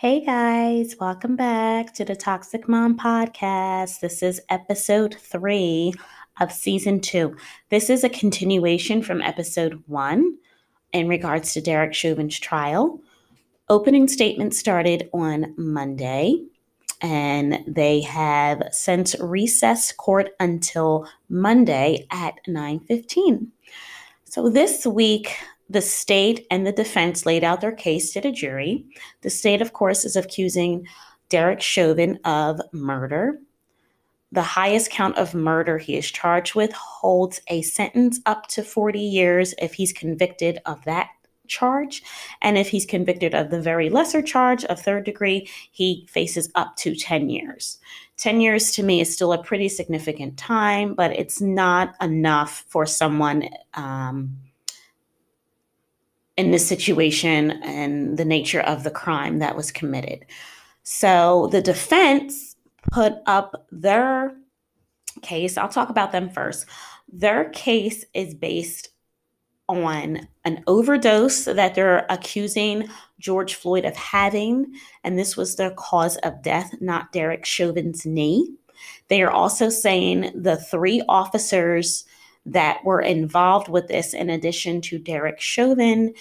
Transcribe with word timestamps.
Hey 0.00 0.24
guys, 0.24 0.96
welcome 0.98 1.36
back 1.36 1.92
to 1.92 2.06
the 2.06 2.16
Toxic 2.16 2.66
Mom 2.66 2.96
Podcast. 2.96 4.00
This 4.00 4.22
is 4.22 4.40
episode 4.48 5.14
three 5.20 5.92
of 6.40 6.50
season 6.50 7.00
two. 7.00 7.36
This 7.68 7.90
is 7.90 8.02
a 8.02 8.08
continuation 8.08 9.02
from 9.02 9.20
episode 9.20 9.82
one 9.88 10.38
in 10.94 11.06
regards 11.06 11.52
to 11.52 11.60
Derek 11.60 11.92
Chauvin's 11.92 12.40
trial. 12.40 12.98
Opening 13.68 14.08
statement 14.08 14.54
started 14.54 15.10
on 15.12 15.52
Monday, 15.58 16.46
and 17.02 17.62
they 17.66 18.00
have 18.00 18.70
since 18.72 19.14
recessed 19.20 19.98
court 19.98 20.30
until 20.40 21.06
Monday 21.28 22.06
at 22.10 22.36
9:15. 22.48 23.48
So 24.24 24.48
this 24.48 24.86
week, 24.86 25.36
the 25.70 25.80
state 25.80 26.46
and 26.50 26.66
the 26.66 26.72
defense 26.72 27.24
laid 27.24 27.44
out 27.44 27.60
their 27.60 27.72
case 27.72 28.12
to 28.12 28.20
the 28.20 28.32
jury. 28.32 28.84
The 29.22 29.30
state, 29.30 29.62
of 29.62 29.72
course, 29.72 30.04
is 30.04 30.16
accusing 30.16 30.86
Derek 31.28 31.60
Chauvin 31.62 32.18
of 32.24 32.60
murder. 32.72 33.38
The 34.32 34.42
highest 34.42 34.90
count 34.90 35.16
of 35.16 35.32
murder 35.32 35.78
he 35.78 35.96
is 35.96 36.10
charged 36.10 36.56
with 36.56 36.72
holds 36.72 37.40
a 37.46 37.62
sentence 37.62 38.20
up 38.26 38.48
to 38.48 38.64
40 38.64 38.98
years 38.98 39.54
if 39.58 39.74
he's 39.74 39.92
convicted 39.92 40.58
of 40.66 40.84
that 40.84 41.08
charge. 41.46 42.02
And 42.42 42.58
if 42.58 42.68
he's 42.68 42.86
convicted 42.86 43.34
of 43.34 43.50
the 43.50 43.60
very 43.60 43.90
lesser 43.90 44.22
charge 44.22 44.64
of 44.64 44.80
third 44.80 45.04
degree, 45.04 45.48
he 45.70 46.06
faces 46.10 46.50
up 46.56 46.76
to 46.78 46.96
10 46.96 47.30
years. 47.30 47.78
10 48.16 48.40
years 48.40 48.72
to 48.72 48.82
me 48.82 49.00
is 49.00 49.12
still 49.12 49.32
a 49.32 49.42
pretty 49.42 49.68
significant 49.68 50.36
time, 50.36 50.94
but 50.94 51.12
it's 51.12 51.40
not 51.40 51.94
enough 52.00 52.64
for 52.68 52.86
someone. 52.86 53.48
Um, 53.74 54.36
in 56.40 56.50
this 56.50 56.66
situation 56.66 57.50
and 57.62 58.16
the 58.16 58.24
nature 58.24 58.62
of 58.62 58.82
the 58.82 58.90
crime 58.90 59.40
that 59.40 59.54
was 59.54 59.70
committed. 59.70 60.24
So 60.82 61.48
the 61.52 61.60
defense 61.60 62.56
put 62.90 63.12
up 63.26 63.66
their 63.70 64.34
case. 65.20 65.58
I'll 65.58 65.68
talk 65.68 65.90
about 65.90 66.12
them 66.12 66.30
first. 66.30 66.64
Their 67.12 67.50
case 67.50 68.06
is 68.14 68.34
based 68.34 68.88
on 69.68 70.26
an 70.46 70.64
overdose 70.66 71.44
that 71.44 71.74
they're 71.74 72.06
accusing 72.08 72.88
George 73.18 73.54
Floyd 73.54 73.84
of 73.84 73.94
having, 73.94 74.72
and 75.04 75.18
this 75.18 75.36
was 75.36 75.56
the 75.56 75.74
cause 75.76 76.16
of 76.18 76.42
death, 76.42 76.74
not 76.80 77.12
Derek 77.12 77.44
Chauvin's 77.44 78.06
knee. 78.06 78.50
They 79.08 79.20
are 79.22 79.30
also 79.30 79.68
saying 79.68 80.32
the 80.34 80.56
three 80.56 81.02
officers 81.06 82.06
that 82.46 82.84
were 82.84 83.00
involved 83.00 83.68
with 83.68 83.88
this, 83.88 84.14
in 84.14 84.30
addition 84.30 84.80
to 84.82 84.98
Derek 84.98 85.40
Chauvin, 85.40 86.14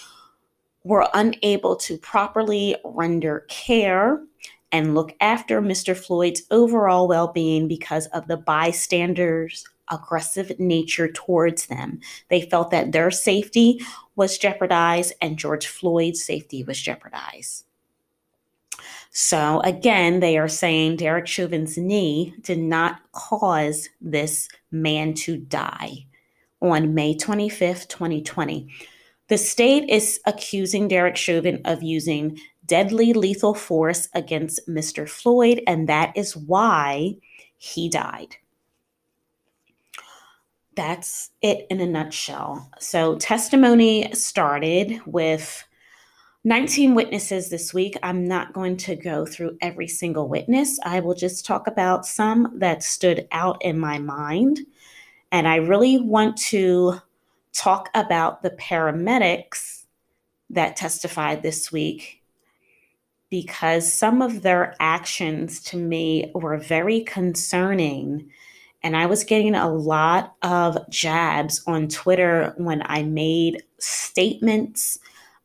were 0.84 1.08
unable 1.14 1.76
to 1.76 1.98
properly 1.98 2.76
render 2.84 3.46
care 3.50 4.22
and 4.72 4.96
look 4.96 5.16
after 5.20 5.62
Mr. 5.62 5.98
Floyd's 5.98 6.44
overall 6.52 7.08
well 7.08 7.32
being 7.32 7.68
because 7.68 8.06
of 8.08 8.28
the 8.28 8.38
bystanders' 8.38 9.66
aggressive 9.92 10.52
nature 10.60 11.12
towards 11.12 11.66
them. 11.66 12.00
They 12.30 12.42
felt 12.42 12.70
that 12.72 12.92
their 12.92 13.12
safety 13.12 13.82
was 14.16 14.38
jeopardized 14.38 15.14
and 15.22 15.38
George 15.38 15.68
Floyd's 15.68 16.24
safety 16.24 16.64
was 16.64 16.80
jeopardized. 16.80 17.66
So, 19.12 19.60
again, 19.62 20.20
they 20.20 20.38
are 20.38 20.48
saying 20.48 20.98
Derek 20.98 21.26
Chauvin's 21.26 21.78
knee 21.78 22.36
did 22.42 22.60
not 22.60 23.02
cause 23.12 23.90
this 24.00 24.48
man 24.72 25.16
to 25.16 25.38
die 25.38 26.06
on 26.62 26.94
May 26.94 27.16
25th, 27.16 27.88
2020. 27.88 28.68
The 29.28 29.38
state 29.38 29.90
is 29.90 30.20
accusing 30.26 30.88
Derek 30.88 31.16
Chauvin 31.16 31.62
of 31.66 31.84
using 31.84 32.40
deadly 32.66 33.14
lethal 33.14 33.54
force 33.54 34.10
against 34.14 34.68
Mr. 34.68 35.08
Floyd, 35.08 35.62
and 35.68 35.90
that 35.90 36.16
is 36.16 36.36
why 36.36 37.16
he 37.58 37.90
died. 37.90 38.36
That's 40.76 41.32
it 41.42 41.68
in 41.70 41.82
a 41.82 41.86
nutshell. 41.86 42.70
So, 42.80 43.18
testimony 43.18 44.14
started 44.14 45.02
with 45.06 45.64
19 46.46 46.96
witnesses 46.96 47.50
this 47.50 47.74
week. 47.74 47.98
I'm 48.02 48.26
not 48.26 48.54
going 48.54 48.78
to 48.78 48.96
go 48.96 49.26
through 49.26 49.58
every 49.62 49.90
single 49.90 50.30
witness. 50.30 50.80
I 50.86 51.02
will 51.02 51.16
just 51.16 51.46
talk 51.46 51.68
about 51.68 52.06
some 52.06 52.54
that 52.60 52.82
stood 52.82 53.28
out 53.32 53.62
in 53.62 53.78
my 53.78 54.00
mind. 54.00 54.62
And 55.32 55.48
I 55.48 55.58
really 55.58 55.98
want 55.98 56.38
to 56.38 57.00
talk 57.54 57.90
about 57.94 58.42
the 58.42 58.52
paramedics 58.52 59.86
that 60.50 60.76
testified 60.76 61.44
this 61.44 61.72
week 61.72 62.24
because 63.30 63.92
some 63.92 64.22
of 64.22 64.42
their 64.42 64.76
actions 64.80 65.62
to 65.62 65.78
me 65.78 66.32
were 66.34 66.58
very 66.58 67.02
concerning. 67.02 68.30
And 68.82 68.98
I 68.98 69.06
was 69.06 69.24
getting 69.24 69.54
a 69.56 69.70
lot 69.72 70.36
of 70.42 70.90
jabs 70.90 71.62
on 71.68 71.90
Twitter 71.90 72.54
when 72.58 72.82
I 72.86 73.04
made 73.04 73.62
statements 73.78 74.98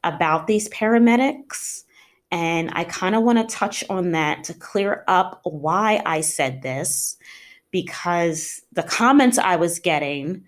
about 0.03 0.47
these 0.47 0.69
paramedics. 0.71 1.84
And 2.31 2.71
I 2.72 2.84
kind 2.84 3.15
of 3.15 3.22
want 3.22 3.39
to 3.39 3.55
touch 3.55 3.84
on 3.91 4.12
that 4.12 4.45
to 4.45 4.55
clear 4.55 5.05
up 5.06 5.41
why 5.45 6.03
I 6.06 6.22
said 6.22 6.62
this 6.62 7.16
because 7.75 8.62
the 8.71 8.85
comments 8.85 9.37
I 9.37 9.57
was 9.57 9.81
getting 9.81 10.45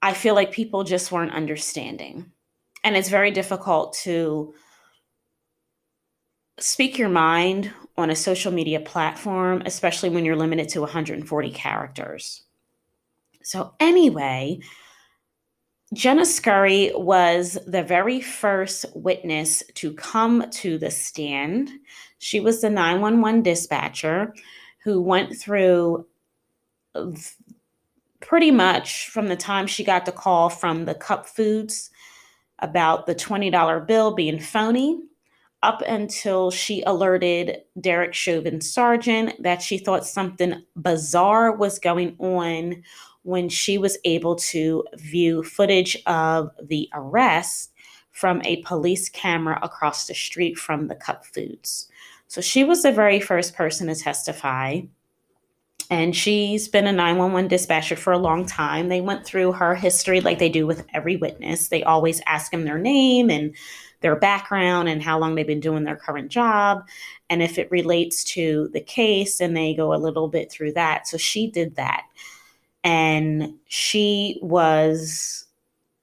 I 0.00 0.14
feel 0.14 0.34
like 0.34 0.50
people 0.50 0.84
just 0.84 1.12
weren't 1.12 1.34
understanding. 1.34 2.32
And 2.82 2.96
it's 2.96 3.10
very 3.10 3.30
difficult 3.30 3.92
to 4.02 4.54
speak 6.58 6.98
your 6.98 7.10
mind 7.10 7.70
on 7.98 8.08
a 8.08 8.16
social 8.16 8.50
media 8.50 8.80
platform, 8.80 9.62
especially 9.66 10.08
when 10.08 10.24
you're 10.24 10.34
limited 10.34 10.70
to 10.70 10.80
140 10.80 11.50
characters. 11.50 12.42
So, 13.42 13.74
anyway, 13.78 14.60
Jenna 15.92 16.24
Scurry 16.24 16.90
was 16.94 17.58
the 17.66 17.82
very 17.82 18.20
first 18.22 18.86
witness 18.94 19.62
to 19.74 19.92
come 19.92 20.50
to 20.52 20.78
the 20.78 20.90
stand. 20.90 21.70
She 22.18 22.40
was 22.40 22.62
the 22.62 22.70
911 22.70 23.42
dispatcher 23.42 24.34
who 24.84 25.00
went 25.00 25.36
through 25.36 26.06
pretty 28.20 28.50
much 28.50 29.08
from 29.08 29.28
the 29.28 29.36
time 29.36 29.66
she 29.66 29.84
got 29.84 30.06
the 30.06 30.12
call 30.12 30.48
from 30.48 30.84
the 30.84 30.94
Cup 30.94 31.26
Foods 31.26 31.90
about 32.58 33.06
the 33.06 33.14
$20 33.14 33.86
bill 33.86 34.14
being 34.14 34.38
phony 34.38 35.00
up 35.62 35.82
until 35.86 36.50
she 36.50 36.82
alerted 36.82 37.62
Derek 37.80 38.14
Chauvin 38.14 38.60
Sargent 38.60 39.40
that 39.42 39.62
she 39.62 39.78
thought 39.78 40.06
something 40.06 40.62
bizarre 40.76 41.54
was 41.54 41.78
going 41.78 42.16
on 42.18 42.82
when 43.22 43.48
she 43.48 43.78
was 43.78 43.98
able 44.04 44.34
to 44.34 44.84
view 44.96 45.42
footage 45.44 45.96
of 46.06 46.50
the 46.60 46.88
arrest 46.92 47.70
from 48.10 48.42
a 48.44 48.62
police 48.62 49.08
camera 49.08 49.58
across 49.62 50.06
the 50.06 50.14
street 50.14 50.58
from 50.58 50.88
the 50.88 50.94
Cup 50.94 51.24
Foods. 51.24 51.88
So 52.32 52.40
she 52.40 52.64
was 52.64 52.82
the 52.82 52.92
very 52.92 53.20
first 53.20 53.54
person 53.54 53.88
to 53.88 53.94
testify 53.94 54.80
and 55.90 56.16
she's 56.16 56.66
been 56.66 56.86
a 56.86 56.92
911 56.92 57.46
dispatcher 57.46 57.94
for 57.94 58.14
a 58.14 58.18
long 58.18 58.46
time. 58.46 58.88
They 58.88 59.02
went 59.02 59.26
through 59.26 59.52
her 59.52 59.74
history 59.74 60.22
like 60.22 60.38
they 60.38 60.48
do 60.48 60.66
with 60.66 60.86
every 60.94 61.16
witness. 61.16 61.68
They 61.68 61.82
always 61.82 62.22
ask 62.24 62.50
them 62.50 62.64
their 62.64 62.78
name 62.78 63.28
and 63.28 63.54
their 64.00 64.16
background 64.16 64.88
and 64.88 65.02
how 65.02 65.18
long 65.18 65.34
they've 65.34 65.46
been 65.46 65.60
doing 65.60 65.84
their 65.84 65.96
current 65.96 66.32
job 66.32 66.88
and 67.28 67.42
if 67.42 67.58
it 67.58 67.70
relates 67.70 68.24
to 68.24 68.70
the 68.72 68.80
case 68.80 69.38
and 69.38 69.54
they 69.54 69.74
go 69.74 69.92
a 69.92 70.00
little 70.00 70.28
bit 70.28 70.50
through 70.50 70.72
that. 70.72 71.06
So 71.06 71.18
she 71.18 71.50
did 71.50 71.76
that. 71.76 72.04
And 72.82 73.56
she 73.66 74.38
was 74.40 75.41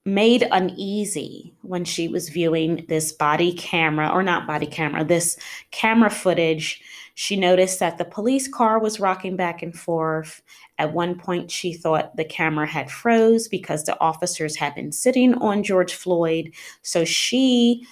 made 0.05 0.47
uneasy 0.51 1.53
when 1.61 1.85
she 1.85 2.07
was 2.07 2.29
viewing 2.29 2.85
this 2.87 3.11
body 3.11 3.53
camera 3.53 4.09
or 4.09 4.23
not 4.23 4.47
body 4.47 4.65
camera, 4.65 5.03
this 5.03 5.37
camera 5.71 6.09
footage 6.09 6.81
she 7.19 7.35
noticed 7.35 7.81
that 7.81 7.97
the 7.97 8.05
police 8.05 8.47
car 8.47 8.79
was 8.79 9.01
rocking 9.01 9.35
back 9.35 9.61
and 9.61 9.77
forth. 9.77 10.41
At 10.77 10.93
one 10.93 11.19
point, 11.19 11.51
she 11.51 11.73
thought 11.73 12.15
the 12.15 12.23
camera 12.23 12.65
had 12.65 12.89
froze 12.89 13.49
because 13.49 13.83
the 13.83 13.99
officers 13.99 14.55
had 14.55 14.73
been 14.73 14.93
sitting 14.93 15.33
on 15.33 15.61
George 15.61 15.93
Floyd. 15.93 16.53
So 16.81 17.03
she 17.03 17.85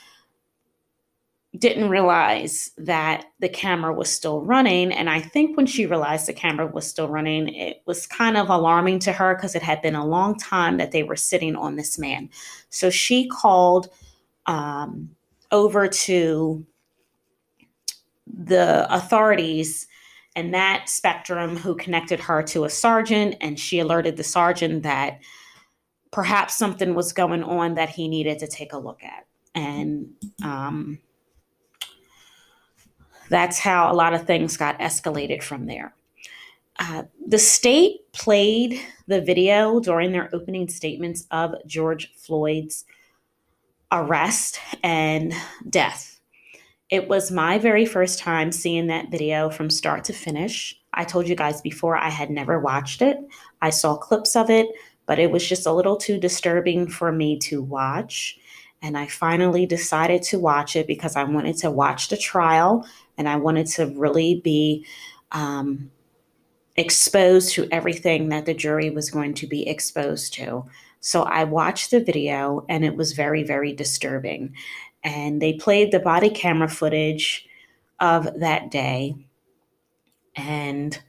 didn't 1.57 1.89
realize 1.89 2.71
that 2.77 3.25
the 3.39 3.49
camera 3.49 3.93
was 3.93 4.11
still 4.11 4.41
running. 4.41 4.91
And 4.91 5.09
I 5.09 5.21
think 5.21 5.55
when 5.55 5.65
she 5.65 5.85
realized 5.85 6.27
the 6.27 6.33
camera 6.33 6.67
was 6.67 6.87
still 6.87 7.07
running, 7.07 7.47
it 7.49 7.81
was 7.85 8.05
kind 8.05 8.37
of 8.37 8.49
alarming 8.49 8.99
to 8.99 9.13
her 9.13 9.35
because 9.35 9.55
it 9.55 9.61
had 9.61 9.81
been 9.81 9.95
a 9.95 10.05
long 10.05 10.37
time 10.37 10.77
that 10.77 10.91
they 10.91 11.03
were 11.03 11.15
sitting 11.15 11.55
on 11.55 11.75
this 11.75 11.97
man. 11.97 12.29
So 12.69 12.89
she 12.89 13.27
called 13.27 13.89
um, 14.45 15.09
over 15.51 15.87
to 15.87 16.65
the 18.25 18.93
authorities 18.93 19.87
and 20.35 20.53
that 20.53 20.89
spectrum 20.89 21.55
who 21.55 21.75
connected 21.75 22.19
her 22.19 22.43
to 22.43 22.65
a 22.65 22.69
sergeant 22.69 23.35
and 23.41 23.59
she 23.59 23.79
alerted 23.79 24.17
the 24.17 24.23
sergeant 24.23 24.83
that 24.83 25.19
perhaps 26.11 26.57
something 26.57 26.93
was 26.93 27.13
going 27.13 27.43
on 27.43 27.75
that 27.75 27.89
he 27.89 28.07
needed 28.07 28.39
to 28.39 28.47
take 28.47 28.73
a 28.73 28.77
look 28.77 29.03
at 29.03 29.25
and 29.55 30.09
um, 30.43 30.99
that's 33.29 33.59
how 33.59 33.91
a 33.91 33.95
lot 33.95 34.13
of 34.13 34.25
things 34.25 34.57
got 34.57 34.79
escalated 34.79 35.43
from 35.43 35.65
there. 35.65 35.93
Uh, 36.79 37.03
the 37.27 37.39
state 37.39 38.11
played 38.13 38.79
the 39.07 39.21
video 39.21 39.79
during 39.79 40.11
their 40.11 40.29
opening 40.33 40.67
statements 40.67 41.25
of 41.31 41.55
George 41.65 42.13
Floyd's 42.15 42.85
arrest 43.91 44.59
and 44.83 45.33
death. 45.69 46.19
It 46.89 47.09
was 47.09 47.31
my 47.31 47.57
very 47.57 47.85
first 47.85 48.19
time 48.19 48.51
seeing 48.51 48.87
that 48.87 49.11
video 49.11 49.49
from 49.49 49.69
start 49.69 50.03
to 50.05 50.13
finish. 50.13 50.79
I 50.93 51.03
told 51.03 51.27
you 51.27 51.35
guys 51.35 51.61
before 51.61 51.97
I 51.97 52.09
had 52.09 52.29
never 52.29 52.59
watched 52.59 53.01
it. 53.01 53.17
I 53.61 53.71
saw 53.71 53.97
clips 53.97 54.35
of 54.35 54.49
it, 54.49 54.67
but 55.05 55.19
it 55.19 55.31
was 55.31 55.47
just 55.47 55.65
a 55.65 55.73
little 55.73 55.97
too 55.97 56.17
disturbing 56.17 56.87
for 56.87 57.11
me 57.11 57.39
to 57.39 57.61
watch. 57.61 58.37
And 58.81 58.97
I 58.97 59.07
finally 59.07 59.65
decided 59.65 60.21
to 60.23 60.39
watch 60.39 60.75
it 60.75 60.87
because 60.87 61.15
I 61.15 61.23
wanted 61.23 61.57
to 61.57 61.71
watch 61.71 62.09
the 62.09 62.17
trial 62.17 62.87
and 63.17 63.27
I 63.27 63.35
wanted 63.35 63.67
to 63.67 63.87
really 63.95 64.41
be 64.43 64.85
um, 65.31 65.91
exposed 66.75 67.53
to 67.53 67.67
everything 67.71 68.29
that 68.29 68.45
the 68.45 68.53
jury 68.53 68.89
was 68.89 69.09
going 69.09 69.33
to 69.35 69.47
be 69.47 69.67
exposed 69.67 70.33
to. 70.35 70.65
So 70.99 71.23
I 71.23 71.43
watched 71.43 71.91
the 71.91 71.99
video 71.99 72.65
and 72.69 72.85
it 72.85 72.95
was 72.95 73.13
very, 73.13 73.43
very 73.43 73.73
disturbing. 73.73 74.53
And 75.03 75.41
they 75.41 75.53
played 75.53 75.91
the 75.91 75.99
body 75.99 76.29
camera 76.29 76.67
footage 76.67 77.47
of 77.99 78.39
that 78.39 78.69
day. 78.71 79.15
And 80.35 80.99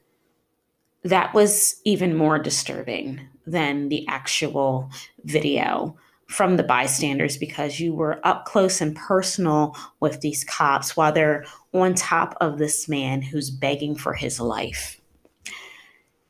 that 1.05 1.35
was 1.35 1.81
even 1.85 2.17
more 2.17 2.39
disturbing 2.39 3.21
than 3.47 3.89
the 3.89 4.07
actual 4.09 4.91
video 5.25 5.97
from 6.29 6.59
the 6.59 6.63
bystanders 6.63 7.39
because 7.39 7.81
you 7.81 7.95
were 7.95 8.21
up 8.23 8.45
close 8.45 8.81
and 8.81 8.95
personal 8.95 9.75
with 10.01 10.21
these 10.21 10.45
cops 10.45 10.97
while 10.97 11.11
they're 11.13 11.45
on 11.73 11.95
top 11.95 12.37
of 12.41 12.59
this 12.59 12.89
man 12.89 13.23
who's 13.23 13.51
begging 13.51 13.95
for 13.95 14.13
his 14.13 14.39
life. 14.39 15.01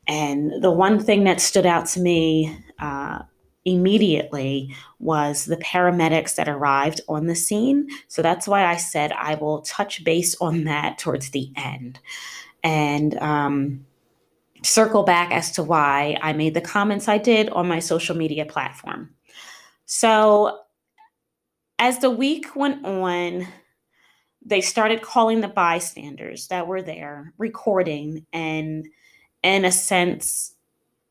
And 0.07 0.63
the 0.63 0.71
one 0.71 0.99
thing 0.99 1.25
that 1.25 1.41
stood 1.41 1.65
out 1.65 1.85
to 1.87 1.99
me 1.99 2.57
uh, 2.79 3.19
immediately 3.65 4.73
was 4.99 5.45
the 5.45 5.57
paramedics 5.57 6.35
that 6.35 6.47
arrived 6.47 7.01
on 7.09 7.27
the 7.27 7.35
scene. 7.35 7.89
So 8.07 8.21
that's 8.21 8.47
why 8.47 8.65
I 8.65 8.77
said 8.77 9.11
I 9.11 9.35
will 9.35 9.61
touch 9.61 10.03
base 10.05 10.35
on 10.39 10.63
that 10.63 10.97
towards 10.97 11.31
the 11.31 11.51
end 11.57 11.99
and 12.63 13.17
um, 13.19 13.85
circle 14.63 15.03
back 15.03 15.31
as 15.31 15.51
to 15.51 15.63
why 15.63 16.17
I 16.21 16.31
made 16.33 16.53
the 16.53 16.61
comments 16.61 17.09
I 17.09 17.17
did 17.17 17.49
on 17.49 17.67
my 17.67 17.79
social 17.79 18.15
media 18.15 18.45
platform. 18.45 19.13
So 19.91 20.59
as 21.79 21.97
the 21.97 22.11
week 22.11 22.55
went 22.55 22.85
on, 22.85 23.47
they 24.45 24.61
started 24.61 25.01
calling 25.01 25.41
the 25.41 25.47
bystanders 25.47 26.47
that 26.49 26.67
were 26.67 26.83
there, 26.83 27.33
recording 27.39 28.27
and 28.31 28.87
in 29.41 29.65
a 29.65 29.71
sense, 29.71 30.53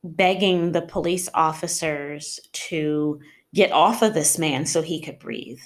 begging 0.04 0.70
the 0.70 0.82
police 0.82 1.28
officers 1.34 2.38
to 2.52 3.18
get 3.52 3.72
off 3.72 4.02
of 4.02 4.14
this 4.14 4.38
man 4.38 4.64
so 4.64 4.80
he 4.80 5.00
could 5.00 5.18
breathe. 5.18 5.60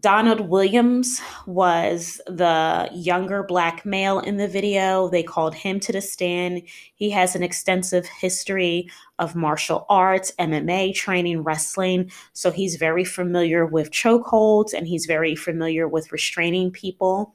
Donald 0.00 0.40
Williams 0.40 1.20
was 1.46 2.18
the 2.26 2.88
younger 2.94 3.42
black 3.42 3.84
male 3.84 4.20
in 4.20 4.38
the 4.38 4.48
video. 4.48 5.08
They 5.08 5.22
called 5.22 5.54
him 5.54 5.80
to 5.80 5.92
the 5.92 6.00
stand. 6.00 6.62
He 6.94 7.10
has 7.10 7.36
an 7.36 7.42
extensive 7.42 8.06
history 8.06 8.88
of 9.18 9.36
martial 9.36 9.84
arts, 9.90 10.32
MMA 10.38 10.94
training, 10.94 11.42
wrestling. 11.42 12.10
So 12.32 12.50
he's 12.50 12.76
very 12.76 13.04
familiar 13.04 13.66
with 13.66 13.90
chokeholds 13.90 14.72
and 14.72 14.88
he's 14.88 15.04
very 15.04 15.36
familiar 15.36 15.86
with 15.86 16.10
restraining 16.10 16.70
people 16.70 17.34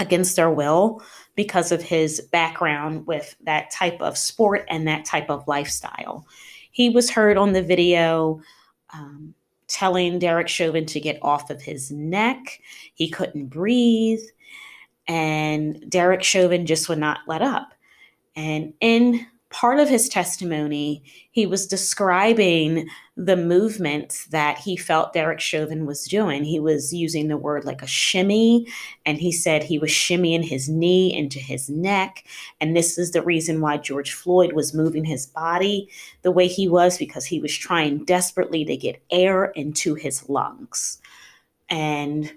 against 0.00 0.34
their 0.34 0.50
will 0.50 1.00
because 1.36 1.70
of 1.70 1.82
his 1.82 2.20
background 2.32 3.06
with 3.06 3.36
that 3.44 3.70
type 3.70 4.00
of 4.00 4.18
sport 4.18 4.64
and 4.68 4.86
that 4.88 5.04
type 5.04 5.30
of 5.30 5.46
lifestyle. 5.46 6.26
He 6.72 6.90
was 6.90 7.10
heard 7.10 7.36
on 7.36 7.52
the 7.52 7.62
video 7.62 8.40
um, 8.92 9.34
telling 9.68 10.18
Derek 10.18 10.48
Chauvin 10.48 10.86
to 10.86 11.00
get 11.00 11.18
off 11.22 11.50
of 11.50 11.62
his 11.62 11.90
neck. 11.90 12.60
He 12.94 13.08
couldn't 13.08 13.46
breathe. 13.46 14.22
And 15.06 15.88
Derek 15.88 16.22
Chauvin 16.22 16.66
just 16.66 16.88
would 16.88 16.98
not 16.98 17.20
let 17.26 17.42
up. 17.42 17.72
And 18.34 18.74
in 18.80 19.26
part 19.50 19.80
of 19.80 19.88
his 19.88 20.08
testimony, 20.08 21.02
he 21.30 21.46
was 21.46 21.66
describing 21.66 22.86
the 23.16 23.36
movement 23.36 24.26
that 24.30 24.58
he 24.58 24.76
felt 24.76 25.12
Derek 25.12 25.40
Chauvin 25.40 25.86
was 25.86 26.04
doing. 26.04 26.44
He 26.44 26.60
was 26.60 26.92
using 26.92 27.28
the 27.28 27.36
word 27.36 27.64
like 27.64 27.80
a 27.80 27.86
shimmy, 27.86 28.66
and 29.06 29.18
he 29.18 29.32
said 29.32 29.62
he 29.62 29.78
was 29.78 29.90
shimmying 29.90 30.44
his 30.44 30.68
knee 30.68 31.16
into 31.16 31.38
his 31.38 31.68
neck. 31.70 32.24
And 32.60 32.76
this 32.76 32.98
is 32.98 33.12
the 33.12 33.22
reason 33.22 33.60
why 33.60 33.78
George 33.78 34.12
Floyd 34.12 34.52
was 34.52 34.74
moving 34.74 35.04
his 35.04 35.26
body 35.26 35.88
the 36.22 36.30
way 36.30 36.46
he 36.46 36.68
was, 36.68 36.98
because 36.98 37.24
he 37.24 37.40
was 37.40 37.56
trying 37.56 38.04
desperately 38.04 38.64
to 38.66 38.76
get 38.76 39.02
air 39.10 39.46
into 39.46 39.94
his 39.94 40.28
lungs. 40.28 41.00
And 41.70 42.32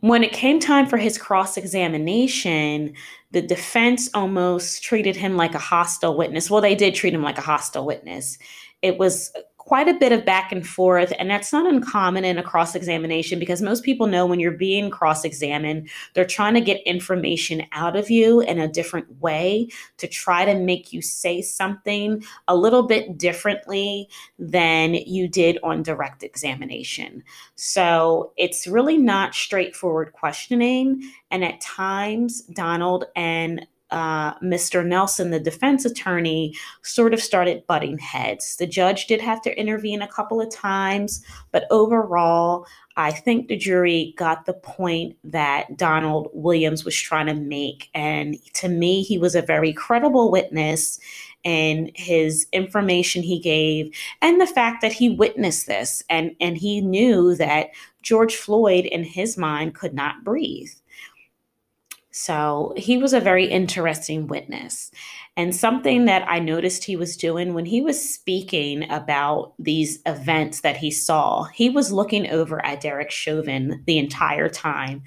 when 0.00 0.22
it 0.22 0.32
came 0.32 0.60
time 0.60 0.86
for 0.86 0.96
his 0.96 1.18
cross 1.18 1.56
examination, 1.56 2.94
the 3.32 3.42
defense 3.42 4.08
almost 4.14 4.82
treated 4.82 5.16
him 5.16 5.36
like 5.36 5.54
a 5.54 5.58
hostile 5.58 6.16
witness. 6.16 6.50
Well, 6.50 6.60
they 6.60 6.74
did 6.74 6.94
treat 6.94 7.14
him 7.14 7.22
like 7.22 7.38
a 7.38 7.42
hostile 7.42 7.84
witness. 7.84 8.38
It 8.82 8.98
was 8.98 9.32
quite 9.68 9.86
a 9.86 9.92
bit 9.92 10.12
of 10.12 10.24
back 10.24 10.50
and 10.50 10.66
forth. 10.66 11.12
And 11.18 11.28
that's 11.28 11.52
not 11.52 11.70
uncommon 11.70 12.24
in 12.24 12.38
a 12.38 12.42
cross 12.42 12.74
examination 12.74 13.38
because 13.38 13.60
most 13.60 13.84
people 13.84 14.06
know 14.06 14.24
when 14.24 14.40
you're 14.40 14.50
being 14.50 14.88
cross 14.88 15.26
examined, 15.26 15.90
they're 16.14 16.24
trying 16.24 16.54
to 16.54 16.62
get 16.62 16.80
information 16.86 17.66
out 17.72 17.94
of 17.94 18.08
you 18.08 18.40
in 18.40 18.58
a 18.58 18.66
different 18.66 19.20
way 19.20 19.68
to 19.98 20.08
try 20.08 20.46
to 20.46 20.54
make 20.54 20.94
you 20.94 21.02
say 21.02 21.42
something 21.42 22.24
a 22.48 22.56
little 22.56 22.84
bit 22.84 23.18
differently 23.18 24.08
than 24.38 24.94
you 24.94 25.28
did 25.28 25.58
on 25.62 25.82
direct 25.82 26.22
examination. 26.22 27.22
So 27.54 28.32
it's 28.38 28.66
really 28.66 28.96
not 28.96 29.34
straightforward 29.34 30.14
questioning. 30.14 31.02
And 31.30 31.44
at 31.44 31.60
times, 31.60 32.40
Donald 32.40 33.04
and 33.14 33.66
uh, 33.90 34.34
Mr. 34.40 34.84
Nelson, 34.84 35.30
the 35.30 35.40
defense 35.40 35.84
attorney, 35.84 36.54
sort 36.82 37.14
of 37.14 37.22
started 37.22 37.66
butting 37.66 37.98
heads. 37.98 38.56
The 38.56 38.66
judge 38.66 39.06
did 39.06 39.20
have 39.20 39.40
to 39.42 39.58
intervene 39.58 40.02
a 40.02 40.08
couple 40.08 40.40
of 40.40 40.50
times, 40.50 41.24
but 41.52 41.66
overall, 41.70 42.66
I 42.96 43.12
think 43.12 43.46
the 43.46 43.56
jury 43.56 44.14
got 44.18 44.44
the 44.44 44.54
point 44.54 45.16
that 45.24 45.76
Donald 45.76 46.28
Williams 46.32 46.84
was 46.84 46.96
trying 46.96 47.26
to 47.26 47.34
make. 47.34 47.90
And 47.94 48.36
to 48.54 48.68
me, 48.68 49.02
he 49.02 49.18
was 49.18 49.34
a 49.34 49.42
very 49.42 49.72
credible 49.72 50.30
witness 50.30 50.98
and 51.44 51.90
his 51.94 52.46
information 52.52 53.22
he 53.22 53.38
gave 53.38 53.94
and 54.20 54.40
the 54.40 54.46
fact 54.46 54.82
that 54.82 54.92
he 54.92 55.08
witnessed 55.08 55.68
this 55.68 56.02
and 56.10 56.32
and 56.40 56.58
he 56.58 56.80
knew 56.80 57.36
that 57.36 57.68
George 58.02 58.34
Floyd 58.34 58.84
in 58.84 59.04
his 59.04 59.38
mind 59.38 59.74
could 59.74 59.94
not 59.94 60.24
breathe 60.24 60.72
so 62.18 62.72
he 62.76 62.98
was 62.98 63.12
a 63.12 63.20
very 63.20 63.44
interesting 63.44 64.26
witness. 64.26 64.90
And 65.36 65.54
something 65.54 66.06
that 66.06 66.24
I 66.28 66.40
noticed 66.40 66.82
he 66.82 66.96
was 66.96 67.16
doing 67.16 67.54
when 67.54 67.64
he 67.64 67.80
was 67.80 68.12
speaking 68.12 68.90
about 68.90 69.52
these 69.56 70.00
events 70.04 70.62
that 70.62 70.76
he 70.76 70.90
saw, 70.90 71.44
he 71.44 71.70
was 71.70 71.92
looking 71.92 72.28
over 72.28 72.64
at 72.66 72.80
Derek 72.80 73.12
Chauvin 73.12 73.84
the 73.86 73.98
entire 73.98 74.48
time, 74.48 75.04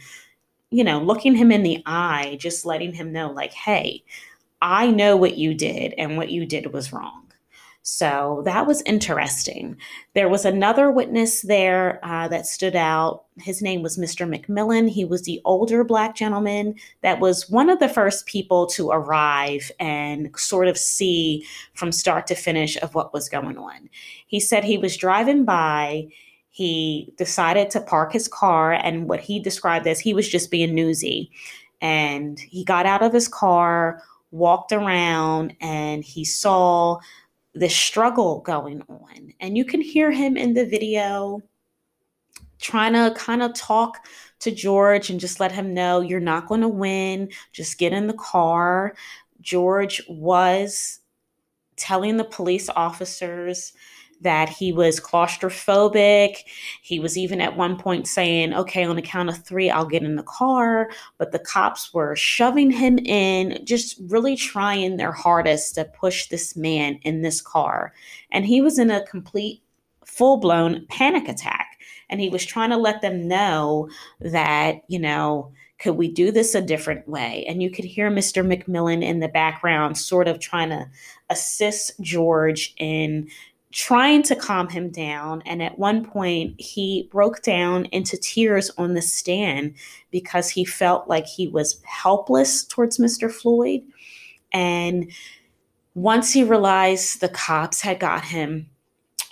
you 0.70 0.86
know, 0.86 1.00
looking 1.00 1.36
him 1.36 1.52
in 1.52 1.64
the 1.64 1.84
eye, 1.86 2.38
just 2.40 2.66
letting 2.66 2.94
him 2.94 3.12
know, 3.12 3.30
like, 3.30 3.52
hey, 3.52 4.06
I 4.62 4.88
know 4.88 5.18
what 5.18 5.38
you 5.38 5.54
did, 5.54 5.94
and 5.98 6.16
what 6.16 6.30
you 6.32 6.46
did 6.46 6.72
was 6.72 6.94
wrong. 6.94 7.21
So 7.84 8.44
that 8.46 8.68
was 8.68 8.84
interesting. 8.84 9.76
There 10.14 10.30
was 10.30 10.46
another 10.46 10.92
witness 10.92 11.42
there 11.42 12.00
uh, 12.04 12.28
that 12.28 12.46
stood 12.46 12.76
out. 12.76 13.24
His 13.40 13.62
name 13.62 13.82
was 13.82 13.98
Mr. 13.98 14.30
McMillan. 14.30 14.88
He 14.88 15.04
was 15.04 15.24
the 15.24 15.42
older 15.46 15.84
Black 15.84 16.16
gentleman 16.16 16.76
that 17.02 17.20
was 17.20 17.50
one 17.50 17.70
of 17.70 17.80
the 17.80 17.90
first 17.90 18.28
people 18.28 18.68
to 18.68 18.92
arrive 18.92 19.72
and 19.80 20.30
sort 20.38 20.68
of 20.68 20.78
see 20.78 21.44
from 21.74 21.92
start 21.92 22.28
to 22.28 22.36
finish 22.36 22.78
of 22.84 22.94
what 22.94 23.14
was 23.14 23.30
going 23.30 23.58
on. 23.58 23.90
He 24.28 24.40
said 24.40 24.64
he 24.64 24.78
was 24.78 24.96
driving 24.96 25.44
by. 25.44 26.08
He 26.52 27.14
decided 27.18 27.72
to 27.72 27.82
park 27.82 28.14
his 28.14 28.28
car, 28.28 28.74
and 28.74 29.08
what 29.08 29.22
he 29.22 29.40
described 29.40 29.88
as 29.88 30.00
he 30.00 30.14
was 30.14 30.30
just 30.30 30.52
being 30.52 30.76
newsy. 30.76 31.32
And 31.82 32.38
he 32.40 32.64
got 32.64 32.86
out 32.86 33.02
of 33.02 33.14
his 33.14 33.28
car, 33.28 34.04
walked 34.32 34.72
around, 34.72 35.56
and 35.62 36.04
he 36.04 36.26
saw 36.26 37.00
the 37.54 37.70
struggle 37.70 38.40
going 38.42 38.82
on. 38.90 39.34
And 39.40 39.58
you 39.58 39.66
can 39.66 39.82
hear 39.82 40.12
him 40.12 40.38
in 40.38 40.54
the 40.54 40.66
video 40.66 41.42
trying 42.60 42.94
to 42.94 43.14
kind 43.18 43.42
of 43.42 43.54
talk 43.54 44.06
to 44.40 44.52
George 44.52 45.10
and 45.10 45.20
just 45.20 45.40
let 45.40 45.52
him 45.52 45.74
know 45.74 46.00
you're 46.00 46.20
not 46.20 46.48
going 46.48 46.62
to 46.62 46.68
win. 46.68 47.30
Just 47.52 47.78
get 47.78 47.94
in 47.94 48.08
the 48.08 48.14
car. 48.14 48.96
George 49.42 50.02
was 50.08 51.00
telling 51.76 52.18
the 52.18 52.24
police 52.24 52.70
officers 52.70 53.74
that 54.22 54.50
he 54.50 54.72
was 54.72 55.00
claustrophobic. 55.00 56.38
He 56.82 57.00
was 57.00 57.18
even 57.18 57.42
at 57.42 57.58
one 57.58 57.78
point 57.78 58.08
saying, 58.08 58.54
okay, 58.54 58.84
on 58.84 58.96
the 58.96 59.02
count 59.02 59.30
of 59.30 59.44
three, 59.44 59.70
I'll 59.70 59.86
get 59.86 60.04
in 60.04 60.16
the 60.16 60.24
car. 60.24 60.90
But 61.18 61.32
the 61.32 61.40
cops 61.40 61.94
were 61.94 62.16
shoving 62.16 62.72
him 62.72 62.98
in, 63.00 63.66
just 63.66 64.00
really 64.08 64.36
trying 64.36 64.98
their 64.98 65.12
hardest 65.12 65.76
to 65.76 65.86
push 65.86 66.28
this 66.28 66.56
man 66.56 67.00
in 67.04 67.22
this 67.22 67.42
car. 67.42 67.94
And 68.32 68.46
he 68.46 68.62
was 68.62 68.80
in 68.80 68.92
a 68.92 69.06
complete, 69.06 69.62
full 70.06 70.38
blown 70.38 70.86
panic 70.90 71.28
attack. 71.28 71.80
And 72.10 72.20
he 72.20 72.30
was 72.30 72.46
trying 72.46 72.72
to 72.72 72.78
let 72.78 73.02
them 73.02 73.28
know 73.28 73.90
that, 74.20 74.82
you 74.88 75.00
know, 75.00 75.52
could 75.82 75.94
we 75.94 76.12
do 76.12 76.32
this 76.32 76.54
a 76.54 76.62
different 76.62 77.08
way? 77.08 77.44
And 77.48 77.64
you 77.64 77.72
could 77.72 77.86
hear 77.86 78.12
Mr. 78.12 78.46
McMillan 78.46 79.02
in 79.02 79.20
the 79.20 79.28
background 79.28 79.98
sort 79.98 80.28
of 80.28 80.40
trying 80.40 80.70
to 80.70 80.88
assist 81.30 82.00
George 82.02 82.76
in 82.78 83.30
trying 83.72 84.24
to 84.24 84.36
calm 84.36 84.70
him 84.70 84.90
down. 84.90 85.42
And 85.46 85.62
at 85.62 85.80
one 85.80 86.04
point, 86.04 86.60
he 86.60 87.08
broke 87.12 87.42
down 87.42 87.86
into 87.86 88.18
tears 88.18 88.72
on 88.78 88.94
the 88.94 89.02
stand 89.02 89.76
because 90.12 90.50
he 90.50 90.66
felt 90.66 91.08
like 91.08 91.26
he 91.26 91.48
was 91.48 91.82
helpless 91.84 92.66
towards 92.66 92.98
Mr. 92.98 93.32
Floyd. 93.32 93.82
And 94.54 95.12
once 95.94 96.34
he 96.34 96.44
realized 96.44 97.22
the 97.22 97.30
cops 97.30 97.82
had 97.82 98.00
got 98.00 98.24
him 98.24 98.71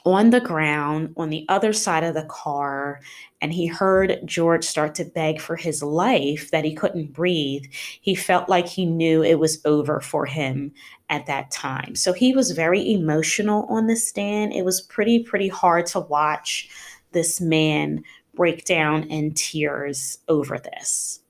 on 0.06 0.30
the 0.30 0.40
ground 0.40 1.14
on 1.18 1.30
the 1.30 1.46
other 1.50 1.74
side 1.74 2.04
of 2.04 2.14
the 2.14 2.26
car 2.26 3.02
and 3.42 3.54
he 3.54 3.68
heard 3.68 4.20
George 4.26 4.66
start 4.66 4.96
to 4.96 5.06
beg 5.06 5.40
for 5.40 5.56
his 5.56 5.82
life 5.82 6.52
that 6.52 6.66
he 6.66 6.74
couldn't 6.76 7.14
breathe, 7.14 7.64
he 7.72 8.16
felt 8.16 8.50
like 8.50 8.68
he 8.68 8.86
knew 8.86 9.24
it 9.24 9.40
was 9.40 9.62
over 9.66 10.02
for 10.02 10.26
him 10.26 10.72
at 11.10 11.26
that 11.26 11.50
time. 11.52 11.96
So 11.96 12.14
he 12.14 12.34
was 12.34 12.52
very 12.52 12.92
emotional 12.92 13.66
on 13.70 13.88
the 13.88 13.96
stand. 13.96 14.54
It 14.54 14.66
was 14.66 14.82
pretty, 14.82 15.24
pretty 15.24 15.48
hard 15.48 15.86
to 15.88 16.02
watch 16.02 16.70
this 17.12 17.40
man 17.40 18.04
break 18.36 18.66
down 18.66 19.04
in 19.04 19.34
tears 19.34 20.20
over 20.28 20.60
this. 20.60 21.22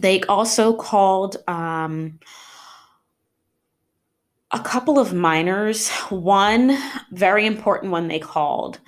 They 0.00 0.22
also 0.22 0.74
called 0.74 1.36
um, 1.46 2.18
a 4.54 4.60
couple 4.60 5.00
of 5.00 5.12
minors. 5.12 5.90
One 6.10 6.78
very 7.10 7.44
important 7.44 7.90
one 7.90 8.06
they 8.06 8.20
called 8.20 8.78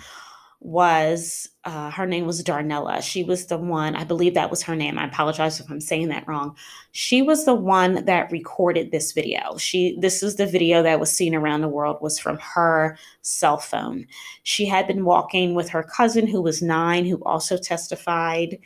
was 0.60 1.48
uh, 1.64 1.90
her 1.90 2.06
name 2.06 2.24
was 2.24 2.42
Darnella. 2.42 3.02
She 3.02 3.24
was 3.24 3.46
the 3.46 3.58
one, 3.58 3.96
I 3.96 4.04
believe 4.04 4.34
that 4.34 4.50
was 4.50 4.62
her 4.62 4.76
name. 4.76 4.96
I 4.96 5.06
apologize 5.06 5.58
if 5.58 5.68
I'm 5.68 5.80
saying 5.80 6.08
that 6.08 6.26
wrong. 6.28 6.56
She 6.92 7.20
was 7.20 7.44
the 7.44 7.54
one 7.54 8.04
that 8.04 8.30
recorded 8.30 8.90
this 8.90 9.10
video. 9.10 9.56
She 9.58 9.98
this 10.00 10.22
is 10.22 10.36
the 10.36 10.46
video 10.46 10.84
that 10.84 11.00
was 11.00 11.10
seen 11.10 11.34
around 11.34 11.62
the 11.62 11.68
world 11.68 11.98
was 12.00 12.16
from 12.16 12.38
her 12.38 12.96
cell 13.22 13.58
phone. 13.58 14.06
She 14.44 14.66
had 14.66 14.86
been 14.86 15.04
walking 15.04 15.56
with 15.56 15.68
her 15.70 15.82
cousin 15.82 16.28
who 16.28 16.42
was 16.42 16.62
9 16.62 17.04
who 17.06 17.20
also 17.24 17.56
testified. 17.56 18.58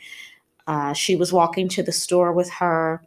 Uh, 0.67 0.93
she 0.93 1.15
was 1.15 1.33
walking 1.33 1.67
to 1.69 1.81
the 1.81 1.91
store 1.91 2.31
with 2.31 2.49
her 2.51 3.03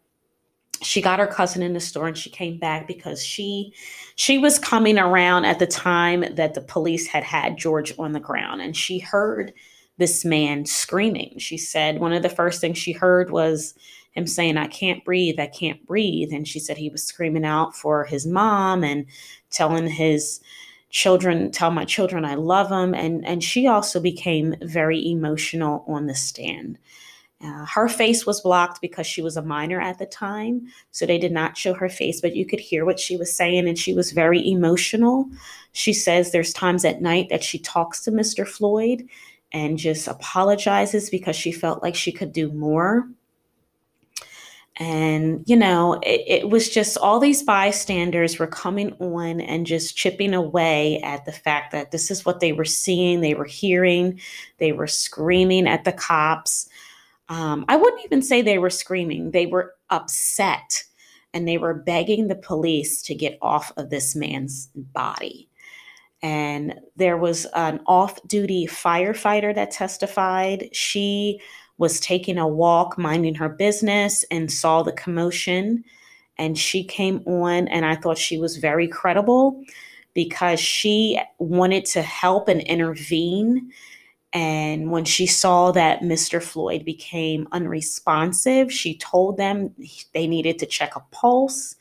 she 0.82 1.00
got 1.00 1.18
her 1.18 1.26
cousin 1.26 1.62
in 1.62 1.72
the 1.72 1.80
store 1.80 2.08
and 2.08 2.18
she 2.18 2.30
came 2.30 2.58
back 2.58 2.86
because 2.86 3.24
she 3.24 3.72
she 4.16 4.38
was 4.38 4.58
coming 4.58 4.98
around 4.98 5.44
at 5.44 5.58
the 5.58 5.66
time 5.66 6.24
that 6.34 6.54
the 6.54 6.60
police 6.60 7.06
had 7.06 7.24
had 7.24 7.56
George 7.56 7.92
on 7.98 8.12
the 8.12 8.20
ground 8.20 8.60
and 8.60 8.76
she 8.76 8.98
heard 8.98 9.52
this 9.98 10.24
man 10.24 10.66
screaming. 10.66 11.38
She 11.38 11.56
said 11.56 12.00
one 12.00 12.12
of 12.12 12.22
the 12.22 12.28
first 12.28 12.60
things 12.60 12.78
she 12.78 12.92
heard 12.92 13.30
was 13.30 13.74
him 14.12 14.26
saying 14.26 14.56
I 14.56 14.66
can't 14.66 15.04
breathe, 15.04 15.38
I 15.40 15.46
can't 15.46 15.84
breathe 15.86 16.32
and 16.32 16.46
she 16.46 16.58
said 16.58 16.76
he 16.76 16.90
was 16.90 17.04
screaming 17.04 17.44
out 17.44 17.74
for 17.74 18.04
his 18.04 18.26
mom 18.26 18.84
and 18.84 19.06
telling 19.50 19.88
his 19.88 20.40
children 20.90 21.50
tell 21.50 21.72
my 21.72 21.84
children 21.84 22.24
I 22.24 22.34
love 22.34 22.68
them 22.68 22.94
and 22.94 23.26
and 23.26 23.42
she 23.42 23.66
also 23.66 24.00
became 24.00 24.54
very 24.62 25.04
emotional 25.10 25.84
on 25.88 26.06
the 26.06 26.14
stand. 26.14 26.78
Uh, 27.44 27.66
her 27.66 27.88
face 27.88 28.24
was 28.24 28.40
blocked 28.40 28.80
because 28.80 29.06
she 29.06 29.20
was 29.20 29.36
a 29.36 29.42
minor 29.42 29.80
at 29.80 29.98
the 29.98 30.06
time, 30.06 30.66
so 30.92 31.04
they 31.04 31.18
did 31.18 31.32
not 31.32 31.58
show 31.58 31.74
her 31.74 31.88
face, 31.88 32.20
but 32.20 32.34
you 32.34 32.46
could 32.46 32.60
hear 32.60 32.84
what 32.84 32.98
she 32.98 33.16
was 33.16 33.34
saying, 33.34 33.68
and 33.68 33.78
she 33.78 33.92
was 33.92 34.12
very 34.12 34.48
emotional. 34.48 35.28
She 35.72 35.92
says 35.92 36.30
there's 36.30 36.52
times 36.54 36.84
at 36.84 37.02
night 37.02 37.28
that 37.28 37.44
she 37.44 37.58
talks 37.58 38.00
to 38.02 38.10
Mr. 38.10 38.48
Floyd 38.48 39.06
and 39.52 39.78
just 39.78 40.08
apologizes 40.08 41.10
because 41.10 41.36
she 41.36 41.52
felt 41.52 41.82
like 41.82 41.94
she 41.94 42.12
could 42.12 42.32
do 42.32 42.50
more. 42.52 43.08
And, 44.76 45.44
you 45.46 45.54
know, 45.54 46.00
it, 46.02 46.22
it 46.26 46.48
was 46.50 46.68
just 46.68 46.98
all 46.98 47.20
these 47.20 47.44
bystanders 47.44 48.38
were 48.38 48.48
coming 48.48 48.92
on 48.94 49.40
and 49.40 49.66
just 49.66 49.96
chipping 49.96 50.34
away 50.34 51.00
at 51.02 51.24
the 51.26 51.32
fact 51.32 51.70
that 51.72 51.92
this 51.92 52.10
is 52.10 52.24
what 52.24 52.40
they 52.40 52.52
were 52.52 52.64
seeing, 52.64 53.20
they 53.20 53.34
were 53.34 53.44
hearing, 53.44 54.18
they 54.58 54.72
were 54.72 54.88
screaming 54.88 55.68
at 55.68 55.84
the 55.84 55.92
cops 55.92 56.68
um, 57.28 57.64
I 57.68 57.76
wouldn't 57.76 58.04
even 58.04 58.22
say 58.22 58.42
they 58.42 58.58
were 58.58 58.70
screaming, 58.70 59.30
they 59.30 59.46
were 59.46 59.74
upset 59.90 60.84
and 61.32 61.48
they 61.48 61.58
were 61.58 61.74
begging 61.74 62.28
the 62.28 62.36
police 62.36 63.02
to 63.02 63.14
get 63.14 63.38
off 63.42 63.72
of 63.76 63.90
this 63.90 64.14
man's 64.14 64.68
body. 64.74 65.48
And 66.22 66.80
there 66.96 67.18
was 67.18 67.44
an 67.54 67.80
off 67.86 68.18
duty 68.26 68.66
firefighter 68.66 69.54
that 69.54 69.72
testified. 69.72 70.74
She 70.74 71.40
was 71.76 72.00
taking 72.00 72.38
a 72.38 72.48
walk, 72.48 72.96
minding 72.96 73.34
her 73.34 73.48
business, 73.48 74.24
and 74.30 74.50
saw 74.50 74.82
the 74.82 74.92
commotion. 74.92 75.84
And 76.38 76.56
she 76.56 76.84
came 76.84 77.18
on, 77.26 77.68
and 77.68 77.84
I 77.84 77.96
thought 77.96 78.16
she 78.16 78.38
was 78.38 78.56
very 78.56 78.88
credible 78.88 79.62
because 80.14 80.60
she 80.60 81.20
wanted 81.38 81.84
to 81.86 82.00
help 82.00 82.48
and 82.48 82.60
intervene 82.62 83.70
and 84.34 84.90
when 84.90 85.04
she 85.04 85.26
saw 85.26 85.70
that 85.70 86.00
Mr. 86.00 86.42
Floyd 86.42 86.84
became 86.84 87.46
unresponsive, 87.52 88.72
she 88.72 88.98
told 88.98 89.36
them 89.36 89.72
they 90.12 90.26
needed 90.26 90.58
to 90.58 90.66
check 90.66 90.96
a 90.96 91.00
pulse. 91.12 91.76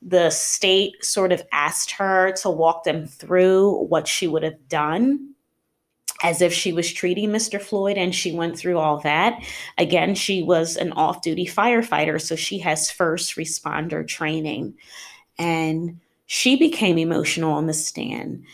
The 0.00 0.30
state 0.30 1.04
sort 1.04 1.32
of 1.32 1.42
asked 1.50 1.90
her 1.90 2.30
to 2.42 2.50
walk 2.50 2.84
them 2.84 3.04
through 3.08 3.84
what 3.86 4.06
she 4.06 4.28
would 4.28 4.44
have 4.44 4.68
done 4.68 5.34
as 6.22 6.40
if 6.40 6.52
she 6.52 6.72
was 6.72 6.92
treating 6.92 7.30
Mr. 7.30 7.60
Floyd, 7.60 7.96
and 7.96 8.14
she 8.14 8.32
went 8.32 8.58
through 8.58 8.78
all 8.78 8.98
that. 8.98 9.40
Again, 9.76 10.14
she 10.14 10.42
was 10.42 10.76
an 10.76 10.92
off 10.92 11.22
duty 11.22 11.46
firefighter, 11.46 12.20
so 12.20 12.34
she 12.34 12.58
has 12.58 12.90
first 12.90 13.36
responder 13.36 14.06
training. 14.06 14.74
And 15.38 16.00
she 16.26 16.56
became 16.56 16.98
emotional 16.98 17.52
on 17.52 17.66
the 17.66 17.74
stand. 17.74 18.44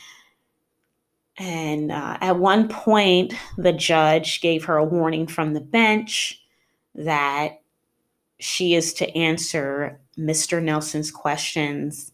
And 1.39 1.91
uh, 1.91 2.19
at 2.21 2.39
one 2.39 2.69
point, 2.69 3.35
the 3.59 3.73
judge 3.73 4.41
gave 4.41 4.65
her 4.65 4.77
a 4.77 4.85
warning 4.85 5.27
from 5.27 5.53
the 5.53 5.61
bench 5.61 6.41
that 6.95 7.61
she 8.39 8.75
is 8.75 8.95
to 8.95 9.17
answer 9.17 10.01
Mr. 10.17 10.63
Nelson's 10.63 11.11
questions 11.11 12.13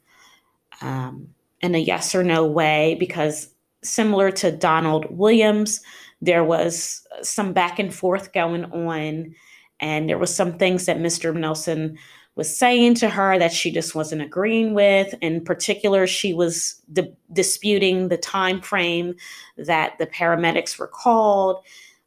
um, 0.81 1.29
in 1.61 1.75
a 1.75 1.79
yes 1.79 2.15
or 2.15 2.23
no 2.23 2.47
way, 2.47 2.97
because 2.99 3.53
similar 3.83 4.31
to 4.31 4.51
Donald 4.51 5.07
Williams, 5.11 5.81
there 6.23 6.45
was 6.45 7.07
some 7.23 7.53
back 7.53 7.79
and 7.79 7.95
forth 7.95 8.33
going 8.33 8.65
on, 8.67 9.35
and 9.81 10.09
there 10.09 10.19
was 10.19 10.35
some 10.35 10.57
things 10.57 10.87
that 10.87 10.99
Mr. 10.99 11.35
Nelson 11.35 11.99
was 12.41 12.57
saying 12.57 12.95
to 12.95 13.11
her 13.11 13.39
that 13.39 13.53
she 13.53 13.71
just 13.71 13.95
wasn't 13.95 14.23
agreeing 14.23 14.73
with. 14.73 15.15
In 15.21 15.45
particular 15.45 16.07
she 16.07 16.33
was 16.33 16.81
di- 16.91 17.13
disputing 17.35 18.09
the 18.09 18.17
time 18.17 18.63
frame 18.63 19.15
that 19.59 19.99
the 19.99 20.07
paramedics 20.07 20.79
were 20.79 20.89
called 20.89 21.63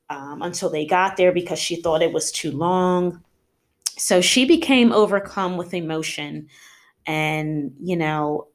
um, 0.10 0.42
until 0.42 0.72
they 0.72 0.88
got 0.88 1.18
there 1.18 1.32
because 1.32 1.60
she 1.60 1.75
thought 1.75 2.02
it 2.02 2.13
was 2.13 2.32
too 2.32 2.50
long. 2.50 3.22
So 3.96 4.22
she 4.22 4.46
became 4.46 4.92
overcome 4.92 5.56
with 5.56 5.72
emotion 5.72 6.48
and 7.06 7.72
you 7.80 7.96
know 7.96 8.48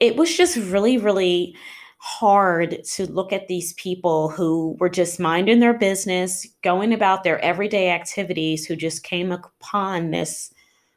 it 0.00 0.16
was 0.16 0.36
just 0.36 0.56
really 0.56 0.98
really 0.98 1.54
hard 1.98 2.82
to 2.82 3.06
look 3.06 3.32
at 3.32 3.46
these 3.46 3.74
people 3.74 4.28
who 4.28 4.76
were 4.80 4.88
just 4.88 5.20
minding 5.20 5.60
their 5.60 5.78
business 5.78 6.48
going 6.62 6.92
about 6.92 7.22
their 7.22 7.38
everyday 7.38 7.90
activities 7.90 8.66
who 8.66 8.74
just 8.74 9.04
came 9.04 9.30
upon 9.30 10.10
this 10.10 10.51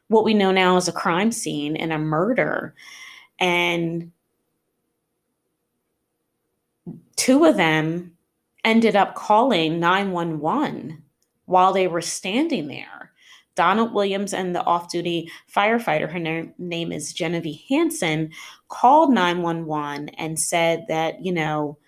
what 0.08 0.24
we 0.24 0.34
know 0.34 0.52
now 0.52 0.76
as 0.76 0.88
a 0.88 0.92
crime 0.92 1.32
scene 1.32 1.76
and 1.76 1.92
a 1.92 1.98
murder. 1.98 2.74
And 3.38 4.12
two 7.16 7.44
of 7.44 7.56
them 7.56 8.16
ended 8.64 8.96
up 8.96 9.14
calling 9.14 9.80
911 9.80 11.02
while 11.46 11.72
they 11.72 11.86
were 11.86 12.00
standing 12.00 12.68
there. 12.68 13.12
Donald 13.54 13.94
Williams 13.94 14.34
and 14.34 14.54
the 14.54 14.62
off 14.64 14.90
duty 14.90 15.30
firefighter, 15.54 16.10
her 16.10 16.18
name, 16.18 16.52
name 16.58 16.92
is 16.92 17.12
Genevieve 17.12 17.62
Hansen, 17.68 18.30
called 18.68 19.12
911 19.12 20.10
and 20.10 20.38
said 20.38 20.84
that, 20.88 21.24
you 21.24 21.32
know, 21.32 21.78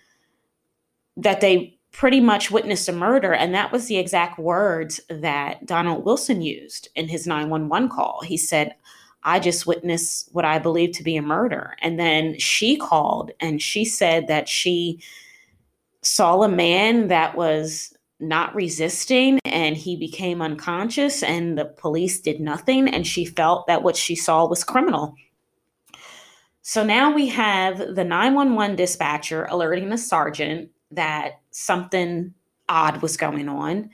that 1.15 1.41
they 1.41 1.78
pretty 1.91 2.19
much 2.19 2.51
witnessed 2.51 2.87
a 2.87 2.93
murder. 2.93 3.33
And 3.33 3.53
that 3.53 3.71
was 3.71 3.87
the 3.87 3.97
exact 3.97 4.39
words 4.39 4.99
that 5.09 5.65
Donald 5.65 6.05
Wilson 6.05 6.41
used 6.41 6.89
in 6.95 7.07
his 7.07 7.25
911 7.25 7.89
call. 7.89 8.21
He 8.23 8.37
said, 8.37 8.75
I 9.23 9.39
just 9.39 9.67
witnessed 9.67 10.29
what 10.31 10.45
I 10.45 10.59
believe 10.59 10.93
to 10.93 11.03
be 11.03 11.17
a 11.17 11.21
murder. 11.21 11.75
And 11.81 11.99
then 11.99 12.37
she 12.37 12.77
called 12.77 13.31
and 13.39 13.61
she 13.61 13.83
said 13.83 14.27
that 14.27 14.47
she 14.47 15.01
saw 16.01 16.43
a 16.43 16.47
man 16.47 17.09
that 17.09 17.35
was 17.35 17.93
not 18.21 18.53
resisting 18.55 19.39
and 19.45 19.75
he 19.75 19.95
became 19.95 20.41
unconscious 20.41 21.23
and 21.23 21.57
the 21.57 21.65
police 21.65 22.19
did 22.19 22.39
nothing 22.39 22.87
and 22.87 23.07
she 23.07 23.25
felt 23.25 23.67
that 23.67 23.83
what 23.83 23.95
she 23.95 24.15
saw 24.15 24.45
was 24.45 24.63
criminal. 24.63 25.15
So 26.61 26.83
now 26.83 27.13
we 27.13 27.27
have 27.27 27.95
the 27.95 28.03
911 28.03 28.75
dispatcher 28.75 29.45
alerting 29.49 29.89
the 29.89 29.97
sergeant 29.97 30.69
that 30.91 31.39
something 31.51 32.33
odd 32.67 33.01
was 33.01 33.17
going 33.17 33.49
on. 33.49 33.89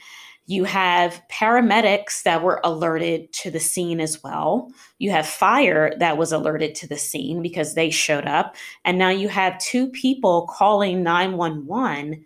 You 0.48 0.66
have 0.66 1.24
paramedics 1.32 2.22
that 2.24 2.44
were 2.44 2.62
alerted 2.64 3.34
to 3.34 3.50
the 3.50 3.60
scene 3.60 4.00
as 4.00 4.22
well. 4.24 4.72
You 5.00 5.10
have 5.10 5.26
fire 5.26 5.94
that 6.00 6.18
was 6.18 6.32
alerted 6.32 6.76
to 6.76 6.88
the 6.88 6.98
scene 6.98 7.42
because 7.42 7.74
they 7.74 7.90
showed 7.90 8.28
up. 8.28 8.56
And 8.84 9.00
now 9.00 9.10
you 9.10 9.28
have 9.28 9.58
two 9.58 9.88
people 9.90 10.48
calling 10.48 11.02
911 11.02 12.24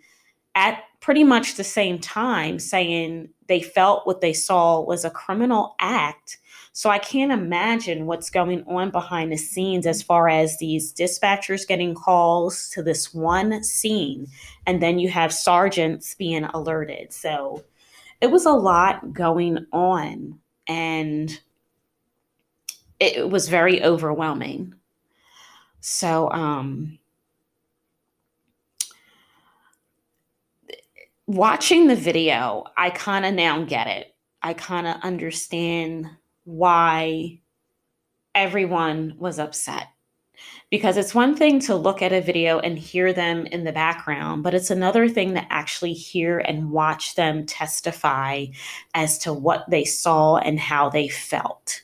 at 0.54 0.82
pretty 1.00 1.24
much 1.24 1.54
the 1.54 1.64
same 1.64 1.98
time 1.98 2.58
saying 2.58 3.30
they 3.48 3.62
felt 3.62 4.06
what 4.06 4.20
they 4.20 4.34
saw 4.34 4.80
was 4.80 5.04
a 5.04 5.10
criminal 5.10 5.74
act. 5.80 6.38
So 6.72 6.88
I 6.88 6.98
can't 6.98 7.32
imagine 7.32 8.06
what's 8.06 8.30
going 8.30 8.64
on 8.66 8.90
behind 8.90 9.32
the 9.32 9.36
scenes 9.36 9.86
as 9.86 10.02
far 10.02 10.28
as 10.28 10.58
these 10.58 10.92
dispatchers 10.92 11.66
getting 11.66 11.94
calls 11.94 12.68
to 12.70 12.82
this 12.82 13.12
one 13.12 13.62
scene. 13.64 14.28
And 14.66 14.80
then 14.80 14.98
you 14.98 15.08
have 15.08 15.32
sergeants 15.32 16.14
being 16.14 16.44
alerted. 16.44 17.12
So 17.12 17.64
it 18.20 18.30
was 18.30 18.46
a 18.46 18.52
lot 18.52 19.12
going 19.12 19.66
on 19.72 20.38
and 20.68 21.40
it 23.00 23.28
was 23.28 23.48
very 23.48 23.82
overwhelming. 23.82 24.74
So, 25.80 26.30
um, 26.30 26.98
watching 31.26 31.86
the 31.86 31.96
video, 31.96 32.64
I 32.76 32.90
kind 32.90 33.24
of 33.24 33.34
now 33.34 33.64
get 33.64 33.86
it. 33.86 34.14
I 34.42 34.52
kind 34.52 34.86
of 34.86 34.96
understand 35.02 36.10
why 36.44 37.40
everyone 38.34 39.14
was 39.18 39.38
upset 39.38 39.88
because 40.70 40.96
it's 40.96 41.14
one 41.14 41.34
thing 41.34 41.58
to 41.60 41.74
look 41.74 42.00
at 42.00 42.12
a 42.12 42.20
video 42.20 42.60
and 42.60 42.78
hear 42.78 43.12
them 43.12 43.46
in 43.46 43.64
the 43.64 43.72
background, 43.72 44.42
but 44.42 44.54
it's 44.54 44.70
another 44.70 45.08
thing 45.08 45.34
to 45.34 45.52
actually 45.52 45.92
hear 45.92 46.38
and 46.38 46.70
watch 46.70 47.16
them 47.16 47.44
testify 47.44 48.46
as 48.94 49.18
to 49.18 49.32
what 49.32 49.68
they 49.68 49.84
saw 49.84 50.36
and 50.36 50.60
how 50.60 50.88
they 50.88 51.08
felt. 51.08 51.82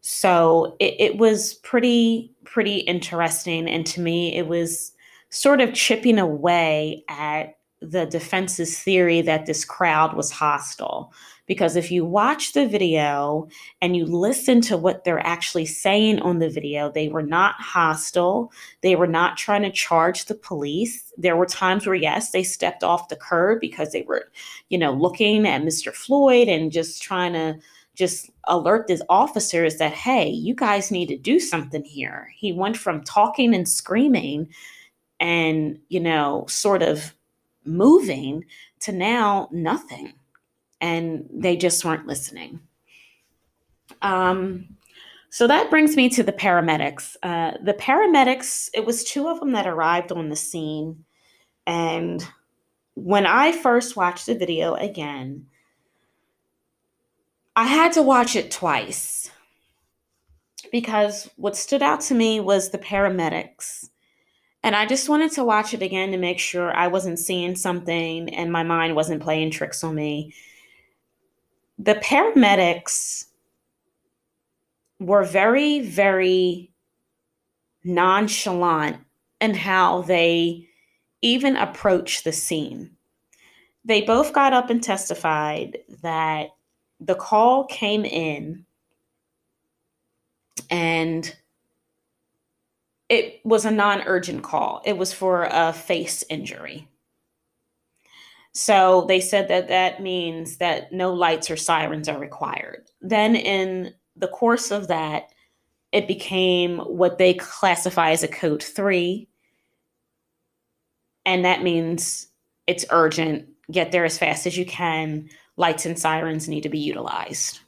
So 0.00 0.76
it, 0.78 0.94
it 0.98 1.18
was 1.18 1.54
pretty, 1.54 2.32
pretty 2.44 2.78
interesting. 2.78 3.68
And 3.68 3.84
to 3.88 4.00
me, 4.00 4.34
it 4.36 4.46
was 4.46 4.92
sort 5.30 5.60
of 5.60 5.74
chipping 5.74 6.18
away 6.18 7.04
at 7.08 7.58
the 7.80 8.06
defense's 8.06 8.78
theory 8.78 9.20
that 9.22 9.46
this 9.46 9.64
crowd 9.64 10.16
was 10.16 10.30
hostile. 10.30 11.12
Because 11.48 11.74
if 11.74 11.90
you 11.90 12.04
watch 12.04 12.52
the 12.52 12.68
video 12.68 13.48
and 13.80 13.96
you 13.96 14.04
listen 14.04 14.60
to 14.60 14.76
what 14.76 15.02
they're 15.02 15.26
actually 15.26 15.66
saying 15.66 16.20
on 16.20 16.38
the 16.38 16.50
video, 16.50 16.92
they 16.92 17.08
were 17.08 17.22
not 17.22 17.54
hostile. 17.58 18.52
They 18.82 18.94
were 18.94 19.08
not 19.08 19.38
trying 19.38 19.62
to 19.62 19.72
charge 19.72 20.26
the 20.26 20.34
police. 20.34 21.12
There 21.16 21.36
were 21.36 21.46
times 21.46 21.86
where, 21.86 21.96
yes, 21.96 22.30
they 22.30 22.44
stepped 22.44 22.84
off 22.84 23.08
the 23.08 23.16
curb 23.16 23.60
because 23.60 23.92
they 23.92 24.02
were, 24.02 24.30
you 24.68 24.78
know, 24.78 24.92
looking 24.92 25.48
at 25.48 25.62
Mr. 25.62 25.92
Floyd 25.92 26.48
and 26.48 26.70
just 26.70 27.02
trying 27.02 27.32
to 27.32 27.58
just 27.96 28.30
alert 28.44 28.86
these 28.86 29.02
officers 29.08 29.78
that, 29.78 29.92
hey, 29.92 30.28
you 30.28 30.54
guys 30.54 30.90
need 30.90 31.06
to 31.06 31.16
do 31.16 31.40
something 31.40 31.82
here. 31.82 32.28
He 32.36 32.52
went 32.52 32.76
from 32.76 33.02
talking 33.02 33.54
and 33.54 33.68
screaming 33.68 34.48
and, 35.18 35.80
you 35.88 35.98
know, 35.98 36.44
sort 36.46 36.82
of 36.82 37.14
moving 37.64 38.44
to 38.80 38.92
now 38.92 39.48
nothing. 39.50 40.12
And 40.80 41.28
they 41.32 41.56
just 41.56 41.84
weren't 41.84 42.06
listening. 42.06 42.60
Um, 44.02 44.76
so 45.30 45.46
that 45.46 45.70
brings 45.70 45.96
me 45.96 46.08
to 46.10 46.22
the 46.22 46.32
paramedics. 46.32 47.16
Uh, 47.22 47.52
the 47.62 47.74
paramedics, 47.74 48.70
it 48.74 48.86
was 48.86 49.04
two 49.04 49.28
of 49.28 49.40
them 49.40 49.52
that 49.52 49.66
arrived 49.66 50.12
on 50.12 50.28
the 50.28 50.36
scene. 50.36 51.04
And 51.66 52.26
when 52.94 53.26
I 53.26 53.52
first 53.52 53.96
watched 53.96 54.26
the 54.26 54.34
video 54.34 54.74
again, 54.74 55.46
I 57.56 57.64
had 57.64 57.92
to 57.94 58.02
watch 58.02 58.36
it 58.36 58.50
twice 58.50 59.30
because 60.70 61.28
what 61.36 61.56
stood 61.56 61.82
out 61.82 62.00
to 62.02 62.14
me 62.14 62.40
was 62.40 62.70
the 62.70 62.78
paramedics 62.78 63.88
and 64.62 64.74
I 64.74 64.86
just 64.86 65.08
wanted 65.08 65.32
to 65.32 65.44
watch 65.44 65.72
it 65.72 65.82
again 65.82 66.10
to 66.12 66.18
make 66.18 66.38
sure 66.38 66.74
I 66.74 66.88
wasn't 66.88 67.18
seeing 67.18 67.54
something 67.54 68.34
and 68.34 68.52
my 68.52 68.62
mind 68.62 68.96
wasn't 68.96 69.22
playing 69.22 69.50
tricks 69.50 69.84
on 69.84 69.94
me. 69.94 70.34
The 71.78 71.94
paramedics 71.94 73.26
were 74.98 75.24
very, 75.24 75.80
very 75.80 76.72
nonchalant 77.84 78.98
in 79.40 79.54
how 79.54 80.02
they 80.02 80.68
even 81.22 81.56
approached 81.56 82.24
the 82.24 82.32
scene. 82.32 82.90
They 83.84 84.02
both 84.02 84.32
got 84.32 84.52
up 84.52 84.70
and 84.70 84.82
testified 84.82 85.78
that 86.02 86.50
the 87.00 87.14
call 87.14 87.64
came 87.64 88.04
in 88.04 88.66
and 90.70 91.34
it 93.08 93.40
was 93.44 93.64
a 93.64 93.70
non 93.70 94.02
urgent 94.02 94.42
call. 94.42 94.82
It 94.84 94.98
was 94.98 95.12
for 95.12 95.48
a 95.50 95.72
face 95.72 96.24
injury. 96.28 96.88
So 98.58 99.04
they 99.06 99.20
said 99.20 99.46
that 99.46 99.68
that 99.68 100.02
means 100.02 100.56
that 100.56 100.90
no 100.90 101.14
lights 101.14 101.48
or 101.48 101.56
sirens 101.56 102.08
are 102.08 102.18
required. 102.18 102.90
Then, 103.00 103.36
in 103.36 103.94
the 104.16 104.26
course 104.26 104.72
of 104.72 104.88
that, 104.88 105.28
it 105.92 106.08
became 106.08 106.78
what 106.78 107.18
they 107.18 107.34
classify 107.34 108.10
as 108.10 108.24
a 108.24 108.28
code 108.28 108.60
three. 108.60 109.28
And 111.24 111.44
that 111.44 111.62
means 111.62 112.26
it's 112.66 112.84
urgent, 112.90 113.48
get 113.70 113.92
there 113.92 114.04
as 114.04 114.18
fast 114.18 114.44
as 114.44 114.58
you 114.58 114.66
can. 114.66 115.28
Lights 115.56 115.86
and 115.86 115.96
sirens 115.96 116.48
need 116.48 116.64
to 116.64 116.68
be 116.68 116.80
utilized. 116.80 117.60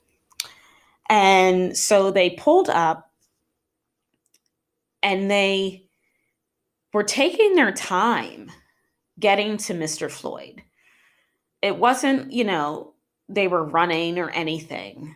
And 1.09 1.77
so 1.77 2.11
they 2.11 2.31
pulled 2.31 2.69
up 2.69 3.13
and 5.05 5.31
they 5.31 5.85
were 6.93 7.05
taking 7.05 7.55
their 7.55 7.71
time 7.71 8.51
getting 9.21 9.57
to 9.59 9.73
Mr. 9.73 10.11
Floyd. 10.11 10.65
It 11.63 11.77
wasn't, 11.77 12.33
you 12.33 12.45
know, 12.45 12.95
they 13.29 13.49
were 13.49 13.65
running 13.65 14.19
or 14.19 14.31
anything. 14.31 15.15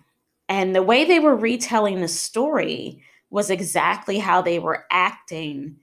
And 0.49 0.75
the 0.75 0.83
way 0.83 1.05
they 1.05 1.21
were 1.21 1.37
retelling 1.37 2.01
the 2.01 2.09
story 2.09 3.03
was 3.31 3.51
exactly 3.51 4.19
how 4.19 4.43
they 4.43 4.59
were 4.59 4.85
acting 4.91 5.77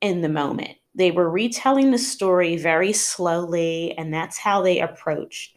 in 0.00 0.22
the 0.22 0.28
moment. 0.28 0.76
They 0.94 1.10
were 1.10 1.30
retelling 1.30 1.90
the 1.90 1.98
story 1.98 2.56
very 2.56 2.92
slowly, 2.92 3.96
and 3.98 4.12
that's 4.12 4.38
how 4.38 4.62
they 4.62 4.80
approached. 4.80 5.56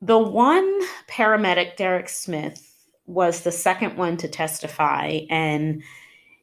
The 0.00 0.18
one 0.18 0.80
paramedic, 1.08 1.76
Derek 1.76 2.08
Smith, 2.08 2.62
was 3.06 3.40
the 3.40 3.52
second 3.52 3.96
one 3.96 4.16
to 4.18 4.28
testify. 4.28 5.20
And 5.28 5.82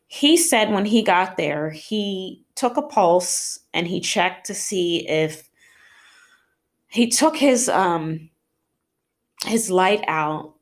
he 0.07 0.35
said 0.37 0.71
when 0.71 0.85
he 0.85 1.01
got 1.01 1.37
there, 1.37 1.69
he 1.69 2.42
took 2.55 2.77
a 2.77 2.81
pulse 2.81 3.59
and 3.73 3.87
he 3.87 3.99
checked 3.99 4.45
to 4.47 4.53
see 4.53 5.07
if 5.07 5.49
he 6.87 7.07
took 7.07 7.35
his 7.35 7.69
um 7.69 8.29
his 9.45 9.69
light 9.69 10.03
out 10.07 10.53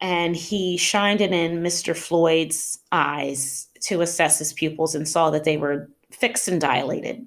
and 0.00 0.36
he 0.36 0.76
shined 0.76 1.20
it 1.20 1.32
in 1.32 1.62
Mr. 1.62 1.96
Floyd's 1.96 2.78
eyes 2.92 3.68
to 3.80 4.00
assess 4.00 4.38
his 4.38 4.52
pupils 4.52 4.94
and 4.94 5.08
saw 5.08 5.30
that 5.30 5.44
they 5.44 5.56
were 5.56 5.90
fixed 6.10 6.48
and 6.48 6.60
dilated. 6.60 7.26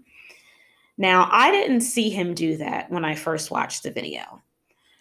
Now, 0.97 1.27
I 1.31 1.51
didn't 1.51 1.81
see 1.81 2.10
him 2.10 2.34
do 2.34 2.57
that 2.57 2.89
when 2.91 3.03
I 3.03 3.15
first 3.15 3.51
watched 3.51 3.84
the 3.84 3.91
video. 3.91 4.41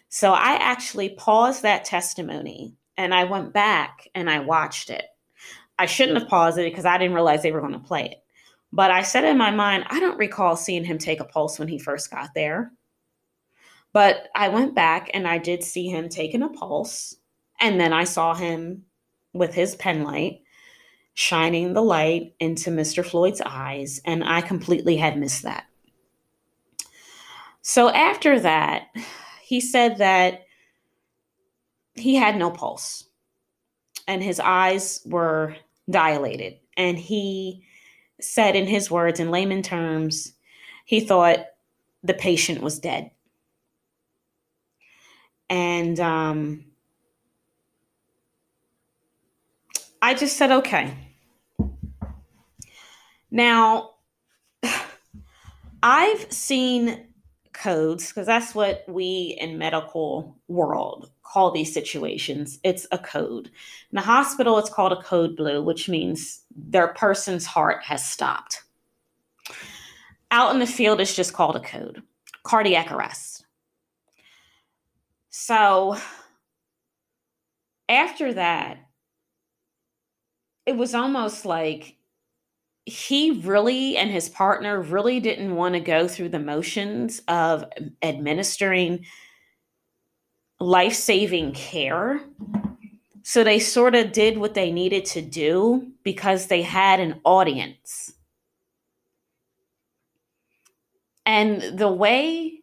So 0.09 0.33
I 0.33 0.55
actually 0.55 1.09
paused 1.09 1.61
that 1.61 1.85
testimony 1.85 2.75
and 2.97 3.13
I 3.13 3.23
went 3.23 3.53
back 3.53 4.07
and 4.13 4.29
I 4.29 4.39
watched 4.39 4.89
it. 4.89 5.05
I 5.79 5.85
shouldn't 5.85 6.19
have 6.19 6.27
paused 6.27 6.57
it 6.57 6.69
because 6.69 6.85
I 6.85 6.97
didn't 6.97 7.13
realize 7.15 7.41
they 7.41 7.51
were 7.51 7.61
going 7.61 7.73
to 7.73 7.79
play 7.79 8.05
it. 8.05 8.23
But 8.73 8.91
I 8.91 9.01
said 9.01 9.25
in 9.25 9.37
my 9.37 9.51
mind, 9.51 9.85
I 9.89 9.99
don't 9.99 10.17
recall 10.17 10.55
seeing 10.55 10.85
him 10.85 10.97
take 10.97 11.19
a 11.19 11.25
pulse 11.25 11.59
when 11.59 11.67
he 11.67 11.77
first 11.77 12.09
got 12.09 12.29
there. 12.33 12.71
But 13.93 14.29
I 14.33 14.47
went 14.47 14.73
back 14.73 15.09
and 15.13 15.27
I 15.27 15.37
did 15.37 15.63
see 15.63 15.87
him 15.87 16.07
taking 16.07 16.41
a 16.41 16.49
pulse. 16.49 17.15
And 17.59 17.79
then 17.79 17.91
I 17.91 18.05
saw 18.05 18.33
him 18.33 18.83
with 19.33 19.53
his 19.53 19.75
pen 19.75 20.03
light 20.03 20.41
shining 21.13 21.73
the 21.73 21.83
light 21.83 22.33
into 22.39 22.69
Mr. 22.69 23.05
Floyd's 23.05 23.41
eyes. 23.41 23.99
And 24.05 24.23
I 24.23 24.41
completely 24.41 24.95
had 24.95 25.17
missed 25.17 25.43
that. 25.43 25.65
So 27.61 27.89
after 27.89 28.39
that, 28.39 28.87
he 29.43 29.59
said 29.59 29.97
that 29.97 30.45
he 31.93 32.15
had 32.15 32.37
no 32.37 32.49
pulse 32.49 33.03
and 34.07 34.23
his 34.23 34.39
eyes 34.39 35.01
were 35.05 35.57
dilated. 35.89 36.55
And 36.77 36.97
he 36.97 37.65
said, 38.23 38.55
in 38.55 38.67
his 38.67 38.89
words, 38.91 39.19
in 39.19 39.31
layman 39.31 39.61
terms, 39.61 40.33
he 40.85 40.99
thought 40.99 41.45
the 42.03 42.13
patient 42.13 42.61
was 42.61 42.79
dead. 42.79 43.11
And 45.49 45.99
um, 45.99 46.65
I 50.01 50.13
just 50.13 50.37
said, 50.37 50.51
okay. 50.51 50.93
Now, 53.29 53.91
I've 55.83 56.31
seen 56.31 57.07
codes 57.53 58.07
because 58.07 58.25
that's 58.25 58.55
what 58.55 58.83
we 58.87 59.37
in 59.39 59.57
medical 59.57 60.37
world 60.47 61.11
call 61.31 61.51
these 61.51 61.73
situations. 61.73 62.59
It's 62.63 62.85
a 62.91 62.97
code. 62.97 63.47
In 63.47 63.95
the 63.95 64.01
hospital, 64.01 64.57
it's 64.57 64.69
called 64.69 64.91
a 64.91 65.01
code 65.01 65.37
blue, 65.37 65.63
which 65.63 65.87
means 65.87 66.41
their 66.55 66.89
person's 66.89 67.45
heart 67.45 67.83
has 67.83 68.05
stopped. 68.05 68.63
Out 70.29 70.53
in 70.53 70.59
the 70.59 70.67
field, 70.67 70.99
it's 70.99 71.15
just 71.15 71.33
called 71.33 71.55
a 71.55 71.61
code 71.61 72.03
cardiac 72.43 72.91
arrest. 72.91 73.45
So 75.29 75.95
after 77.87 78.33
that, 78.33 78.79
it 80.65 80.75
was 80.75 80.95
almost 80.95 81.45
like 81.45 81.97
he 82.85 83.31
really 83.41 83.95
and 83.95 84.09
his 84.09 84.27
partner 84.27 84.81
really 84.81 85.19
didn't 85.19 85.55
want 85.55 85.75
to 85.75 85.79
go 85.79 86.07
through 86.07 86.29
the 86.29 86.39
motions 86.39 87.21
of 87.27 87.63
administering 88.01 89.05
life 90.61 90.93
saving 90.93 91.53
care. 91.53 92.21
So 93.23 93.43
they 93.43 93.59
sort 93.59 93.95
of 93.95 94.11
did 94.11 94.37
what 94.37 94.53
they 94.53 94.71
needed 94.71 95.05
to 95.05 95.21
do 95.21 95.91
because 96.03 96.47
they 96.47 96.61
had 96.61 96.99
an 96.99 97.19
audience. 97.23 98.13
And 101.25 101.77
the 101.77 101.91
way 101.91 102.59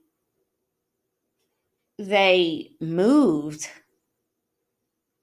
they 1.99 2.73
moved 2.81 3.69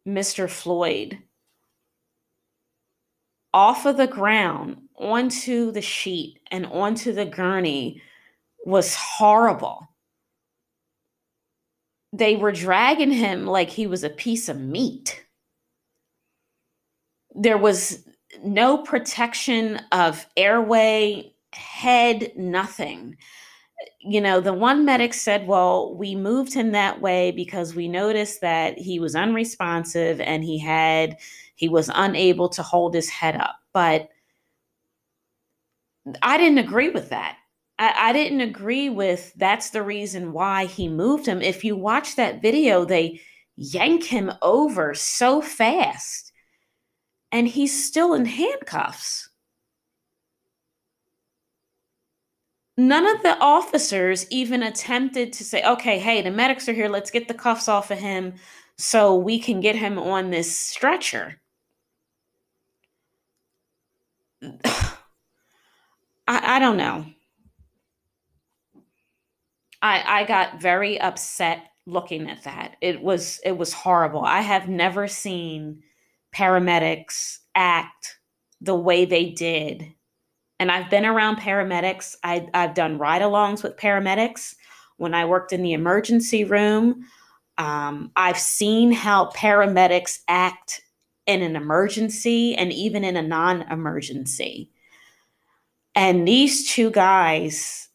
Mr. 0.08 0.50
Floyd 0.50 1.20
off 3.54 3.86
of 3.86 3.98
the 3.98 4.08
ground 4.08 4.82
onto 4.98 5.72
the 5.72 5.82
sheet 5.82 6.40
and 6.52 6.66
onto 6.66 7.14
the 7.14 7.26
gurney 7.26 8.02
was 8.66 8.96
horrible. 8.96 9.88
They 12.18 12.38
were 12.38 12.54
dragging 12.54 13.12
him 13.12 13.46
like 13.46 13.70
he 13.70 13.88
was 13.88 14.04
a 14.04 14.10
piece 14.10 14.48
of 14.48 14.58
meat. 14.60 15.26
There 17.34 17.58
was 17.58 18.08
no 18.42 18.78
protection 18.78 19.82
of 19.92 20.26
airway, 20.38 21.34
head, 21.52 22.32
nothing. 22.38 23.18
You 24.00 24.22
know, 24.22 24.40
the 24.40 24.54
one 24.54 24.86
medic 24.86 25.14
said, 25.14 25.46
Well, 25.46 25.94
we 25.96 26.16
moved 26.16 26.54
him 26.54 26.72
that 26.72 27.02
way 27.02 27.32
because 27.32 27.76
we 27.76 27.90
noticed 27.90 28.40
that 28.40 28.78
he 28.78 28.98
was 28.98 29.16
unresponsive 29.16 30.22
and 30.22 30.42
he 30.42 30.58
had, 30.58 31.18
he 31.56 31.68
was 31.68 31.92
unable 31.94 32.48
to 32.50 32.64
hold 32.64 32.94
his 32.94 33.10
head 33.10 33.36
up. 33.36 33.58
But 33.74 34.08
I 36.22 36.38
didn't 36.38 36.60
agree 36.60 36.90
with 36.90 37.10
that. 37.10 37.38
I, 37.78 38.10
I, 38.10 38.14
didn't 38.14 38.42
agree 38.42 38.90
with 38.90 39.34
that's 39.36 39.72
the 39.72 39.84
reason 39.84 40.32
why 40.32 40.66
he 40.66 40.88
moved 40.88 41.26
him. 41.26 41.42
If 41.42 41.64
you 41.64 41.76
watch 41.76 42.16
that 42.16 42.42
video, 42.42 42.86
they 42.86 43.22
yank 43.58 44.04
him 44.04 44.32
over 44.42 44.94
so 44.94 45.42
fast 45.42 46.32
and 47.32 47.48
he's 47.48 47.86
still 47.86 48.14
in 48.14 48.26
handcuffs. 48.26 49.30
None 52.78 53.08
of 53.08 53.24
the 53.24 53.38
officers 53.40 54.26
even 54.30 54.62
attempted 54.64 55.32
to 55.34 55.44
say, 55.46 55.64
okay, 55.64 55.98
hey, 55.98 56.22
the 56.22 56.32
medics 56.32 56.68
are 56.68 56.74
here. 56.74 56.90
Let's 56.90 57.12
get 57.12 57.28
the 57.28 57.34
cuffs 57.34 57.68
off 57.70 57.90
of 57.92 58.00
him 58.00 58.34
so 58.78 59.16
we 59.16 59.40
can 59.40 59.62
get 59.62 59.76
him 59.76 59.98
on 59.98 60.30
this 60.30 60.58
stretcher. 60.58 61.40
I, 64.44 64.96
I 66.28 66.60
don't 66.60 66.78
know. 66.78 67.06
I 69.86 70.22
I 70.22 70.24
got 70.24 70.60
very 70.60 71.00
upset 71.00 71.68
looking 71.86 72.28
at 72.30 72.44
that. 72.44 72.76
It 72.82 73.02
was 73.02 73.40
it 73.46 73.58
was 73.58 73.72
horrible. 73.72 74.24
I 74.26 74.42
have 74.42 74.68
never 74.68 75.08
seen 75.08 75.84
paramedics 76.34 77.38
act 77.54 78.18
the 78.60 78.76
way 78.76 79.06
they 79.06 79.30
did. 79.30 79.94
And 80.60 80.72
I've 80.72 80.90
been 80.90 81.06
around 81.06 81.38
paramedics. 81.38 82.16
I, 82.24 82.48
I've 82.54 82.74
done 82.74 82.98
ride 82.98 83.22
alongs 83.22 83.62
with 83.62 83.78
paramedics 83.78 84.56
when 84.98 85.14
I 85.14 85.26
worked 85.26 85.54
in 85.54 85.62
the 85.62 85.74
emergency 85.74 86.46
room. 86.46 87.06
Um, 87.58 88.12
I've 88.16 88.40
seen 88.40 88.92
how 88.92 89.30
paramedics 89.32 90.20
act 90.28 90.82
in 91.28 91.42
an 91.42 91.56
emergency 91.56 92.56
and 92.56 92.74
even 92.74 93.04
in 93.04 93.18
a 93.18 93.22
non 93.22 93.62
emergency. 93.64 94.72
And 95.94 96.28
these 96.28 96.72
two 96.72 96.90
guys 96.90 97.90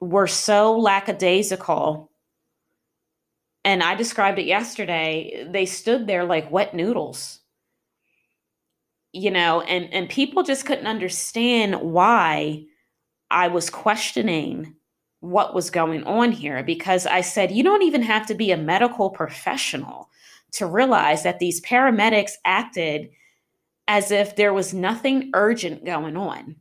were 0.00 0.26
so 0.26 0.78
lackadaisical. 0.78 2.10
And 3.64 3.82
I 3.82 3.94
described 3.94 4.38
it 4.38 4.46
yesterday. 4.46 5.46
They 5.50 5.66
stood 5.66 6.06
there 6.06 6.24
like 6.24 6.50
wet 6.50 6.74
noodles. 6.74 7.40
You 9.12 9.30
know, 9.30 9.60
and, 9.62 9.92
and 9.92 10.08
people 10.08 10.42
just 10.42 10.64
couldn't 10.64 10.86
understand 10.86 11.80
why 11.80 12.64
I 13.30 13.48
was 13.48 13.68
questioning 13.68 14.76
what 15.20 15.54
was 15.54 15.70
going 15.70 16.04
on 16.04 16.32
here 16.32 16.62
because 16.62 17.06
I 17.06 17.20
said, 17.20 17.50
you 17.50 17.62
don't 17.62 17.82
even 17.82 18.02
have 18.02 18.26
to 18.26 18.34
be 18.34 18.52
a 18.52 18.56
medical 18.56 19.10
professional 19.10 20.08
to 20.52 20.66
realize 20.66 21.22
that 21.22 21.38
these 21.38 21.60
paramedics 21.60 22.32
acted 22.44 23.10
as 23.86 24.10
if 24.10 24.36
there 24.36 24.54
was 24.54 24.72
nothing 24.72 25.30
urgent 25.34 25.84
going 25.84 26.16
on. 26.16 26.56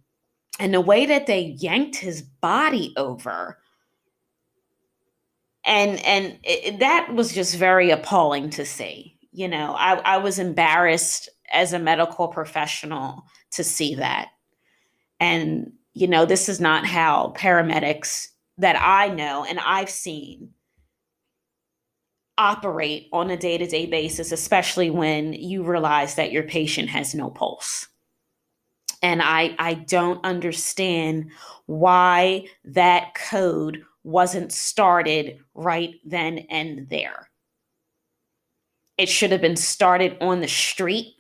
And 0.60 0.74
the 0.74 0.82
way 0.82 1.06
that 1.06 1.26
they 1.26 1.56
yanked 1.58 1.96
his 1.96 2.22
body 2.22 2.94
over 2.98 3.58
and 5.66 6.04
and 6.06 6.40
it, 6.44 6.80
that 6.80 7.14
was 7.14 7.34
just 7.34 7.56
very 7.56 7.92
appalling 7.92 8.50
to 8.52 8.66
see. 8.66 9.18
You 9.32 9.48
know, 9.48 9.76
I, 9.78 9.96
I 10.00 10.18
was 10.18 10.40
embarrassed 10.40 11.30
as 11.54 11.74
a 11.74 11.80
medical 11.80 12.28
professional 12.28 13.24
to 13.52 13.64
see 13.64 13.96
that. 13.96 14.30
And, 15.20 15.74
you 15.94 16.08
know, 16.08 16.26
this 16.26 16.50
is 16.50 16.60
not 16.60 16.86
how 16.86 17.34
paramedics 17.38 18.28
that 18.58 18.76
I 18.80 19.10
know 19.10 19.46
and 19.48 19.60
I've 19.60 19.90
seen 19.90 20.50
operate 22.38 23.08
on 23.12 23.30
a 23.30 23.38
day 23.38 23.58
to 23.58 23.68
day 23.68 23.86
basis, 23.86 24.32
especially 24.32 24.90
when 24.90 25.34
you 25.34 25.64
realize 25.64 26.16
that 26.16 26.32
your 26.32 26.44
patient 26.44 26.90
has 26.90 27.14
no 27.14 27.30
pulse. 27.30 27.88
And 29.02 29.22
I, 29.22 29.56
I 29.60 29.76
don't 29.76 30.24
understand 30.26 31.32
why 31.66 32.48
that 32.66 33.16
code 33.16 33.84
wasn't 34.04 34.52
started 34.52 35.40
right 35.54 35.96
then 36.06 36.40
and 36.50 36.90
there. 36.90 37.30
It 38.98 39.08
should 39.08 39.32
have 39.32 39.42
been 39.42 39.56
started 39.56 40.18
on 40.20 40.42
the 40.42 40.48
street. 40.48 41.16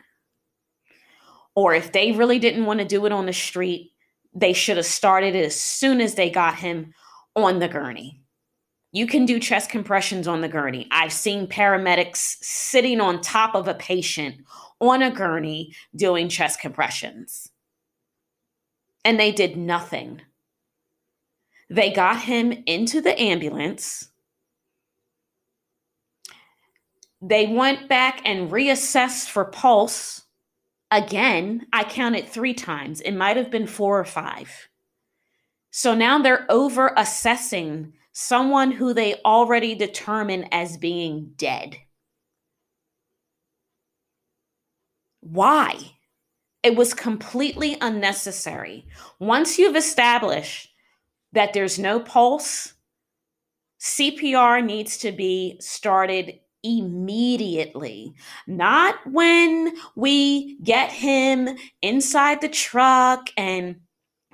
Or 1.56 1.74
if 1.74 1.92
they 1.92 2.12
really 2.12 2.39
didn't 2.39 2.65
want 2.65 2.80
to 2.80 2.86
do 2.86 3.06
it 3.06 3.12
on 3.12 3.26
the 3.26 3.34
street, 3.34 3.92
they 4.34 4.54
should 4.54 4.78
have 4.78 4.86
started 4.86 5.36
it 5.36 5.46
as 5.46 5.60
soon 5.60 6.02
as 6.02 6.15
they 6.15 6.30
got 6.30 6.56
him 6.56 6.94
on 7.36 7.60
the 7.60 7.68
gurney. 7.68 8.22
You 8.92 9.06
can 9.06 9.26
do 9.26 9.39
chest 9.39 9.70
compressions 9.70 10.28
on 10.28 10.42
the 10.42 10.48
gurney. 10.48 10.88
I've 10.92 11.13
seen 11.13 11.48
paramedics 11.48 12.38
sitting 12.42 13.00
on 13.00 13.22
top 13.22 13.56
of 13.56 13.68
a 13.68 13.76
patient 13.76 14.38
on 14.80 15.04
a 15.04 15.12
gurney 15.12 15.76
doing 15.96 16.28
chest 16.28 16.60
compressions. 16.60 17.50
And 19.04 19.20
they 19.20 19.32
did 19.32 19.56
nothing. 19.56 20.22
They 21.70 21.92
got 21.92 22.22
him 22.22 22.52
into 22.66 23.02
the 23.02 23.20
ambulance. 23.20 24.10
They 27.22 27.48
went 27.48 27.90
back 27.90 28.22
and 28.26 28.50
reassessed 28.50 29.30
for 29.30 29.46
pulse. 29.46 30.26
Again, 30.90 31.68
I 31.72 31.84
counted 31.84 32.28
three 32.28 32.54
times. 32.54 33.02
It 33.02 33.12
might 33.12 33.38
have 33.38 33.52
been 33.52 33.68
four 33.68 34.00
or 34.00 34.06
five. 34.06 34.70
So 35.72 35.94
now 35.94 36.20
they're 36.20 36.46
over 36.50 36.94
assessing 36.98 37.94
someone 38.12 38.72
who 38.72 38.94
they 38.94 39.16
already 39.24 39.76
determine 39.76 40.46
as 40.52 40.78
being 40.78 41.34
dead. 41.36 41.78
Why? 45.22 45.99
It 46.63 46.76
was 46.76 46.93
completely 46.93 47.78
unnecessary. 47.82 48.86
Once 49.19 49.58
you've 49.58 49.78
established 49.78 50.69
that 51.32 51.54
there's 51.54 51.80
no 51.80 52.00
pulse, 52.00 52.74
CPR 53.80 54.63
needs 54.63 54.98
to 55.00 55.12
be 55.12 55.58
started 55.62 56.39
immediately, 56.63 58.13
not 58.45 58.95
when 59.10 59.74
we 59.95 60.58
get 60.62 60.91
him 60.91 61.50
inside 61.82 62.41
the 62.41 62.50
truck 62.50 63.30
and 63.38 63.78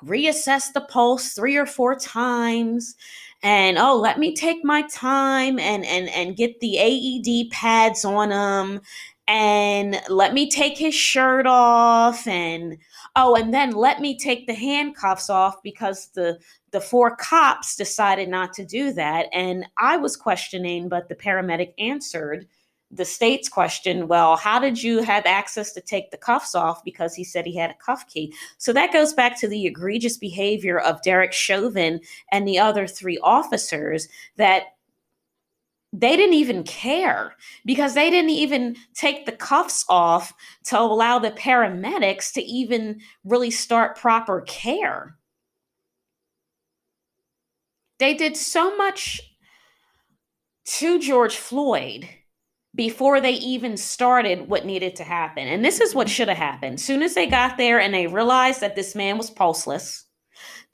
reassess 0.04 0.74
the 0.74 0.82
pulse 0.82 1.34
three 1.34 1.56
or 1.56 1.66
four 1.66 1.96
times 1.96 2.96
and 3.44 3.78
oh 3.78 3.96
let 3.96 4.20
me 4.20 4.36
take 4.36 4.64
my 4.64 4.82
time 4.84 5.58
and 5.60 5.86
and 5.86 6.10
and 6.10 6.36
get 6.36 6.60
the 6.60 6.78
AED 6.78 7.50
pads 7.52 8.04
on 8.04 8.32
him 8.32 8.82
and 9.28 10.00
let 10.08 10.34
me 10.34 10.50
take 10.50 10.78
his 10.78 10.94
shirt 10.94 11.48
off 11.48 12.28
and 12.28 12.78
oh 13.16 13.36
and 13.36 13.54
then 13.54 13.72
let 13.72 14.00
me 14.00 14.18
take 14.18 14.46
the 14.46 14.54
handcuffs 14.54 15.30
off 15.30 15.62
because 15.64 16.10
the 16.14 16.40
the 16.72 16.82
four 16.82 17.16
cops 17.16 17.76
decided 17.76 18.30
not 18.30 18.54
to 18.54 18.66
do 18.66 18.92
that. 18.94 19.28
And 19.34 19.66
i 19.78 19.98
was 19.98 20.16
questioning 20.16 20.90
but 20.90 21.10
the 21.10 21.16
paramedic 21.16 21.74
answered 21.80 22.48
the 22.92 23.06
state's 23.06 23.50
question 23.50 24.08
well 24.08 24.36
how 24.36 24.60
did 24.60 24.82
you 24.82 25.02
have 25.02 25.26
access 25.26 25.72
to 25.72 25.82
take 25.82 26.12
the 26.12 26.18
cuffs 26.18 26.54
off? 26.54 26.84
Because 26.84 27.16
he 27.16 27.24
said 27.24 27.46
he 27.46 27.58
had 27.58 27.72
a 27.72 27.84
cuff 27.84 28.08
key. 28.08 28.32
So 28.60 28.74
that 28.74 28.94
goes 28.94 29.12
back 29.14 29.40
to 29.40 29.48
the 29.48 29.66
egregious 29.66 30.18
behavior 30.18 30.80
of 30.80 31.02
derek 31.02 31.34
chauvin 31.34 32.00
and 32.32 32.48
the 32.48 32.60
other 32.60 32.86
three 32.86 33.18
officers 33.24 34.08
that 34.38 34.75
they 36.00 36.18
didn't 36.18 36.36
even 36.36 36.64
care 36.64 37.36
because 37.66 37.94
they 37.94 38.10
didn't 38.10 38.32
even 38.32 38.76
take 38.94 39.26
the 39.26 39.32
cuffs 39.32 39.86
off 39.88 40.34
to 40.66 40.80
allow 40.80 41.20
the 41.20 41.32
paramedics 41.32 42.34
to 42.34 42.42
even 42.42 43.00
really 43.24 43.52
start 43.52 43.98
proper 43.98 44.42
care. 44.42 45.18
They 48.00 48.14
did 48.14 48.36
so 48.36 48.76
much 48.76 49.22
to 50.66 51.00
George 51.00 51.38
Floyd 51.38 52.10
before 52.74 53.22
they 53.22 53.34
even 53.34 53.78
started 53.78 54.50
what 54.50 54.66
needed 54.66 54.98
to 54.98 55.04
happen. 55.04 55.48
And 55.48 55.64
this 55.64 55.80
is 55.80 55.96
what 55.96 56.10
should 56.10 56.28
have 56.28 56.38
happened. 56.38 56.82
Soon 56.82 57.02
as 57.02 57.14
they 57.14 57.26
got 57.26 57.58
there 57.58 57.80
and 57.80 57.94
they 57.94 58.08
realized 58.08 58.60
that 58.60 58.76
this 58.76 58.96
man 58.96 59.18
was 59.18 59.30
pulseless, 59.30 60.05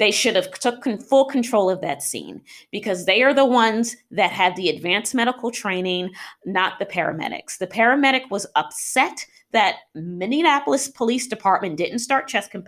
they 0.01 0.09
should 0.09 0.35
have 0.35 0.49
took 0.49 0.83
full 1.03 1.25
control 1.25 1.69
of 1.69 1.79
that 1.81 2.01
scene 2.01 2.41
because 2.71 3.05
they 3.05 3.21
are 3.21 3.35
the 3.35 3.45
ones 3.45 3.95
that 4.09 4.31
had 4.31 4.55
the 4.55 4.67
advanced 4.67 5.13
medical 5.13 5.51
training, 5.51 6.09
not 6.43 6.79
the 6.79 6.87
paramedics. 6.87 7.59
The 7.59 7.67
paramedic 7.67 8.31
was 8.31 8.47
upset 8.55 9.27
that 9.51 9.75
Minneapolis 9.93 10.87
Police 10.87 11.27
Department 11.27 11.77
didn't 11.77 11.99
start 11.99 12.27
chest 12.27 12.51
comp- 12.51 12.67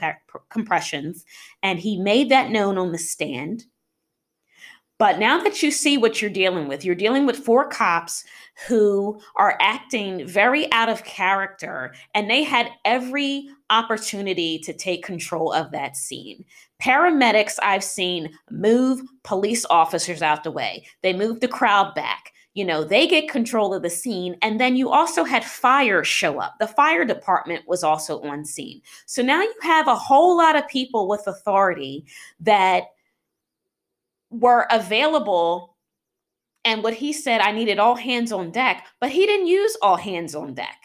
compressions, 0.50 1.26
and 1.64 1.80
he 1.80 2.00
made 2.00 2.30
that 2.30 2.52
known 2.52 2.78
on 2.78 2.92
the 2.92 3.00
stand. 3.00 3.66
But 5.00 5.20
now 5.20 5.42
that 5.42 5.64
you 5.64 5.72
see 5.72 5.98
what 5.98 6.22
you're 6.22 6.32
dealing 6.32 6.68
with, 6.68 6.86
you're 6.86 6.96
dealing 6.96 7.26
with 7.26 7.38
four 7.38 7.68
cops 7.68 8.24
who 8.68 9.20
are 9.36 9.58
acting 9.60 10.26
very 10.28 10.72
out 10.72 10.88
of 10.88 11.04
character, 11.04 11.94
and 12.14 12.30
they 12.30 12.44
had 12.44 12.70
every 12.86 13.50
opportunity 13.70 14.60
to 14.60 14.72
take 14.72 15.04
control 15.04 15.52
of 15.52 15.72
that 15.72 15.98
scene. 15.98 16.46
Paramedics, 16.82 17.58
I've 17.64 17.84
seen 17.84 18.30
move 18.52 19.02
police 19.24 19.66
officers 19.70 20.22
out 20.22 20.44
the 20.44 20.52
way, 20.52 20.86
they 21.02 21.14
move 21.14 21.40
the 21.40 21.48
crowd 21.48 21.96
back. 21.96 22.32
You 22.56 22.64
know, 22.64 22.84
they 22.84 23.08
get 23.08 23.30
control 23.30 23.74
of 23.74 23.82
the 23.82 23.90
scene. 23.90 24.38
And 24.44 24.60
then 24.60 24.76
you 24.76 24.92
also 24.92 25.24
had 25.24 25.44
fire 25.44 26.04
show 26.04 26.40
up. 26.40 26.54
The 26.60 26.68
fire 26.68 27.04
department 27.04 27.68
was 27.68 27.84
also 27.84 28.22
on 28.22 28.46
scene. 28.46 28.80
So 29.08 29.24
now 29.24 29.42
you 29.42 29.54
have 29.64 29.88
a 29.88 29.96
whole 29.96 30.38
lot 30.38 30.56
of 30.56 30.68
people 30.68 31.08
with 31.08 31.26
authority 31.26 32.06
that 32.42 32.84
were 34.34 34.68
available 34.70 35.78
and 36.66 36.84
what 36.84 36.94
he 36.94 37.12
said, 37.12 37.42
I 37.42 37.52
needed 37.52 37.80
all 37.80 37.96
hands 37.96 38.32
on 38.32 38.52
deck, 38.52 38.88
but 39.02 39.10
he 39.12 39.26
didn't 39.26 39.48
use 39.48 39.76
all 39.82 39.98
hands 39.98 40.34
on 40.34 40.54
deck. 40.54 40.80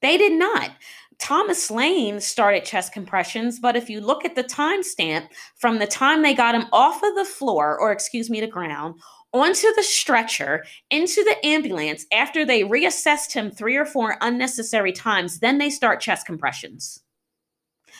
They 0.00 0.16
did 0.16 0.32
not. 0.32 0.70
Thomas 1.18 1.70
Lane 1.70 2.20
started 2.20 2.64
chest 2.64 2.92
compressions, 2.92 3.58
but 3.58 3.76
if 3.76 3.90
you 3.90 4.00
look 4.00 4.24
at 4.24 4.36
the 4.36 4.44
timestamp 4.44 5.28
from 5.56 5.78
the 5.78 5.86
time 5.86 6.22
they 6.22 6.32
got 6.32 6.54
him 6.54 6.66
off 6.72 7.02
of 7.02 7.14
the 7.16 7.24
floor, 7.24 7.78
or 7.78 7.92
excuse 7.92 8.30
me, 8.30 8.40
the 8.40 8.46
ground, 8.46 8.94
onto 9.32 9.66
the 9.74 9.82
stretcher, 9.82 10.64
into 10.90 11.22
the 11.24 11.44
ambulance, 11.44 12.06
after 12.12 12.46
they 12.46 12.62
reassessed 12.62 13.32
him 13.32 13.50
three 13.50 13.76
or 13.76 13.84
four 13.84 14.16
unnecessary 14.20 14.92
times, 14.92 15.40
then 15.40 15.58
they 15.58 15.68
start 15.68 16.00
chest 16.00 16.24
compressions. 16.24 17.02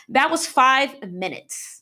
That 0.08 0.30
was 0.30 0.46
five 0.46 1.02
minutes. 1.02 1.77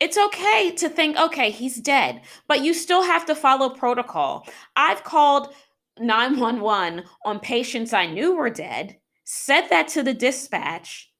It's 0.00 0.16
okay 0.16 0.72
to 0.76 0.88
think, 0.88 1.18
okay, 1.18 1.50
he's 1.50 1.76
dead, 1.76 2.22
but 2.48 2.64
you 2.64 2.72
still 2.72 3.02
have 3.02 3.26
to 3.26 3.34
follow 3.34 3.68
protocol. 3.68 4.48
I've 4.74 5.04
called 5.04 5.54
911 5.98 7.04
on 7.26 7.40
patients 7.40 7.92
I 7.92 8.06
knew 8.06 8.34
were 8.34 8.48
dead, 8.48 8.96
said 9.24 9.68
that 9.68 9.88
to 9.88 10.02
the 10.02 10.14
dispatch. 10.14 11.12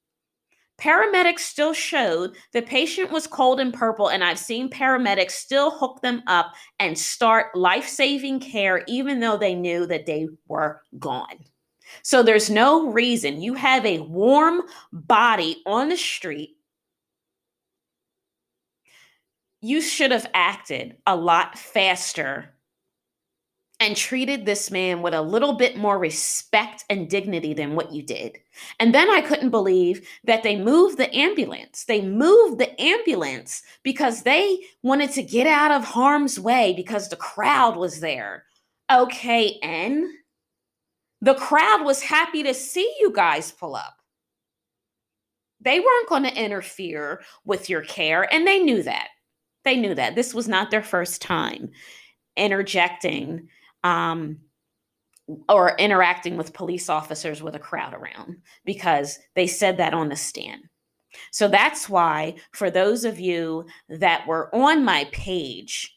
Paramedics 0.80 1.40
still 1.40 1.74
showed 1.74 2.36
the 2.54 2.62
patient 2.62 3.10
was 3.10 3.26
cold 3.26 3.60
and 3.60 3.74
purple, 3.74 4.08
and 4.08 4.24
I've 4.24 4.38
seen 4.38 4.70
paramedics 4.70 5.32
still 5.32 5.70
hook 5.70 6.00
them 6.00 6.22
up 6.26 6.54
and 6.78 6.96
start 6.96 7.54
life 7.54 7.86
saving 7.86 8.40
care, 8.40 8.82
even 8.88 9.20
though 9.20 9.36
they 9.36 9.54
knew 9.54 9.84
that 9.86 10.06
they 10.06 10.26
were 10.48 10.80
gone. 10.98 11.44
So 12.02 12.22
there's 12.22 12.48
no 12.48 12.90
reason 12.90 13.42
you 13.42 13.52
have 13.54 13.84
a 13.84 14.00
warm 14.00 14.62
body 14.90 15.62
on 15.66 15.90
the 15.90 15.98
street 15.98 16.56
you 19.60 19.80
should 19.80 20.10
have 20.10 20.30
acted 20.34 20.96
a 21.06 21.16
lot 21.16 21.58
faster 21.58 22.54
and 23.80 23.96
treated 23.96 24.44
this 24.44 24.70
man 24.70 25.00
with 25.00 25.14
a 25.14 25.22
little 25.22 25.54
bit 25.54 25.76
more 25.76 25.98
respect 25.98 26.84
and 26.90 27.08
dignity 27.08 27.54
than 27.54 27.74
what 27.74 27.92
you 27.92 28.02
did. 28.02 28.36
And 28.78 28.94
then 28.94 29.08
I 29.08 29.22
couldn't 29.22 29.50
believe 29.50 30.06
that 30.24 30.42
they 30.42 30.54
moved 30.56 30.98
the 30.98 31.12
ambulance. 31.14 31.84
They 31.84 32.02
moved 32.02 32.58
the 32.58 32.78
ambulance 32.80 33.62
because 33.82 34.22
they 34.22 34.58
wanted 34.82 35.12
to 35.12 35.22
get 35.22 35.46
out 35.46 35.70
of 35.70 35.82
harm's 35.82 36.38
way 36.38 36.74
because 36.76 37.08
the 37.08 37.16
crowd 37.16 37.76
was 37.76 38.00
there. 38.00 38.44
Okay, 38.92 39.58
and 39.62 40.04
the 41.22 41.34
crowd 41.34 41.82
was 41.84 42.02
happy 42.02 42.42
to 42.42 42.52
see 42.52 42.94
you 43.00 43.12
guys 43.12 43.50
pull 43.50 43.74
up. 43.74 43.96
They 45.62 45.80
weren't 45.80 46.08
going 46.08 46.24
to 46.24 46.42
interfere 46.42 47.22
with 47.44 47.70
your 47.70 47.82
care, 47.82 48.32
and 48.32 48.46
they 48.46 48.58
knew 48.58 48.82
that. 48.82 49.08
They 49.64 49.76
knew 49.76 49.94
that 49.94 50.14
this 50.14 50.34
was 50.34 50.48
not 50.48 50.70
their 50.70 50.82
first 50.82 51.20
time 51.22 51.70
interjecting 52.36 53.48
um, 53.84 54.38
or 55.48 55.76
interacting 55.76 56.36
with 56.36 56.52
police 56.52 56.88
officers 56.88 57.42
with 57.42 57.54
a 57.54 57.58
crowd 57.58 57.94
around 57.94 58.36
because 58.64 59.18
they 59.34 59.46
said 59.46 59.76
that 59.76 59.94
on 59.94 60.08
the 60.08 60.16
stand. 60.16 60.62
So 61.32 61.48
that's 61.48 61.88
why, 61.88 62.36
for 62.52 62.70
those 62.70 63.04
of 63.04 63.18
you 63.18 63.66
that 63.88 64.26
were 64.26 64.54
on 64.54 64.84
my 64.84 65.08
page, 65.12 65.96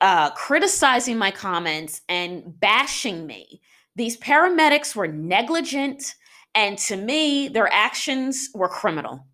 uh, 0.00 0.30
criticizing 0.30 1.18
my 1.18 1.30
comments 1.30 2.00
and 2.08 2.58
bashing 2.58 3.26
me, 3.26 3.60
these 3.96 4.16
paramedics 4.18 4.94
were 4.94 5.08
negligent. 5.08 6.14
And 6.54 6.78
to 6.78 6.96
me, 6.96 7.48
their 7.48 7.70
actions 7.72 8.48
were 8.54 8.68
criminal. 8.68 9.26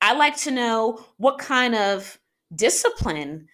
I 0.00 0.14
like 0.14 0.36
to 0.38 0.50
know 0.50 1.04
what 1.18 1.38
kind 1.38 1.74
of 1.74 2.18
discipline 2.54 3.48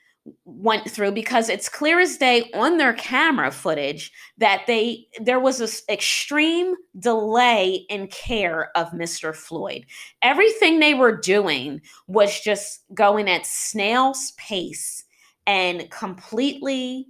went 0.44 0.90
through 0.90 1.12
because 1.12 1.48
it's 1.48 1.68
clear 1.68 2.00
as 2.00 2.16
day 2.16 2.50
on 2.54 2.78
their 2.78 2.94
camera 2.94 3.50
footage 3.50 4.10
that 4.38 4.64
they 4.66 5.06
there 5.20 5.38
was 5.38 5.58
this 5.58 5.84
extreme 5.88 6.74
delay 6.98 7.86
in 7.88 8.08
care 8.08 8.70
of 8.76 8.90
Mr. 8.90 9.34
Floyd. 9.34 9.86
Everything 10.22 10.80
they 10.80 10.94
were 10.94 11.16
doing 11.16 11.80
was 12.08 12.40
just 12.40 12.80
going 12.94 13.28
at 13.28 13.46
snail's 13.46 14.32
pace 14.32 15.04
and 15.46 15.88
completely 15.90 17.06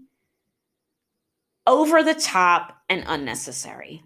over 1.67 2.03
the 2.03 2.15
top 2.15 2.77
and 2.89 3.03
unnecessary. 3.07 4.03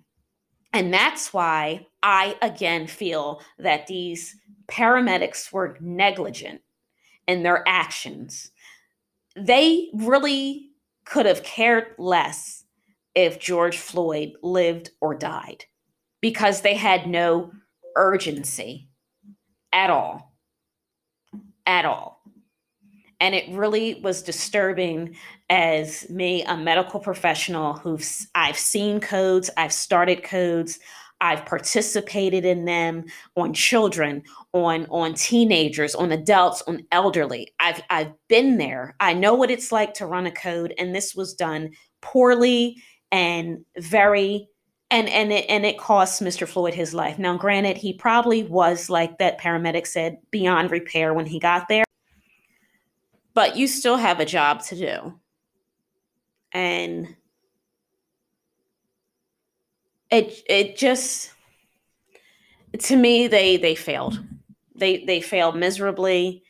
And 0.73 0.95
that's 0.95 1.33
why 1.33 1.87
I 2.03 2.37
again 2.43 2.87
feel 2.87 3.43
that 3.59 3.87
these 3.87 4.37
paramedics 4.69 5.53
were 5.53 5.77
negligent 5.81 6.63
in 7.27 7.43
their 7.43 7.63
actions. 7.67 8.51
They 9.37 9.89
really 9.95 10.71
could 11.05 11.27
have 11.27 11.43
cared 11.43 11.95
less 11.99 12.65
if 13.15 13.39
George 13.39 13.77
Floyd 13.77 14.33
lived 14.43 14.91
or 15.01 15.15
died 15.15 15.65
because 16.21 16.61
they 16.61 16.75
had 16.75 17.07
no 17.07 17.53
urgency 17.97 18.89
at 19.73 19.91
all. 19.91 20.35
At 21.67 21.85
all. 21.85 22.23
And 23.21 23.35
it 23.35 23.51
really 23.51 24.01
was 24.01 24.23
disturbing 24.23 25.17
as 25.51 26.09
me, 26.09 26.43
a 26.45 26.57
medical 26.57 27.01
professional 27.01 27.75
who've 27.75 28.07
I've 28.35 28.59
seen 28.59 29.01
codes, 29.01 29.51
I've 29.57 29.73
started 29.73 30.23
codes, 30.23 30.79
I've 31.21 31.45
participated 31.45 32.45
in 32.45 32.65
them 32.65 33.05
on 33.37 33.53
children, 33.53 34.23
on 34.53 34.87
on 34.91 35.15
teenagers, 35.15 35.95
on 35.95 36.13
adults, 36.13 36.63
on 36.67 36.83
elderly. 36.93 37.53
I've 37.61 37.83
I've 37.91 38.13
been 38.29 38.59
there. 38.59 38.97
I 39.01 39.15
know 39.15 39.35
what 39.35 39.51
it's 39.51 39.71
like 39.71 39.95
to 39.95 40.07
run 40.07 40.27
a 40.27 40.33
code 40.33 40.75
and 40.79 40.95
this 40.95 41.15
was 41.15 41.35
done 41.35 41.71
poorly 42.01 42.83
and 43.13 43.65
very 43.79 44.49
and 44.91 45.09
and 45.09 45.33
it 45.33 45.47
and 45.49 45.65
it 45.65 45.79
cost 45.79 46.23
Mr. 46.23 46.49
Floyd 46.49 46.75
his 46.75 46.95
life. 46.95 47.19
Now 47.19 47.37
granted, 47.37 47.77
he 47.77 47.93
probably 47.93 48.43
was 48.45 48.91
like 48.91 49.19
that 49.19 49.41
paramedic 49.41 49.87
said 49.87 50.19
beyond 50.31 50.71
repair 50.71 51.15
when 51.15 51.27
he 51.27 51.39
got 51.39 51.69
there. 51.69 51.85
But 53.35 53.57
you 53.57 53.69
still 53.69 53.97
have 53.97 54.21
a 54.21 54.25
job 54.25 54.63
to 54.65 54.77
do. 54.77 55.21
And 56.53 57.15
it 60.11 60.43
it 60.49 60.77
just 60.77 61.33
to 62.79 62.97
me 62.97 63.27
they 63.27 63.57
they 63.57 63.75
failed. 63.75 64.23
They 64.75 65.05
they 65.05 65.21
failed 65.21 65.57
miserably. 65.57 66.43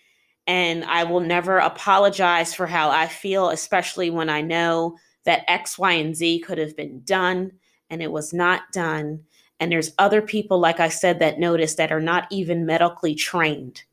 And 0.46 0.85
i 0.85 1.05
will 1.05 1.20
never 1.20 1.59
apologize 1.59 2.55
for 2.55 2.66
how 2.66 2.90
i 2.90 3.07
feel 3.07 3.51
especially 3.51 4.11
when 4.11 4.29
i 4.29 4.40
know 4.40 4.96
that 5.25 5.44
x 5.49 5.79
y 5.79 5.92
and 5.92 6.16
z 6.16 6.40
could 6.40 6.59
have 6.59 6.77
been 6.77 7.03
done 7.05 7.53
and 7.90 8.03
it 8.03 8.11
was 8.11 8.33
not 8.33 8.62
done. 8.73 9.20
And 9.61 9.70
there's 9.70 9.92
other 9.99 10.23
people 10.23 10.59
like 10.59 10.81
i 10.81 10.88
said 10.88 11.18
that 11.18 11.38
noticed 11.38 11.77
that 11.77 11.92
are 11.92 12.01
not 12.01 12.27
even 12.31 12.66
medically 12.66 13.14
trained 13.14 13.85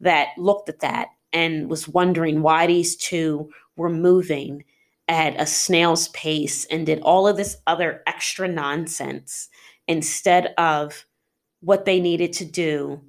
that 0.00 0.28
looked 0.38 0.68
at 0.68 0.80
that 0.80 1.08
and 1.32 1.68
was 1.68 1.88
wondering 1.88 2.42
why 2.42 2.66
these 2.66 2.96
two 2.96 3.50
were 3.76 3.90
moving 3.90 4.64
at 5.08 5.40
a 5.40 5.46
snail's 5.46 6.08
pace 6.08 6.66
and 6.66 6.86
did 6.86 7.00
all 7.00 7.26
of 7.26 7.36
this 7.36 7.56
other 7.66 8.02
extra 8.06 8.46
nonsense 8.46 9.48
instead 9.86 10.54
of 10.58 11.06
what 11.60 11.86
they 11.86 11.98
needed 11.98 12.32
to 12.34 12.44
do 12.44 13.00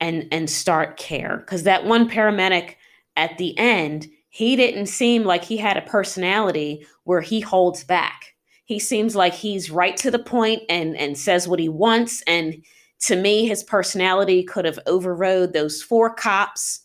and 0.00 0.26
and 0.32 0.50
start 0.50 0.96
care. 0.96 1.38
Because 1.38 1.62
that 1.64 1.84
one 1.84 2.08
paramedic 2.08 2.74
at 3.16 3.38
the 3.38 3.56
end 3.58 4.08
he 4.30 4.56
didn't 4.56 4.86
seem 4.86 5.24
like 5.24 5.44
he 5.44 5.58
had 5.58 5.76
a 5.76 5.82
personality 5.82 6.86
where 7.04 7.20
he 7.20 7.40
holds 7.40 7.84
back. 7.84 8.34
He 8.64 8.78
seems 8.78 9.14
like 9.14 9.34
he's 9.34 9.70
right 9.70 9.94
to 9.98 10.10
the 10.10 10.18
point 10.18 10.62
and 10.70 10.96
and 10.96 11.18
says 11.18 11.46
what 11.46 11.60
he 11.60 11.68
wants. 11.68 12.22
And 12.26 12.64
to 13.00 13.16
me 13.16 13.46
his 13.46 13.62
personality 13.62 14.42
could 14.42 14.64
have 14.64 14.78
overrode 14.86 15.52
those 15.52 15.82
four 15.82 16.14
cops 16.14 16.80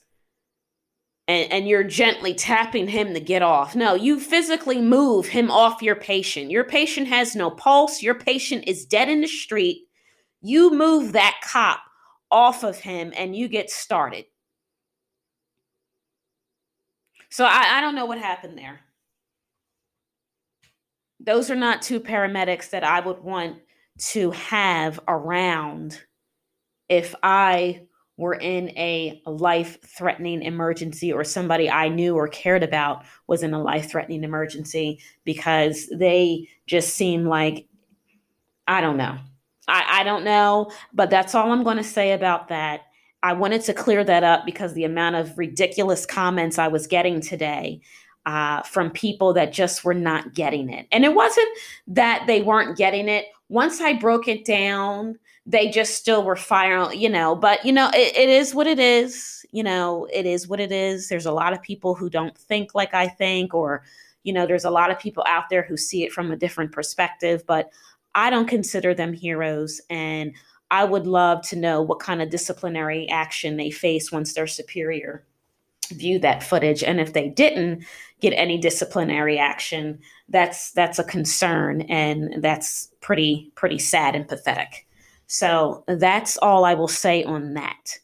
and, 1.28 1.52
and 1.52 1.68
you're 1.68 1.84
gently 1.84 2.34
tapping 2.34 2.88
him 2.88 3.14
to 3.14 3.20
get 3.20 3.42
off. 3.42 3.76
No, 3.76 3.96
you 3.96 4.20
physically 4.20 4.82
move 4.82 5.28
him 5.28 5.52
off 5.52 5.82
your 5.82 5.96
patient. 5.96 6.50
Your 6.50 6.64
patient 6.64 7.08
has 7.08 7.36
no 7.36 7.52
pulse. 7.52 8.02
Your 8.02 8.16
patient 8.16 8.64
is 8.68 8.86
dead 8.86 9.10
in 9.10 9.22
the 9.22 9.28
street. 9.28 9.88
You 10.42 10.74
move 10.74 11.14
that 11.14 11.40
cop 11.44 11.80
off 12.32 12.64
of 12.64 12.80
him 12.80 13.14
and 13.18 13.36
you 13.36 13.48
get 13.48 13.70
started. 13.70 14.26
So 17.30 17.46
I, 17.46 17.78
I 17.78 17.82
don't 17.82 17.96
know 17.96 18.06
what 18.06 18.20
happened 18.20 18.58
there. 18.58 18.80
Those 21.20 21.52
are 21.52 21.56
not 21.56 21.82
two 21.82 22.00
paramedics 22.00 22.70
that 22.70 22.84
I 22.84 23.02
would 23.02 23.20
want 23.20 23.58
to 23.98 24.32
have 24.32 25.00
around 25.08 26.02
if 26.88 27.14
I 27.22 27.82
were 28.18 28.34
in 28.34 28.70
a 28.72 29.22
life 29.26 29.78
threatening 29.84 30.42
emergency 30.42 31.14
or 31.14 31.24
somebody 31.24 31.70
I 31.70 31.88
knew 31.88 32.16
or 32.16 32.28
cared 32.28 32.64
about 32.64 33.04
was 33.28 33.44
in 33.44 33.54
a 33.54 33.62
life 33.62 33.92
threatening 33.92 34.24
emergency 34.24 35.00
because 35.24 35.88
they 35.94 36.50
just 36.66 36.96
seem 36.96 37.26
like, 37.26 37.68
I 38.68 38.82
don't 38.82 38.98
know. 38.98 39.18
I, 39.68 40.00
I 40.00 40.04
don't 40.04 40.24
know, 40.24 40.72
but 40.94 41.10
that's 41.10 41.36
all 41.36 41.52
I'm 41.52 41.64
going 41.64 41.78
to 41.78 41.84
say 41.84 42.14
about 42.14 42.48
that. 42.48 42.82
I 43.22 43.34
wanted 43.34 43.62
to 43.64 43.74
clear 43.74 44.04
that 44.04 44.24
up 44.24 44.46
because 44.46 44.74
the 44.74 44.84
amount 44.84 45.16
of 45.16 45.38
ridiculous 45.38 46.06
comments 46.06 46.58
I 46.58 46.68
was 46.70 46.88
getting 46.88 47.22
today 47.22 47.82
uh, 48.26 48.62
from 48.64 48.92
people 48.92 49.34
that 49.34 49.54
just 49.54 49.84
were 49.84 49.94
not 49.94 50.34
getting 50.34 50.70
it. 50.70 50.88
And 50.92 51.06
it 51.06 51.14
wasn't 51.14 51.48
that 51.88 52.26
they 52.28 52.42
weren't 52.42 52.78
getting 52.78 53.08
it. 53.10 53.26
Once 53.50 53.80
I 53.80 53.94
broke 53.94 54.28
it 54.28 54.44
down, 54.44 55.18
they 55.50 55.70
just 55.70 55.96
still 55.96 56.24
were 56.24 56.36
firing, 56.36 57.00
you 57.00 57.10
know, 57.10 57.34
but 57.34 57.64
you 57.66 57.72
know, 57.72 57.90
it, 57.94 58.16
it 58.18 58.30
is 58.30 58.54
what 58.54 58.68
it 58.68 58.80
is. 58.80 59.46
You 59.52 59.64
know, 59.64 60.06
it 60.12 60.26
is 60.26 60.48
what 60.48 60.60
it 60.60 60.74
is. 60.74 61.08
There's 61.08 61.26
a 61.26 61.32
lot 61.32 61.54
of 61.54 61.62
people 61.62 61.96
who 61.96 62.10
don't 62.10 62.38
think 62.38 62.76
like 62.76 62.94
I 62.94 63.08
think, 63.08 63.54
or, 63.54 63.84
you 64.24 64.34
know, 64.34 64.46
there's 64.46 64.66
a 64.66 64.70
lot 64.70 64.92
of 64.92 65.00
people 65.00 65.24
out 65.26 65.46
there 65.50 65.64
who 65.64 65.78
see 65.78 66.04
it 66.04 66.12
from 66.12 66.32
a 66.32 66.36
different 66.36 66.74
perspective, 66.74 67.44
but 67.48 67.72
I 68.14 68.30
don't 68.30 68.50
consider 68.50 68.94
them 68.94 69.14
heroes. 69.14 69.80
And 69.90 70.34
I 70.70 70.84
would 70.84 71.08
love 71.08 71.48
to 71.48 71.56
know 71.56 71.82
what 71.82 72.00
kind 72.00 72.22
of 72.22 72.30
disciplinary 72.30 73.08
action 73.08 73.56
they 73.56 73.72
face 73.72 74.12
once 74.12 74.34
their 74.34 74.48
superior 74.48 75.26
view 75.92 76.20
that 76.20 76.44
footage. 76.44 76.84
And 76.84 77.00
if 77.00 77.14
they 77.14 77.30
didn't 77.30 77.86
get 78.20 78.32
any 78.32 78.58
disciplinary 78.58 79.40
action, 79.40 80.00
that's 80.28 80.72
that's 80.72 81.00
a 81.00 81.06
concern 81.06 81.84
and 81.84 82.44
that's 82.44 82.90
pretty 83.00 83.50
pretty 83.56 83.80
sad 83.80 84.14
and 84.14 84.28
pathetic. 84.28 84.87
So 85.28 85.84
that's 85.88 86.38
all 86.38 86.66
I 86.66 86.74
will 86.74 86.88
say 86.88 87.24
on 87.24 87.54
that. 87.54 88.00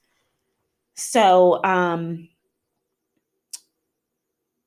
So 0.95 1.63
um, 1.63 2.29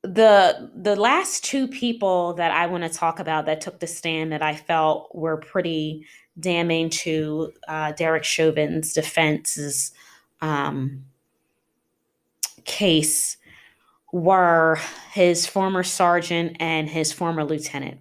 the 0.03 0.71
the 0.75 0.95
last 0.95 1.43
two 1.43 1.67
people 1.67 2.33
that 2.33 2.51
I 2.51 2.67
want 2.67 2.83
to 2.83 2.89
talk 2.89 3.19
about 3.19 3.45
that 3.45 3.61
took 3.61 3.79
the 3.79 3.87
stand 3.87 4.31
that 4.31 4.41
I 4.41 4.55
felt 4.55 5.13
were 5.15 5.37
pretty 5.37 6.05
damning 6.39 6.89
to 6.89 7.51
uh, 7.67 7.91
Derek 7.93 8.23
Chauvin's 8.23 8.93
defense's 8.93 9.91
um, 10.41 11.03
case 12.63 13.37
were 14.11 14.79
his 15.11 15.45
former 15.45 15.83
sergeant 15.83 16.57
and 16.59 16.89
his 16.89 17.11
former 17.11 17.43
lieutenant. 17.43 17.99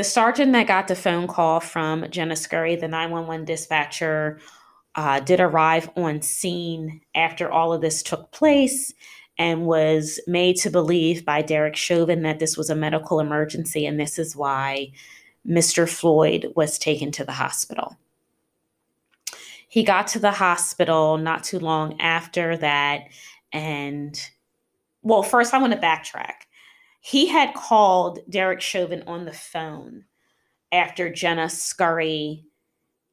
The 0.00 0.04
sergeant 0.04 0.52
that 0.52 0.66
got 0.66 0.88
the 0.88 0.94
phone 0.96 1.26
call 1.26 1.60
from 1.60 2.10
Jena 2.10 2.34
Scurry, 2.34 2.74
the 2.74 2.88
911 2.88 3.44
dispatcher, 3.44 4.40
uh, 4.94 5.20
did 5.20 5.40
arrive 5.40 5.90
on 5.94 6.22
scene 6.22 7.02
after 7.14 7.52
all 7.52 7.74
of 7.74 7.82
this 7.82 8.02
took 8.02 8.30
place 8.30 8.94
and 9.36 9.66
was 9.66 10.18
made 10.26 10.56
to 10.56 10.70
believe 10.70 11.26
by 11.26 11.42
Derek 11.42 11.76
Chauvin 11.76 12.22
that 12.22 12.38
this 12.38 12.56
was 12.56 12.70
a 12.70 12.74
medical 12.74 13.20
emergency 13.20 13.84
and 13.84 14.00
this 14.00 14.18
is 14.18 14.34
why 14.34 14.90
Mr. 15.46 15.86
Floyd 15.86 16.50
was 16.56 16.78
taken 16.78 17.10
to 17.12 17.24
the 17.26 17.32
hospital. 17.32 17.98
He 19.68 19.84
got 19.84 20.06
to 20.06 20.18
the 20.18 20.32
hospital 20.32 21.18
not 21.18 21.44
too 21.44 21.58
long 21.58 22.00
after 22.00 22.56
that. 22.56 23.02
And, 23.52 24.18
well, 25.02 25.22
first 25.22 25.52
I 25.52 25.58
want 25.58 25.74
to 25.74 25.78
backtrack 25.78 26.46
he 27.00 27.26
had 27.26 27.54
called 27.54 28.20
Derek 28.28 28.60
Chauvin 28.60 29.02
on 29.06 29.24
the 29.24 29.32
phone 29.32 30.04
after 30.70 31.10
Jena 31.12 31.48
Scurry 31.48 32.44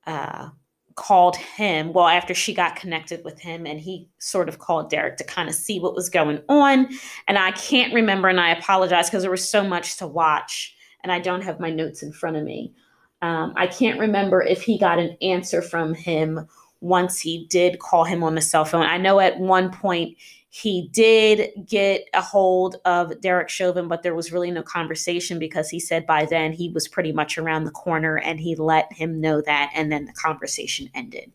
uh, 0.06 0.50
called 0.95 1.38
him. 1.38 1.93
Well, 1.93 2.08
after 2.08 2.34
she 2.34 2.54
got 2.54 2.76
connected 2.76 3.23
with 3.23 3.39
him, 3.39 3.65
and 3.65 3.80
he 3.80 4.10
sort 4.19 4.50
of 4.50 4.60
called 4.60 4.89
Derek 4.89 5.17
to 5.17 5.23
kind 5.23 5.47
of 5.47 5.56
see 5.56 5.80
what 5.80 5.95
was 5.95 6.10
going 6.10 6.41
on. 6.50 6.89
And 7.28 7.38
I 7.38 7.52
can't 7.52 7.93
remember, 7.93 8.28
and 8.28 8.41
I 8.41 8.52
apologize 8.52 9.10
because 9.10 9.23
there 9.23 9.32
was 9.32 9.47
so 9.47 9.63
much 9.63 9.97
to 9.97 10.08
watch, 10.08 10.76
and 11.04 11.12
I 11.12 11.19
don't 11.19 11.43
have 11.43 11.60
my 11.60 11.69
notes 11.69 12.04
in 12.04 12.12
front 12.12 12.36
of 12.36 12.43
me. 12.43 12.73
Um, 13.21 13.54
I 13.56 13.67
can't 13.67 14.00
remember 14.00 14.41
if 14.41 14.62
he 14.62 14.78
got 14.78 15.00
an 15.00 15.17
answer 15.21 15.62
from 15.62 15.93
him 15.93 16.47
once 16.82 17.19
he 17.19 17.47
did 17.47 17.80
call 17.80 18.04
him 18.04 18.23
on 18.23 18.36
the 18.36 18.41
cell 18.41 18.65
phone. 18.65 18.84
I 18.84 18.97
know 18.97 19.19
at 19.19 19.39
one 19.39 19.71
point 19.71 20.17
he 20.62 20.89
did 20.91 21.52
get 21.67 22.06
a 22.15 22.22
hold 22.22 22.78
of 22.84 23.22
Derek 23.22 23.48
Chauvin, 23.48 23.88
but 23.88 24.02
there 24.02 24.15
was 24.15 24.32
really 24.32 24.50
no 24.50 24.63
conversation 24.63 25.38
because 25.38 25.70
he 25.70 25.80
said 25.80 26.08
by 26.08 26.26
then 26.26 26.52
he 26.52 26.70
was 26.70 26.88
pretty 26.88 27.12
much 27.12 27.38
around 27.38 27.65
the 27.65 27.72
corner 27.72 28.17
and 28.17 28.39
he 28.39 28.56
let 28.56 28.91
him 28.91 29.22
know 29.22 29.39
that. 29.41 29.72
And 29.76 29.91
then 29.91 30.06
the 30.06 30.13
conversation 30.13 30.89
ended. 30.96 31.32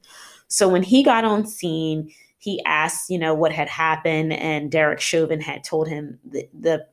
So 0.48 0.68
when 0.68 0.82
he 0.82 1.04
got 1.04 1.24
on 1.24 1.46
scene, 1.46 2.10
he 2.38 2.60
asked, 2.64 3.10
you 3.10 3.18
know, 3.18 3.32
what 3.32 3.52
had 3.52 3.68
happened. 3.68 4.32
And 4.32 4.72
Derek 4.72 4.98
Chauvin 4.98 5.40
had 5.40 5.62
told 5.62 5.86
him 5.86 6.18
the, 6.24 6.48
the, 6.52 6.84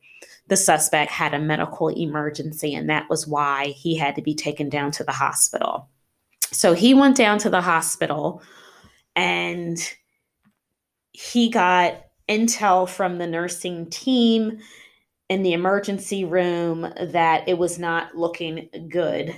the 0.46 0.56
suspect 0.56 1.10
had 1.10 1.34
a 1.34 1.40
medical 1.40 1.88
emergency, 1.88 2.74
and 2.76 2.88
that 2.90 3.10
was 3.10 3.26
why 3.26 3.68
he 3.76 3.96
had 3.96 4.14
to 4.14 4.22
be 4.22 4.36
taken 4.36 4.68
down 4.68 4.92
to 4.92 5.02
the 5.02 5.10
hospital. 5.10 5.88
So 6.52 6.74
he 6.74 6.94
went 6.94 7.16
down 7.16 7.38
to 7.40 7.50
the 7.50 7.60
hospital 7.60 8.40
and 9.16 9.78
he 11.12 11.48
got 11.48 12.04
intel 12.30 12.88
from 12.88 13.18
the 13.18 13.26
nursing 13.26 13.90
team 13.90 14.58
in 15.28 15.42
the 15.42 15.52
emergency 15.52 16.24
room 16.24 16.92
that 17.00 17.48
it 17.48 17.58
was 17.58 17.78
not 17.78 18.16
looking 18.16 18.68
good 18.88 19.34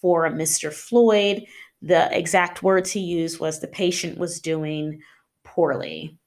for 0.00 0.28
Mr. 0.30 0.72
Floyd. 0.72 1.44
The 1.82 2.16
exact 2.16 2.62
words 2.62 2.90
he 2.90 3.00
used 3.00 3.40
was 3.40 3.60
the 3.60 3.68
patient 3.68 4.18
was 4.18 4.40
doing 4.40 5.00
poorly. 5.44 6.18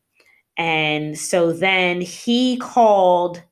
And 0.58 1.18
so 1.18 1.54
then 1.54 2.02
he 2.02 2.58
called 2.58 3.44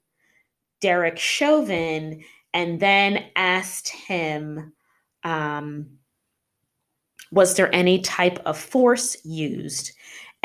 Derek 0.82 1.20
Chauvin 1.20 2.24
and 2.54 2.80
then 2.80 3.26
asked 3.36 3.90
him 3.90 4.74
Um, 5.24 5.98
was 7.32 7.56
there 7.56 7.74
any 7.76 8.00
type 8.02 8.40
of 8.46 8.58
force 8.58 9.18
used? 9.26 9.92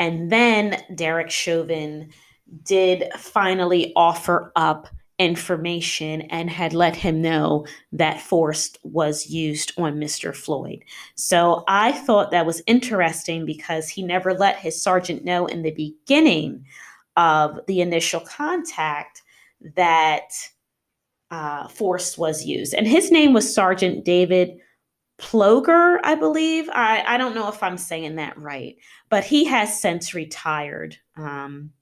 And 0.01 0.31
then 0.31 0.81
Derek 0.95 1.29
Chauvin 1.29 2.09
did 2.63 3.03
finally 3.19 3.93
offer 3.95 4.51
up 4.55 4.87
information 5.19 6.21
and 6.21 6.49
had 6.49 6.73
let 6.73 6.95
him 6.95 7.21
know 7.21 7.67
that 7.91 8.19
force 8.19 8.71
was 8.81 9.27
used 9.27 9.73
on 9.77 9.99
Mr. 9.99 10.35
Floyd. 10.35 10.83
So 11.13 11.63
I 11.67 11.91
thought 11.91 12.31
that 12.31 12.47
was 12.47 12.63
interesting 12.65 13.45
because 13.45 13.89
he 13.89 14.01
never 14.01 14.33
let 14.33 14.57
his 14.57 14.81
sergeant 14.81 15.23
know 15.23 15.45
in 15.45 15.61
the 15.61 15.69
beginning 15.69 16.65
of 17.15 17.59
the 17.67 17.81
initial 17.81 18.21
contact 18.21 19.21
that 19.75 20.31
uh, 21.29 21.67
force 21.67 22.17
was 22.17 22.43
used. 22.43 22.73
And 22.73 22.87
his 22.87 23.11
name 23.11 23.33
was 23.33 23.53
Sergeant 23.53 24.03
David 24.03 24.57
Pleoger, 25.21 25.99
I 26.03 26.15
believe. 26.15 26.67
I, 26.73 27.03
I 27.05 27.17
don't 27.17 27.35
know 27.35 27.47
if 27.47 27.61
I'm 27.61 27.77
saying 27.77 28.15
that 28.15 28.37
right, 28.39 28.75
but 29.11 29.25
he 29.25 29.43
has 29.43 29.79
since 29.79 30.15
retired. 30.15 30.97
Um, 31.17 31.73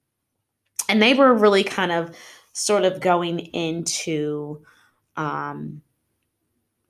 and 0.90 1.00
they 1.00 1.14
were 1.14 1.34
really 1.34 1.64
kind 1.64 1.92
of 1.92 2.18
sort 2.54 2.84
of 2.84 3.00
going 3.00 3.40
into 3.40 4.66
um, 5.16 5.84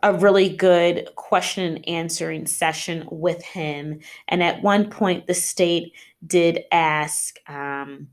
a 0.02 0.14
really 0.14 0.48
good 0.48 1.10
question 1.16 1.76
and 1.76 1.88
answering 1.90 2.48
session 2.48 3.06
with 3.12 3.44
him. 3.44 4.00
And 4.30 4.42
at 4.42 4.64
one 4.64 4.90
point, 4.90 5.28
the 5.28 5.34
state 5.34 5.92
did 6.26 6.64
ask, 6.72 7.38
um, 7.50 8.08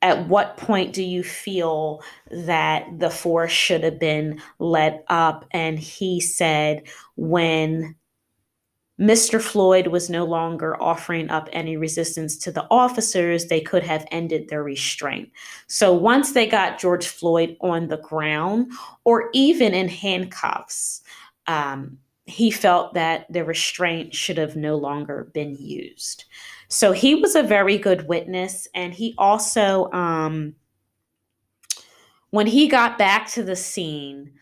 at 0.00 0.26
what 0.26 0.56
point 0.56 0.94
do 0.94 1.02
you 1.02 1.22
feel 1.22 2.02
that 2.30 2.86
the 2.98 3.10
force 3.10 3.52
should 3.52 3.84
have 3.84 3.98
been 3.98 4.40
let 4.58 5.04
up? 5.08 5.44
And 5.50 5.78
he 5.78 6.20
said, 6.20 6.84
when 7.16 7.96
Mr. 8.98 9.40
Floyd 9.40 9.88
was 9.88 10.08
no 10.08 10.24
longer 10.24 10.80
offering 10.82 11.28
up 11.28 11.48
any 11.52 11.76
resistance 11.76 12.36
to 12.38 12.50
the 12.50 12.66
officers, 12.70 13.46
they 13.46 13.60
could 13.60 13.82
have 13.82 14.06
ended 14.10 14.48
their 14.48 14.62
restraint. 14.62 15.30
So 15.66 15.92
once 15.92 16.32
they 16.32 16.46
got 16.46 16.78
George 16.78 17.06
Floyd 17.06 17.56
on 17.60 17.88
the 17.88 17.98
ground 17.98 18.72
or 19.04 19.28
even 19.34 19.74
in 19.74 19.88
handcuffs, 19.88 21.02
um, 21.46 21.98
he 22.24 22.50
felt 22.50 22.94
that 22.94 23.30
the 23.32 23.44
restraint 23.44 24.14
should 24.14 24.38
have 24.38 24.56
no 24.56 24.76
longer 24.76 25.30
been 25.32 25.54
used. 25.56 26.24
So 26.68 26.92
he 26.92 27.14
was 27.14 27.34
a 27.34 27.42
very 27.42 27.78
good 27.78 28.08
witness. 28.08 28.66
And 28.74 28.92
he 28.92 29.14
also, 29.18 29.90
um, 29.92 30.54
when 32.30 32.46
he 32.46 32.66
got 32.66 32.98
back 32.98 33.30
to 33.32 33.42
the 33.42 33.54
scene, 33.54 34.32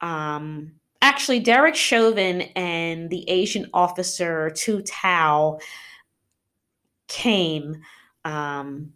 um, 0.00 0.72
actually, 1.04 1.38
Derek 1.38 1.74
Chauvin 1.74 2.40
and 2.56 3.10
the 3.10 3.28
Asian 3.28 3.68
officer 3.74 4.50
Tou 4.56 4.80
Thao 4.82 5.60
came. 7.08 7.82
Um, 8.24 8.94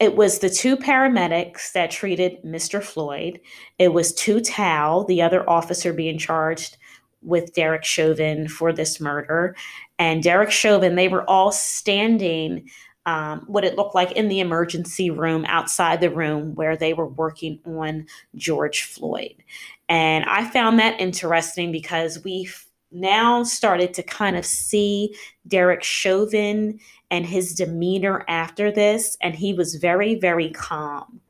it 0.00 0.16
was 0.16 0.38
the 0.38 0.48
two 0.48 0.78
paramedics 0.78 1.72
that 1.72 1.90
treated 1.90 2.42
Mr. 2.42 2.82
Floyd. 2.82 3.38
It 3.78 3.92
was 3.92 4.14
Tou 4.14 4.40
Thao, 4.40 5.06
the 5.06 5.20
other 5.20 5.48
officer 5.48 5.92
being 5.92 6.16
charged 6.16 6.78
with 7.20 7.52
Derek 7.54 7.84
Chauvin 7.84 8.48
for 8.48 8.72
this 8.72 8.98
murder. 8.98 9.54
And 9.98 10.22
Derek 10.22 10.50
Chauvin, 10.50 10.94
they 10.94 11.08
were 11.08 11.28
all 11.28 11.52
standing 11.52 12.66
um, 13.06 13.44
what 13.46 13.64
it 13.64 13.76
looked 13.76 13.94
like 13.94 14.12
in 14.12 14.28
the 14.28 14.40
emergency 14.40 15.10
room 15.10 15.44
outside 15.46 16.00
the 16.00 16.10
room 16.10 16.54
where 16.56 16.76
they 16.76 16.92
were 16.92 17.06
working 17.08 17.60
on 17.64 18.06
George 18.34 18.82
Floyd. 18.82 19.44
And 19.88 20.24
I 20.24 20.44
found 20.44 20.78
that 20.78 21.00
interesting 21.00 21.70
because 21.72 22.22
we've 22.24 22.64
now 22.92 23.42
started 23.42 23.94
to 23.94 24.02
kind 24.02 24.36
of 24.36 24.46
see 24.46 25.14
Derek 25.46 25.82
Chauvin 25.82 26.78
and 27.10 27.26
his 27.26 27.54
demeanor 27.54 28.24
after 28.28 28.72
this. 28.72 29.16
And 29.20 29.34
he 29.34 29.52
was 29.52 29.76
very, 29.76 30.14
very 30.14 30.50
calm. 30.50 31.20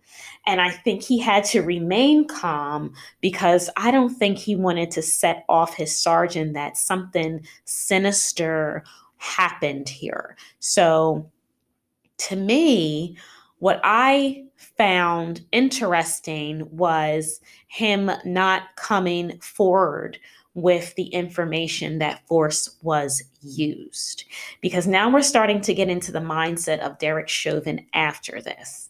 And 0.47 0.61
I 0.61 0.71
think 0.71 1.03
he 1.03 1.19
had 1.19 1.45
to 1.47 1.61
remain 1.61 2.29
calm 2.29 2.95
because 3.21 3.69
I 3.77 3.91
don't 3.91 4.15
think 4.15 4.39
he 4.39 4.55
wanted 4.55 4.93
to 4.93 5.03
set 5.03 5.45
off 5.49 5.75
his 5.75 6.01
sergeant 6.01 6.55
that 6.55 6.77
something 6.77 7.45
sinister 7.65 8.85
happened 9.17 9.89
here. 9.89 10.37
So 10.61 11.31
to 12.19 12.37
me, 12.37 13.17
what 13.59 13.81
I 13.83 14.46
found 14.57 15.45
interesting 15.53 16.67
was 16.71 17.41
him 17.69 18.11
not 18.25 18.63
coming 18.77 19.39
forward 19.41 20.19
with 20.55 20.95
the 20.95 21.09
information 21.09 21.99
that 21.99 22.27
force 22.27 22.77
was 22.83 23.23
used. 23.43 24.25
Because 24.63 24.87
now 24.87 25.11
we're 25.11 25.23
starting 25.23 25.61
to 25.61 25.75
get 25.75 25.91
into 25.91 26.11
the 26.11 26.19
mindset 26.19 26.79
of 26.79 26.99
Derek 26.99 27.29
Chauvin 27.29 27.87
after 27.93 28.41
this. 28.41 28.89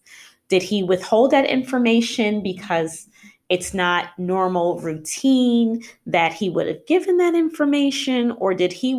Did 0.48 0.62
he 0.62 0.84
withhold 0.84 1.32
that 1.32 1.46
information 1.46 2.40
because 2.40 3.08
it's 3.48 3.74
not 3.74 4.10
normal 4.16 4.78
routine 4.78 5.82
that 6.06 6.32
he 6.32 6.48
would 6.48 6.68
have 6.68 6.86
given 6.86 7.16
that 7.16 7.34
information? 7.34 8.30
Or 8.32 8.54
did 8.54 8.72
he 8.72 8.94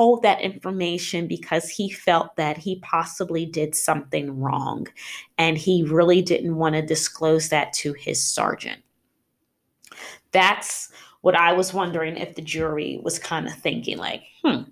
withhold 0.00 0.22
that 0.22 0.40
information 0.40 1.26
because 1.26 1.68
he 1.68 1.90
felt 1.90 2.34
that 2.36 2.56
he 2.56 2.76
possibly 2.76 3.44
did 3.44 3.74
something 3.74 4.40
wrong 4.40 4.86
and 5.36 5.58
he 5.58 5.82
really 5.82 6.22
didn't 6.22 6.56
want 6.56 6.74
to 6.74 6.80
disclose 6.80 7.50
that 7.50 7.70
to 7.74 7.92
his 7.92 8.22
sergeant? 8.22 8.80
That's 10.32 10.90
what 11.20 11.34
I 11.34 11.52
was 11.52 11.74
wondering 11.74 12.16
if 12.16 12.34
the 12.34 12.40
jury 12.40 12.98
was 13.02 13.18
kind 13.18 13.46
of 13.46 13.52
thinking 13.52 13.98
like, 13.98 14.22
hmm, 14.42 14.62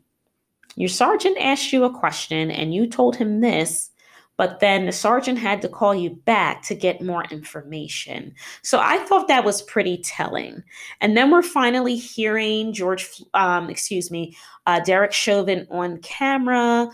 your 0.77 0.89
sergeant 0.89 1.37
asked 1.39 1.75
you 1.75 1.85
a 1.85 1.99
question 1.99 2.51
and 2.51 2.73
you 2.73 2.87
told 2.87 3.15
him 3.15 3.43
this 3.43 3.91
but 4.39 4.61
then 4.61 4.87
the 4.87 4.93
sergeant 4.93 5.37
had 5.37 5.61
to 5.61 5.69
call 5.69 5.95
you 5.95 6.11
back 6.11 6.63
to 6.63 6.75
get 6.75 7.03
more 7.03 7.25
information. 7.25 8.33
So 8.63 8.79
I 8.81 8.99
thought 8.99 9.29
that 9.29 9.45
was 9.45 9.61
pretty 9.63 9.99
telling. 9.99 10.63
And 11.03 11.17
then 11.17 11.31
we're 11.31 11.43
finally 11.43 11.97
hearing 11.97 12.73
George, 12.73 13.23
um, 13.35 13.69
excuse 13.69 14.11
me, 14.11 14.37
uh, 14.67 14.81
Derek 14.81 15.13
Chauvin 15.13 15.67
on 15.71 15.99
camera, 15.99 16.89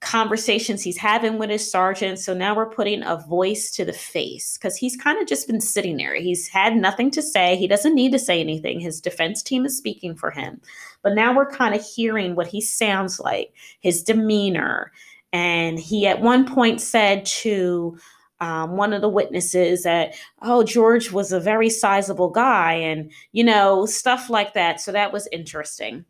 conversations 0.00 0.82
he's 0.82 0.96
having 0.96 1.36
with 1.38 1.50
his 1.50 1.70
sergeant. 1.70 2.18
So 2.18 2.32
now 2.32 2.56
we're 2.56 2.70
putting 2.70 3.02
a 3.02 3.16
voice 3.16 3.70
to 3.72 3.84
the 3.84 3.92
face 3.92 4.56
because 4.56 4.76
he's 4.76 4.96
kind 4.96 5.20
of 5.20 5.28
just 5.28 5.46
been 5.46 5.60
sitting 5.60 5.98
there. 5.98 6.14
He's 6.14 6.48
had 6.48 6.76
nothing 6.76 7.10
to 7.10 7.22
say. 7.22 7.56
He 7.56 7.66
doesn't 7.66 7.94
need 7.94 8.12
to 8.12 8.18
say 8.18 8.40
anything. 8.40 8.80
His 8.80 9.00
defense 9.02 9.42
team 9.42 9.66
is 9.66 9.76
speaking 9.76 10.14
for 10.14 10.30
him. 10.30 10.60
But 11.02 11.14
now 11.14 11.36
we're 11.36 11.50
kind 11.50 11.74
of 11.74 11.84
hearing 11.84 12.36
what 12.36 12.46
he 12.46 12.60
sounds 12.60 13.20
like, 13.20 13.52
his 13.80 14.02
demeanor, 14.02 14.92
and 15.32 15.78
he 15.78 16.06
at 16.06 16.20
one 16.20 16.46
point 16.46 16.80
said 16.80 17.26
to 17.26 17.98
um, 18.40 18.76
one 18.76 18.92
of 18.92 19.00
the 19.00 19.08
witnesses 19.08 19.82
that, 19.84 20.14
oh, 20.42 20.62
George 20.62 21.10
was 21.10 21.32
a 21.32 21.40
very 21.40 21.70
sizable 21.70 22.30
guy, 22.30 22.74
and, 22.74 23.10
you 23.32 23.42
know, 23.42 23.86
stuff 23.86 24.28
like 24.28 24.54
that. 24.54 24.80
So 24.80 24.92
that 24.92 25.12
was 25.12 25.28
interesting. 25.32 26.04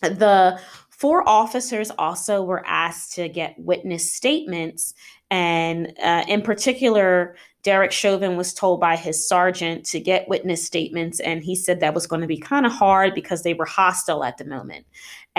The 0.00 0.60
four 0.90 1.28
officers 1.28 1.90
also 1.98 2.42
were 2.42 2.64
asked 2.66 3.14
to 3.14 3.28
get 3.28 3.58
witness 3.58 4.12
statements. 4.12 4.94
And 5.30 5.92
uh, 6.02 6.24
in 6.28 6.42
particular, 6.42 7.36
Derek 7.64 7.92
Chauvin 7.92 8.36
was 8.36 8.54
told 8.54 8.80
by 8.80 8.96
his 8.96 9.28
sergeant 9.28 9.84
to 9.86 10.00
get 10.00 10.28
witness 10.28 10.64
statements, 10.64 11.20
and 11.20 11.42
he 11.42 11.54
said 11.56 11.80
that 11.80 11.92
was 11.92 12.06
going 12.06 12.22
to 12.22 12.28
be 12.28 12.38
kind 12.38 12.64
of 12.64 12.72
hard 12.72 13.14
because 13.14 13.42
they 13.42 13.52
were 13.52 13.66
hostile 13.66 14.24
at 14.24 14.38
the 14.38 14.44
moment. 14.44 14.86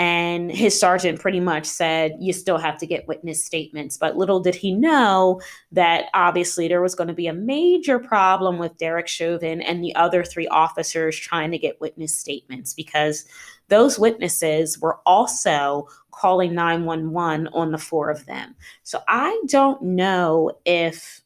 And 0.00 0.50
his 0.50 0.80
sergeant 0.80 1.20
pretty 1.20 1.40
much 1.40 1.66
said, 1.66 2.16
You 2.20 2.32
still 2.32 2.56
have 2.56 2.78
to 2.78 2.86
get 2.86 3.06
witness 3.06 3.44
statements. 3.44 3.98
But 3.98 4.16
little 4.16 4.40
did 4.40 4.54
he 4.54 4.72
know 4.72 5.42
that 5.72 6.06
obviously 6.14 6.68
there 6.68 6.80
was 6.80 6.94
going 6.94 7.08
to 7.08 7.14
be 7.14 7.26
a 7.26 7.34
major 7.34 7.98
problem 7.98 8.58
with 8.58 8.78
Derek 8.78 9.08
Chauvin 9.08 9.60
and 9.60 9.84
the 9.84 9.94
other 9.96 10.24
three 10.24 10.48
officers 10.48 11.18
trying 11.18 11.50
to 11.50 11.58
get 11.58 11.82
witness 11.82 12.18
statements 12.18 12.72
because 12.72 13.26
those 13.68 13.98
witnesses 13.98 14.80
were 14.80 15.00
also 15.04 15.86
calling 16.12 16.54
911 16.54 17.48
on 17.48 17.70
the 17.70 17.76
four 17.76 18.08
of 18.08 18.24
them. 18.24 18.54
So 18.82 19.00
I 19.06 19.38
don't 19.48 19.82
know 19.82 20.52
if 20.64 21.20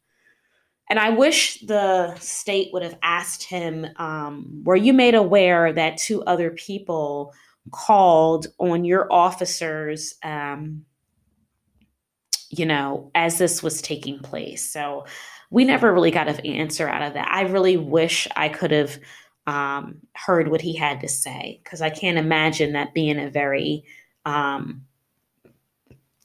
and 0.91 0.99
I 0.99 1.11
wish 1.11 1.61
the 1.61 2.15
state 2.17 2.71
would 2.73 2.83
have 2.83 2.99
asked 3.03 3.45
him, 3.45 3.87
um, 3.97 4.63
were 4.65 4.77
you 4.77 4.93
made 4.93 5.15
aware 5.15 5.73
that 5.73 5.97
two 5.97 6.23
other 6.25 6.51
people 6.51 7.33
called 7.71 8.47
on 8.59 8.85
your 8.85 9.13
officers, 9.13 10.15
um, 10.23 10.85
you 12.51 12.67
know, 12.67 13.11
as 13.15 13.39
this 13.39 13.63
was 13.63 13.83
taking 13.83 14.19
place? 14.19 14.71
So 14.71 15.07
we 15.51 15.65
never 15.65 15.93
really 15.93 16.11
got 16.11 16.29
an 16.29 16.41
answer 16.41 16.89
out 16.89 17.03
of 17.03 17.15
that. 17.15 17.29
I 17.31 17.43
really 17.43 17.77
wish 17.77 18.29
I 18.37 18.49
could 18.49 18.71
have 18.71 18.99
um, 19.47 19.97
heard 20.15 20.49
what 20.49 20.61
he 20.61 20.75
had 20.75 21.01
to 21.01 21.09
say 21.09 21.61
because 21.63 21.83
I 21.83 21.91
can't 21.91 22.19
imagine 22.19 22.73
that 22.73 22.95
being 22.95 23.19
a 23.19 23.31
very 23.31 23.85
um, 24.25 24.85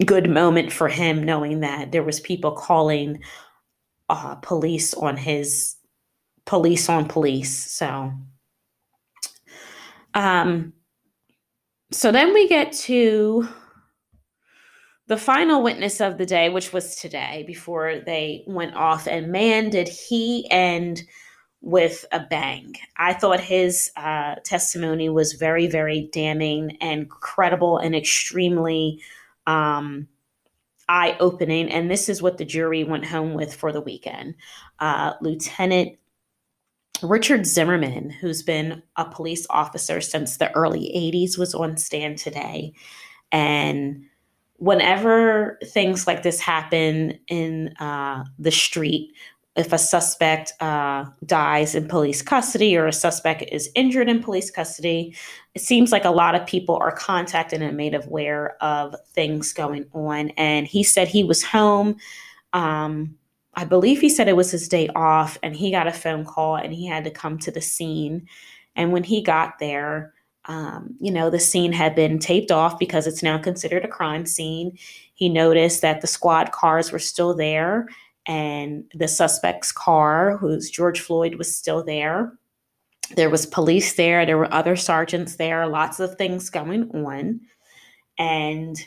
good 0.05 0.29
moment 0.29 0.71
for 0.71 0.87
him 0.87 1.23
knowing 1.23 1.59
that 1.59 1.91
there 1.91 2.03
was 2.03 2.19
people 2.19 2.51
calling 2.51 3.21
uh, 4.09 4.35
police 4.35 4.93
on 4.93 5.17
his 5.17 5.75
police 6.45 6.89
on 6.89 7.07
police. 7.07 7.55
So 7.71 8.11
Um, 10.15 10.73
so 11.91 12.11
then 12.11 12.33
we 12.33 12.47
get 12.47 12.71
to 12.73 13.47
the 15.07 15.17
final 15.17 15.63
witness 15.63 16.01
of 16.01 16.17
the 16.17 16.25
day, 16.25 16.49
which 16.49 16.71
was 16.71 16.95
today 16.95 17.43
before 17.47 17.99
they 18.05 18.43
went 18.45 18.75
off. 18.75 19.07
And 19.07 19.31
man, 19.31 19.69
did 19.69 19.87
he 19.87 20.47
end 20.51 21.03
with 21.61 22.05
a 22.11 22.19
bang. 22.19 22.75
I 22.97 23.13
thought 23.13 23.39
his 23.39 23.91
uh, 23.97 24.35
testimony 24.43 25.09
was 25.09 25.33
very, 25.33 25.67
very 25.67 26.09
damning 26.11 26.77
and 26.79 27.09
credible 27.09 27.77
and 27.77 27.95
extremely 27.95 29.01
um, 29.45 30.07
eye 30.87 31.17
opening. 31.19 31.69
And 31.69 31.91
this 31.91 32.07
is 32.07 32.21
what 32.21 32.37
the 32.37 32.45
jury 32.45 32.83
went 32.83 33.05
home 33.05 33.33
with 33.33 33.53
for 33.53 33.71
the 33.71 33.81
weekend. 33.81 34.35
Uh, 34.79 35.13
Lieutenant 35.21 35.97
Richard 37.01 37.45
Zimmerman, 37.45 38.09
who's 38.09 38.43
been 38.43 38.81
a 38.95 39.05
police 39.05 39.45
officer 39.49 40.01
since 40.01 40.37
the 40.37 40.51
early 40.55 40.91
80s, 40.95 41.37
was 41.37 41.53
on 41.53 41.77
stand 41.77 42.17
today. 42.17 42.73
And 43.31 44.05
whenever 44.57 45.57
things 45.65 46.07
like 46.07 46.23
this 46.23 46.39
happen 46.39 47.19
in 47.27 47.69
uh, 47.79 48.25
the 48.37 48.51
street, 48.51 49.13
if 49.55 49.73
a 49.73 49.77
suspect 49.77 50.53
uh, 50.61 51.05
dies 51.25 51.75
in 51.75 51.87
police 51.87 52.21
custody 52.21 52.77
or 52.77 52.87
a 52.87 52.93
suspect 52.93 53.43
is 53.51 53.69
injured 53.75 54.07
in 54.07 54.23
police 54.23 54.49
custody, 54.49 55.15
it 55.53 55.61
seems 55.61 55.91
like 55.91 56.05
a 56.05 56.11
lot 56.11 56.35
of 56.35 56.47
people 56.47 56.75
are 56.77 56.91
contacted 56.91 57.61
and 57.61 57.75
made 57.75 57.93
aware 57.93 58.55
of 58.63 58.95
things 59.13 59.51
going 59.51 59.85
on. 59.93 60.29
And 60.31 60.65
he 60.65 60.83
said 60.83 61.07
he 61.07 61.23
was 61.23 61.43
home. 61.43 61.97
Um, 62.53 63.18
I 63.59 63.65
believe 63.65 63.99
he 63.99 64.07
said 64.07 64.29
it 64.29 64.37
was 64.37 64.51
his 64.51 64.69
day 64.69 64.87
off, 64.95 65.37
and 65.43 65.53
he 65.53 65.69
got 65.69 65.85
a 65.85 65.91
phone 65.91 66.23
call 66.23 66.55
and 66.55 66.71
he 66.71 66.87
had 66.87 67.03
to 67.03 67.11
come 67.11 67.37
to 67.39 67.51
the 67.51 67.59
scene. 67.59 68.25
And 68.77 68.93
when 68.93 69.03
he 69.03 69.21
got 69.21 69.59
there, 69.59 70.13
um, 70.45 70.95
you 71.01 71.11
know, 71.11 71.29
the 71.29 71.41
scene 71.41 71.73
had 71.73 71.93
been 71.93 72.19
taped 72.19 72.51
off 72.51 72.79
because 72.79 73.05
it's 73.05 73.21
now 73.21 73.37
considered 73.37 73.83
a 73.83 73.89
crime 73.89 74.25
scene. 74.25 74.77
He 75.13 75.27
noticed 75.27 75.81
that 75.81 75.99
the 75.99 76.07
squad 76.07 76.53
cars 76.53 76.93
were 76.93 76.99
still 76.99 77.35
there 77.35 77.89
and 78.25 78.85
the 78.95 79.09
suspect's 79.09 79.73
car, 79.73 80.37
who's 80.37 80.69
George 80.69 81.01
Floyd, 81.01 81.35
was 81.35 81.53
still 81.53 81.83
there. 81.83 82.31
There 83.17 83.29
was 83.29 83.45
police 83.45 83.95
there, 83.95 84.25
there 84.25 84.37
were 84.37 84.53
other 84.53 84.77
sergeants 84.77 85.35
there, 85.35 85.67
lots 85.67 85.99
of 85.99 86.15
things 86.15 86.49
going 86.49 86.89
on. 86.91 87.41
And, 88.17 88.77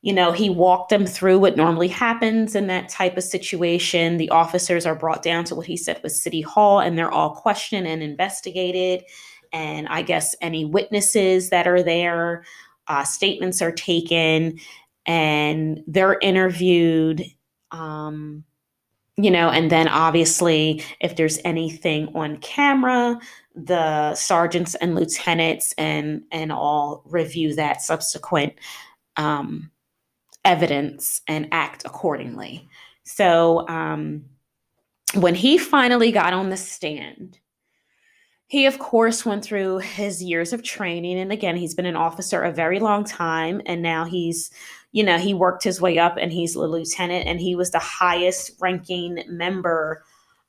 you 0.00 0.12
know, 0.12 0.30
he 0.30 0.48
walked 0.48 0.90
them 0.90 1.06
through 1.06 1.40
what 1.40 1.56
normally 1.56 1.88
happens 1.88 2.54
in 2.54 2.68
that 2.68 2.88
type 2.88 3.16
of 3.16 3.24
situation. 3.24 4.16
The 4.16 4.30
officers 4.30 4.86
are 4.86 4.94
brought 4.94 5.22
down 5.22 5.44
to 5.46 5.56
what 5.56 5.66
he 5.66 5.76
said 5.76 6.00
was 6.04 6.22
City 6.22 6.40
Hall, 6.40 6.78
and 6.78 6.96
they're 6.96 7.10
all 7.10 7.34
questioned 7.34 7.86
and 7.88 8.02
investigated. 8.02 9.04
And 9.52 9.88
I 9.88 10.02
guess 10.02 10.36
any 10.40 10.64
witnesses 10.64 11.50
that 11.50 11.66
are 11.66 11.82
there, 11.82 12.44
uh, 12.86 13.02
statements 13.02 13.60
are 13.60 13.72
taken, 13.72 14.58
and 15.04 15.82
they're 15.88 16.18
interviewed. 16.20 17.24
Um, 17.72 18.44
you 19.16 19.32
know, 19.32 19.50
and 19.50 19.68
then 19.68 19.88
obviously, 19.88 20.84
if 21.00 21.16
there's 21.16 21.40
anything 21.44 22.08
on 22.14 22.36
camera, 22.36 23.18
the 23.56 24.14
sergeants 24.14 24.76
and 24.76 24.94
lieutenants 24.94 25.74
and 25.76 26.22
and 26.30 26.52
all 26.52 27.02
review 27.04 27.56
that 27.56 27.82
subsequent 27.82 28.52
um, 29.16 29.72
evidence 30.48 31.20
and 31.28 31.46
act 31.52 31.84
accordingly. 31.84 32.66
So 33.04 33.68
um, 33.68 34.24
when 35.14 35.34
he 35.34 35.58
finally 35.58 36.10
got 36.10 36.32
on 36.32 36.48
the 36.48 36.56
stand, 36.56 37.38
he 38.46 38.64
of 38.64 38.78
course 38.78 39.26
went 39.26 39.44
through 39.44 39.78
his 39.78 40.22
years 40.22 40.54
of 40.54 40.62
training, 40.62 41.18
and 41.18 41.30
again, 41.30 41.56
he's 41.56 41.74
been 41.74 41.84
an 41.84 41.96
officer 41.96 42.42
a 42.42 42.50
very 42.50 42.80
long 42.80 43.04
time, 43.04 43.60
and 43.66 43.82
now 43.82 44.04
he's 44.04 44.50
you 44.92 45.04
know, 45.04 45.18
he 45.18 45.34
worked 45.34 45.62
his 45.62 45.80
way 45.80 45.98
up 45.98 46.16
and 46.16 46.32
he's 46.32 46.54
a 46.54 46.60
lieutenant 46.60 47.26
and 47.26 47.40
he 47.40 47.54
was 47.54 47.70
the 47.70 47.78
highest 47.78 48.52
ranking 48.58 49.22
member 49.28 50.02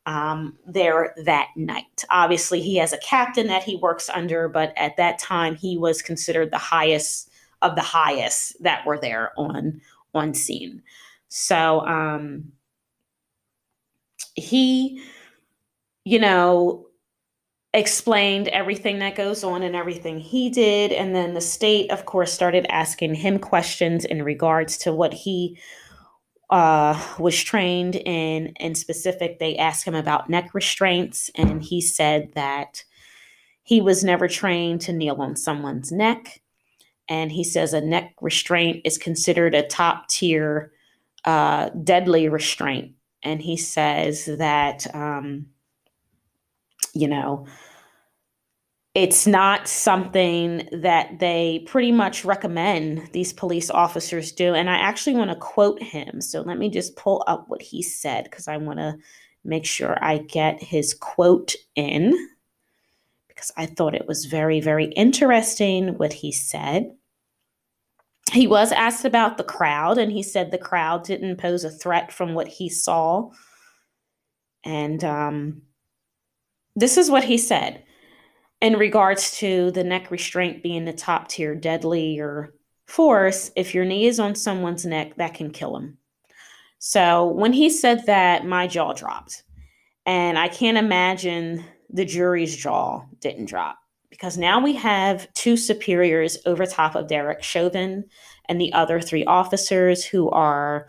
um, 0.05 0.57
there 0.65 1.13
that 1.25 1.49
night. 1.55 2.05
Obviously, 2.09 2.61
he 2.61 2.77
has 2.77 2.93
a 2.93 2.97
captain 2.99 3.47
that 3.47 3.63
he 3.63 3.75
works 3.75 4.09
under, 4.09 4.47
but 4.47 4.73
at 4.77 4.95
that 4.97 5.19
time, 5.19 5.55
he 5.55 5.77
was 5.77 6.01
considered 6.01 6.51
the 6.51 6.57
highest 6.57 7.28
of 7.61 7.75
the 7.75 7.81
highest 7.81 8.61
that 8.63 8.85
were 8.85 8.97
there 8.97 9.31
on 9.37 9.81
on 10.13 10.33
scene. 10.33 10.81
So 11.27 11.81
um, 11.81 12.51
he, 14.35 15.03
you 16.03 16.19
know, 16.19 16.87
explained 17.73 18.47
everything 18.47 18.99
that 18.99 19.15
goes 19.15 19.43
on 19.43 19.61
and 19.61 19.75
everything 19.75 20.19
he 20.19 20.49
did. 20.49 20.91
And 20.91 21.15
then 21.15 21.33
the 21.35 21.41
state, 21.41 21.91
of 21.91 22.05
course, 22.05 22.33
started 22.33 22.65
asking 22.69 23.13
him 23.15 23.37
questions 23.37 24.05
in 24.05 24.23
regards 24.23 24.77
to 24.79 24.93
what 24.93 25.13
he 25.13 25.59
uh, 26.49 26.99
was 27.19 27.41
trained 27.41 27.95
in. 27.95 28.47
In 28.59 28.73
specific, 28.73 29.37
they 29.37 29.55
asked 29.57 29.85
him 29.85 29.95
about 29.95 30.29
neck 30.29 30.49
restraints, 30.53 31.29
and 31.35 31.61
he 31.61 31.79
said 31.79 32.33
that 32.33 32.83
he 33.61 33.81
was 33.81 34.03
never 34.03 34.27
trained 34.27 34.81
to 34.81 34.93
kneel 34.93 35.21
on 35.21 35.35
someone's 35.35 35.91
neck. 35.91 36.41
And 37.09 37.31
he 37.31 37.43
says 37.43 37.73
a 37.73 37.81
neck 37.81 38.13
restraint 38.21 38.81
is 38.85 38.97
considered 38.97 39.55
a 39.55 39.67
top 39.67 40.07
tier 40.07 40.71
uh, 41.25 41.69
deadly 41.83 42.29
restraint. 42.29 42.93
And 43.23 43.41
he 43.41 43.57
says 43.57 44.25
that. 44.25 44.93
Um, 44.95 45.47
you 46.93 47.07
know, 47.07 47.45
it's 48.95 49.27
not 49.27 49.67
something 49.67 50.67
that 50.71 51.19
they 51.19 51.63
pretty 51.67 51.91
much 51.91 52.25
recommend 52.25 53.09
these 53.13 53.31
police 53.31 53.69
officers 53.69 54.31
do. 54.31 54.53
And 54.53 54.69
I 54.69 54.77
actually 54.77 55.15
want 55.15 55.29
to 55.29 55.35
quote 55.35 55.81
him. 55.81 56.21
So 56.21 56.41
let 56.41 56.57
me 56.57 56.69
just 56.69 56.95
pull 56.95 57.23
up 57.27 57.45
what 57.47 57.61
he 57.61 57.81
said 57.81 58.25
because 58.25 58.47
I 58.47 58.57
want 58.57 58.79
to 58.79 58.97
make 59.43 59.65
sure 59.65 59.97
I 60.03 60.17
get 60.17 60.61
his 60.61 60.93
quote 60.93 61.55
in 61.75 62.13
because 63.27 63.51
I 63.55 63.67
thought 63.67 63.95
it 63.95 64.07
was 64.07 64.25
very, 64.25 64.59
very 64.59 64.85
interesting 64.85 65.97
what 65.97 66.11
he 66.11 66.31
said. 66.31 66.93
He 68.31 68.47
was 68.47 68.71
asked 68.71 69.05
about 69.05 69.37
the 69.37 69.43
crowd, 69.43 69.97
and 69.97 70.11
he 70.11 70.21
said 70.21 70.51
the 70.51 70.57
crowd 70.57 71.03
didn't 71.03 71.37
pose 71.37 71.63
a 71.63 71.69
threat 71.69 72.11
from 72.11 72.33
what 72.33 72.47
he 72.47 72.69
saw. 72.69 73.31
And 74.63 75.03
um, 75.03 75.61
this 76.75 76.97
is 76.97 77.09
what 77.09 77.23
he 77.23 77.37
said 77.37 77.83
in 78.61 78.77
regards 78.77 79.37
to 79.39 79.71
the 79.71 79.83
neck 79.83 80.11
restraint 80.11 80.61
being 80.61 80.85
the 80.85 80.93
top 80.93 81.29
tier 81.29 81.55
deadly 81.55 82.19
or 82.19 82.53
force. 82.85 83.51
If 83.55 83.73
your 83.73 83.85
knee 83.85 84.05
is 84.05 84.19
on 84.19 84.35
someone's 84.35 84.85
neck, 84.85 85.15
that 85.15 85.33
can 85.33 85.51
kill 85.51 85.73
them. 85.73 85.97
So 86.77 87.27
when 87.27 87.53
he 87.53 87.69
said 87.69 88.05
that, 88.05 88.45
my 88.45 88.67
jaw 88.67 88.93
dropped. 88.93 89.43
And 90.05 90.37
I 90.37 90.49
can't 90.49 90.77
imagine 90.77 91.63
the 91.89 92.05
jury's 92.05 92.55
jaw 92.55 93.05
didn't 93.19 93.45
drop 93.45 93.78
because 94.19 94.37
now 94.37 94.59
we 94.59 94.73
have 94.73 95.31
two 95.33 95.55
superiors 95.55 96.37
over 96.45 96.65
top 96.65 96.95
of 96.95 97.07
Derek 97.07 97.41
Chauvin 97.41 98.03
and 98.49 98.59
the 98.59 98.73
other 98.73 98.99
three 98.99 99.23
officers 99.23 100.03
who 100.03 100.29
are 100.29 100.87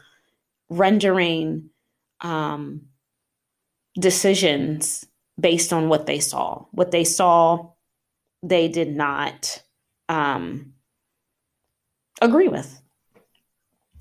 rendering 0.69 1.71
um, 2.23 2.83
decisions 3.95 5.07
based 5.39 5.73
on 5.73 5.89
what 5.89 6.07
they 6.07 6.19
saw. 6.19 6.65
What 6.73 6.91
they 6.91 7.05
saw, 7.05 7.71
they 8.43 8.67
did 8.67 8.97
not 8.97 9.63
um, 10.09 10.73
agree 12.21 12.49
with. 12.49 12.83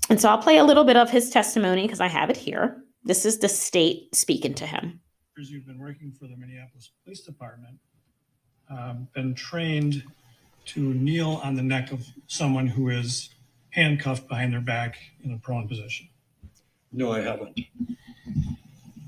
And 0.08 0.20
so 0.20 0.28
I'll 0.28 0.38
play 0.38 0.58
a 0.58 0.64
little 0.64 0.84
bit 0.84 0.96
of 0.96 1.08
his 1.08 1.30
testimony 1.30 1.82
because 1.82 2.00
I 2.00 2.08
have 2.08 2.30
it 2.30 2.36
here. 2.36 2.82
This 3.04 3.24
is 3.24 3.38
the 3.38 3.48
state 3.48 4.12
speaking 4.12 4.54
to 4.54 4.66
him. 4.66 5.00
You've 5.36 5.66
been 5.66 5.78
working 5.78 6.12
for 6.12 6.26
the 6.26 6.36
Minneapolis 6.36 6.90
Police 7.04 7.22
Department, 7.22 7.78
um, 8.70 9.08
been 9.14 9.34
trained 9.34 10.04
to 10.66 10.94
kneel 10.94 11.40
on 11.42 11.54
the 11.54 11.62
neck 11.62 11.90
of 11.92 12.06
someone 12.26 12.66
who 12.66 12.88
is 12.88 13.30
handcuffed 13.70 14.28
behind 14.28 14.52
their 14.52 14.60
back 14.60 14.98
in 15.24 15.32
a 15.32 15.38
prone 15.38 15.66
position. 15.66 16.08
No, 16.92 17.12
I 17.12 17.20
haven't. 17.20 17.58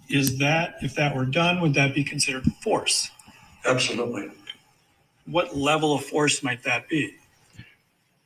Is 0.08 0.38
that, 0.38 0.74
if 0.82 0.94
that 0.94 1.16
were 1.16 1.24
done, 1.24 1.60
would 1.60 1.74
that 1.74 1.94
be 1.94 2.04
considered 2.04 2.44
force? 2.62 3.10
Absolutely. 3.64 4.30
What 5.26 5.56
level 5.56 5.94
of 5.94 6.04
force 6.04 6.42
might 6.42 6.62
that 6.64 6.88
be? 6.88 7.14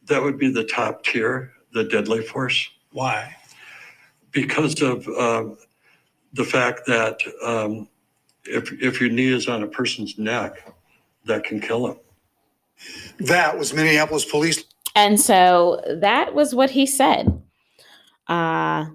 That 0.06 0.22
would 0.22 0.38
be 0.38 0.50
the 0.50 0.64
top 0.64 1.04
tier, 1.04 1.52
the 1.72 1.84
deadly 1.84 2.22
force, 2.22 2.68
Why? 2.92 3.36
because 4.32 4.80
of 4.82 5.06
um, 5.08 5.58
the 6.32 6.44
fact 6.44 6.86
that 6.86 7.20
um, 7.42 7.88
if, 8.44 8.72
if 8.72 9.00
your 9.00 9.10
knee 9.10 9.32
is 9.32 9.48
on 9.48 9.62
a 9.62 9.66
person's 9.66 10.18
neck, 10.18 10.72
that 11.26 11.44
can 11.44 11.60
kill 11.60 11.86
him. 11.86 11.98
That 13.18 13.58
was 13.58 13.72
Minneapolis 13.72 14.24
Police 14.24 14.64
And 14.94 15.20
so 15.20 15.80
that 16.00 16.34
was 16.34 16.54
what 16.54 16.70
he 16.70 16.86
said. 16.86 17.42
Uh, 18.28 18.86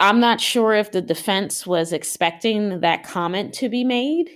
I'm 0.00 0.20
not 0.20 0.40
sure 0.40 0.74
if 0.74 0.92
the 0.92 1.02
defense 1.02 1.66
was 1.66 1.92
expecting 1.92 2.80
that 2.80 3.04
comment 3.04 3.54
to 3.54 3.68
be 3.68 3.84
made. 3.84 4.30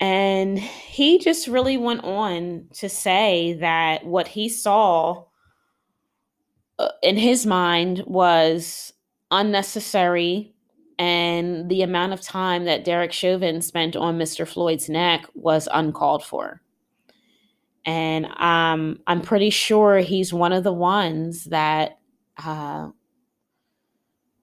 And 0.00 0.58
he 0.58 1.18
just 1.18 1.46
really 1.46 1.76
went 1.76 2.02
on 2.02 2.66
to 2.74 2.88
say 2.88 3.52
that 3.60 4.04
what 4.04 4.26
he 4.26 4.48
saw 4.48 5.24
uh, 6.78 6.88
in 7.02 7.16
his 7.16 7.46
mind 7.46 8.02
was 8.06 8.92
unnecessary 9.30 10.54
and 10.98 11.68
the 11.68 11.82
amount 11.82 12.12
of 12.12 12.20
time 12.20 12.64
that 12.64 12.84
Derek 12.84 13.12
Chauvin 13.12 13.60
spent 13.60 13.96
on 13.96 14.18
Mr. 14.18 14.46
Floyd's 14.46 14.88
neck 14.88 15.26
was 15.34 15.68
uncalled 15.72 16.24
for. 16.24 16.60
And 17.84 18.26
um, 18.38 19.00
I'm 19.06 19.20
pretty 19.20 19.50
sure 19.50 19.98
he's 19.98 20.32
one 20.32 20.52
of 20.52 20.64
the 20.64 20.72
ones 20.72 21.44
that 21.46 21.98
uh, 22.42 22.90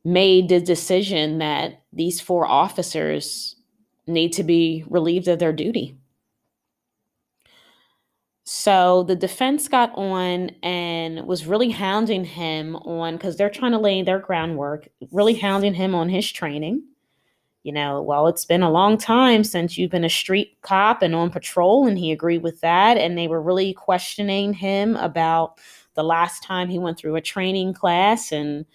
made 0.03 0.49
the 0.49 0.59
decision 0.59 1.37
that 1.39 1.81
these 1.93 2.19
four 2.19 2.45
officers 2.45 3.55
need 4.07 4.33
to 4.33 4.43
be 4.43 4.83
relieved 4.89 5.27
of 5.27 5.39
their 5.39 5.53
duty. 5.53 5.98
So 8.51 9.03
the 9.03 9.15
defense 9.15 9.67
got 9.67 9.91
on 9.93 10.49
and 10.63 11.27
was 11.27 11.45
really 11.45 11.69
hounding 11.69 12.25
him 12.25 12.77
on 12.77 13.13
because 13.13 13.37
they're 13.37 13.47
trying 13.47 13.73
to 13.73 13.77
lay 13.77 14.01
their 14.01 14.17
groundwork, 14.17 14.87
really 15.11 15.35
hounding 15.35 15.75
him 15.75 15.93
on 15.93 16.09
his 16.09 16.29
training. 16.31 16.81
You 17.61 17.73
know, 17.73 18.01
well, 18.01 18.27
it's 18.27 18.45
been 18.45 18.63
a 18.63 18.71
long 18.71 18.97
time 18.97 19.43
since 19.43 19.77
you've 19.77 19.91
been 19.91 20.03
a 20.03 20.09
street 20.09 20.57
cop 20.63 21.03
and 21.03 21.13
on 21.13 21.29
patrol, 21.29 21.85
and 21.85 21.95
he 21.95 22.11
agreed 22.11 22.41
with 22.41 22.59
that. 22.61 22.97
And 22.97 23.15
they 23.15 23.27
were 23.27 23.39
really 23.39 23.71
questioning 23.71 24.53
him 24.53 24.95
about 24.95 25.59
the 25.93 26.03
last 26.03 26.41
time 26.41 26.69
he 26.69 26.79
went 26.79 26.97
through 26.97 27.17
a 27.17 27.21
training 27.21 27.75
class 27.75 28.31
and 28.31 28.65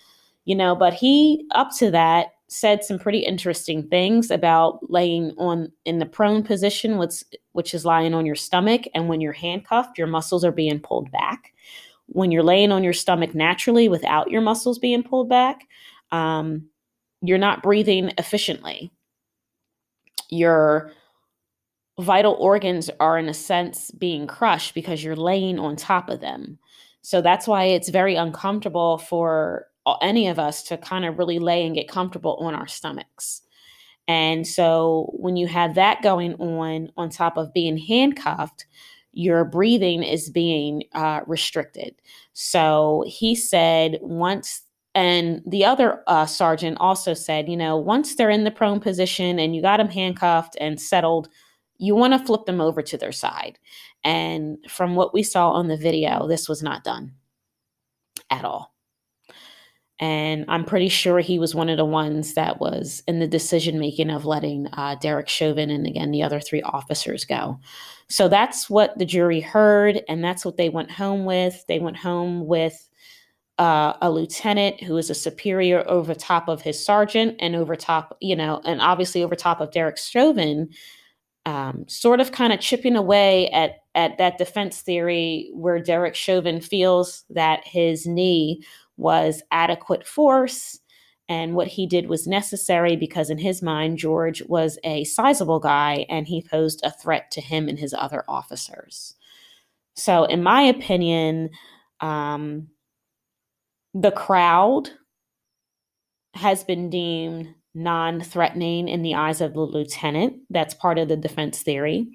you 0.45 0.55
know, 0.55 0.77
but 0.77 0.95
he 0.95 1.49
up 1.53 1.75
to 1.79 1.91
that 1.91 2.29
said 2.47 2.85
some 2.85 3.01
pretty 3.01 3.21
interesting 3.21 3.89
things 3.89 4.31
about 4.31 4.89
laying 4.89 5.33
on 5.37 5.73
in 5.85 5.99
the 5.99 6.07
prone 6.07 6.45
position, 6.45 6.97
which 6.97 7.25
which 7.55 7.73
is 7.73 7.85
lying 7.85 8.15
on 8.15 8.27
your 8.27 8.35
stomach, 8.35 8.83
and 8.95 9.09
when 9.09 9.21
you're 9.21 9.33
handcuffed, 9.33 9.97
your 9.97 10.09
muscles 10.09 10.45
are 10.45 10.53
being 10.53 10.81
pulled 10.81 11.11
back. 11.11 11.53
When 12.07 12.31
you're 12.31 12.43
laying 12.43 12.73
on 12.73 12.85
your 12.85 12.93
stomach 12.93 13.35
naturally 13.35 13.89
without 13.89 14.31
your 14.31 14.43
muscles 14.43 14.79
being 14.79 15.05
pulled 15.05 15.29
back, 15.29 15.67
um, 16.11 16.67
you're 17.23 17.39
not 17.39 17.63
breathing 17.63 18.13
efficiently. 18.19 18.91
Your 20.31 20.91
vital 22.01 22.35
organs 22.35 22.91
are, 22.99 23.19
in 23.19 23.29
a 23.29 23.35
sense, 23.35 23.93
being 23.93 24.27
crushed 24.27 24.75
because 24.75 25.03
you're 25.03 25.17
laying 25.17 25.61
on 25.61 25.77
top 25.77 26.11
of 26.11 26.21
them. 26.21 26.59
So 27.03 27.23
that's 27.23 27.47
why 27.47 27.65
it's 27.65 27.89
very 27.89 28.17
uncomfortable 28.17 28.99
for 28.99 29.69
any 30.03 30.27
of 30.27 30.41
us 30.41 30.65
to 30.65 30.77
kind 30.77 31.05
of 31.05 31.19
really 31.19 31.39
lay 31.39 31.65
and 31.65 31.75
get 31.75 31.87
comfortable 31.87 32.37
on 32.41 32.55
our 32.55 32.67
stomachs. 32.67 33.43
And 34.07 34.47
so 34.47 35.11
when 35.15 35.37
you 35.37 35.47
have 35.47 35.75
that 35.77 36.03
going 36.03 36.35
on, 36.35 36.91
on 36.97 37.09
top 37.09 37.37
of 37.37 37.55
being 37.55 37.79
handcuffed, 37.79 38.67
your 39.13 39.45
breathing 39.45 40.03
is 40.03 40.29
being 40.29 40.85
uh, 40.93 41.21
restricted. 41.27 41.95
So 42.33 43.05
he 43.07 43.35
said 43.35 43.99
once, 44.03 44.63
and 44.95 45.41
the 45.47 45.65
other 45.65 46.03
uh, 46.07 46.27
sergeant 46.27 46.79
also 46.81 47.15
said, 47.15 47.49
you 47.49 47.57
know, 47.57 47.77
once 47.77 48.15
they're 48.15 48.31
in 48.31 48.45
the 48.45 48.51
prone 48.51 48.81
position 48.81 49.39
and 49.39 49.55
you 49.55 49.63
got 49.63 49.79
them 49.79 49.89
handcuffed 49.89 50.57
and 50.61 50.81
settled, 50.81 51.29
you 51.79 51.95
want 51.95 52.13
to 52.13 52.25
flip 52.25 52.45
them 52.45 52.61
over 52.61 52.83
to 52.83 52.97
their 52.97 53.13
side. 53.13 53.59
And 54.05 54.59
from 54.69 54.97
what 54.97 55.15
we 55.15 55.23
saw 55.23 55.51
on 55.53 55.69
the 55.69 55.77
video, 55.77 56.29
this 56.29 56.49
was 56.49 56.63
not 56.63 56.85
done 56.85 57.15
at 58.31 58.45
all. 58.45 58.74
And 60.01 60.45
I'm 60.49 60.65
pretty 60.65 60.89
sure 60.89 61.21
he 61.21 61.39
was 61.39 61.55
one 61.55 61.69
of 61.69 61.77
the 61.77 61.85
ones 61.85 62.35
that 62.35 62.61
was 62.61 63.03
in 63.07 63.21
the 63.21 63.29
decision 63.29 63.79
making 63.79 64.11
of 64.11 64.25
letting 64.25 64.67
uh, 64.73 64.97
Derek 65.01 65.29
Chauvin 65.29 65.71
and 65.71 65.87
again 65.87 66.11
the 66.11 66.23
other 66.23 66.41
three 66.41 66.63
officers 66.63 67.25
go. 67.25 67.61
So 68.09 68.29
that's 68.29 68.69
what 68.69 68.99
the 68.99 69.05
jury 69.05 69.41
heard, 69.41 70.03
and 70.09 70.23
that's 70.23 70.45
what 70.45 70.57
they 70.57 70.69
went 70.69 70.91
home 70.91 71.25
with. 71.25 71.65
They 71.69 71.79
went 71.79 71.97
home 71.97 72.47
with 72.47 72.89
uh, 73.59 73.95
a 74.03 74.11
lieutenant 74.11 74.83
who 74.83 74.97
is 74.97 75.11
a 75.11 75.15
superior 75.15 75.89
over 75.89 76.13
top 76.13 76.49
of 76.49 76.61
his 76.61 76.85
sergeant 76.85 77.37
and 77.39 77.55
over 77.55 77.77
top, 77.77 78.17
you 78.21 78.35
know, 78.35 78.61
and 78.65 78.81
obviously 78.81 79.23
over 79.23 79.37
top 79.37 79.61
of 79.61 79.71
Derek 79.71 79.97
Chauvin, 79.97 80.71
um, 81.47 81.85
sort 81.89 82.21
of 82.21 82.33
kind 82.33 82.53
of 82.53 82.61
chipping 82.61 82.97
away 82.97 83.49
at 83.51 83.77
at 83.95 84.19
that 84.19 84.39
defense 84.39 84.81
theory 84.81 85.51
where 85.55 85.79
Derek 85.79 86.17
Chauvin 86.17 86.61
feels 86.61 87.25
that 87.31 87.65
his 87.65 88.07
knee 88.07 88.65
was 88.97 89.43
adequate 89.51 90.07
force 90.07 90.79
and 91.29 91.55
what 91.55 91.69
he 91.69 91.87
did 91.87 92.09
was 92.09 92.27
necessary 92.27 92.97
because 92.97 93.31
in 93.31 93.39
his 93.39 93.63
mind 93.63 93.99
george 93.99 94.43
was 94.43 94.79
a 94.85 95.05
sizable 95.05 95.61
guy 95.61 96.07
and 96.09 96.27
he 96.27 96.43
posed 96.43 96.81
a 96.85 96.91
threat 96.91 97.31
to 97.31 97.41
him 97.41 97.69
and 97.69 97.79
his 97.79 97.95
other 97.95 98.25
officers. 98.29 99.15
So 99.97 100.25
in 100.25 100.43
my 100.43 100.63
opinion 100.63 101.51
um, 102.01 102.69
the 103.95 104.13
crowd 104.13 104.91
has 106.35 106.65
been 106.65 106.91
deemed 106.91 107.55
non-threatening 107.75 108.89
in 108.89 109.03
the 109.03 109.15
eyes 109.15 109.41
of 109.41 109.55
the 109.55 109.61
lieutenant. 109.61 110.37
That's 110.51 110.75
part 110.75 110.99
of 110.99 111.09
the 111.09 111.17
defense 111.17 111.63
theory 111.63 112.09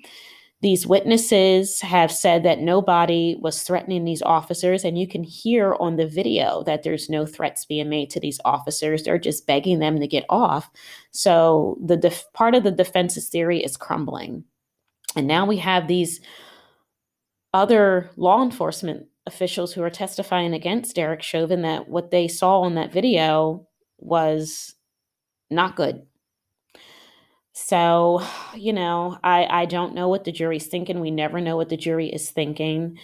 these 0.61 0.85
witnesses 0.85 1.79
have 1.79 2.11
said 2.11 2.43
that 2.43 2.59
nobody 2.59 3.37
was 3.39 3.63
threatening 3.63 4.03
these 4.03 4.21
officers, 4.21 4.83
and 4.83 4.97
you 4.97 5.07
can 5.07 5.23
hear 5.23 5.75
on 5.79 5.95
the 5.95 6.07
video 6.07 6.63
that 6.63 6.83
there's 6.83 7.09
no 7.09 7.25
threats 7.25 7.63
being 7.63 7.87
made 7.87 8.09
to 8.09 8.19
these 8.19 8.41
officers. 8.43 9.03
They're 9.03 9.17
just 9.17 9.47
begging 9.47 9.79
them 9.79 10.01
to 10.01 10.07
get 10.07 10.25
off. 10.29 10.69
So 11.11 11.77
the 11.83 11.95
def- 11.95 12.25
part 12.33 12.55
of 12.55 12.63
the 12.63 12.71
defense's 12.71 13.29
theory 13.29 13.63
is 13.63 13.77
crumbling. 13.77 14.43
And 15.15 15.27
now 15.27 15.45
we 15.45 15.57
have 15.57 15.87
these 15.87 16.19
other 17.53 18.09
law 18.17 18.43
enforcement 18.43 19.07
officials 19.25 19.73
who 19.73 19.81
are 19.81 19.89
testifying 19.89 20.53
against 20.53 20.95
Derek 20.95 21.21
Chauvin 21.21 21.61
that 21.61 21.87
what 21.87 22.11
they 22.11 22.27
saw 22.27 22.61
on 22.61 22.75
that 22.75 22.91
video 22.91 23.65
was 23.97 24.75
not 25.49 25.77
good. 25.77 26.05
So, 27.61 28.21
you 28.55 28.71
know, 28.71 29.19
I, 29.21 29.45
I 29.45 29.65
don't 29.65 29.93
know 29.93 30.07
what 30.07 30.23
the 30.23 30.31
jury's 30.31 30.67
thinking. 30.67 31.01
We 31.01 31.11
never 31.11 31.41
know 31.41 31.57
what 31.57 31.67
the 31.67 31.75
jury 31.75 32.07
is 32.07 32.31
thinking. 32.31 32.97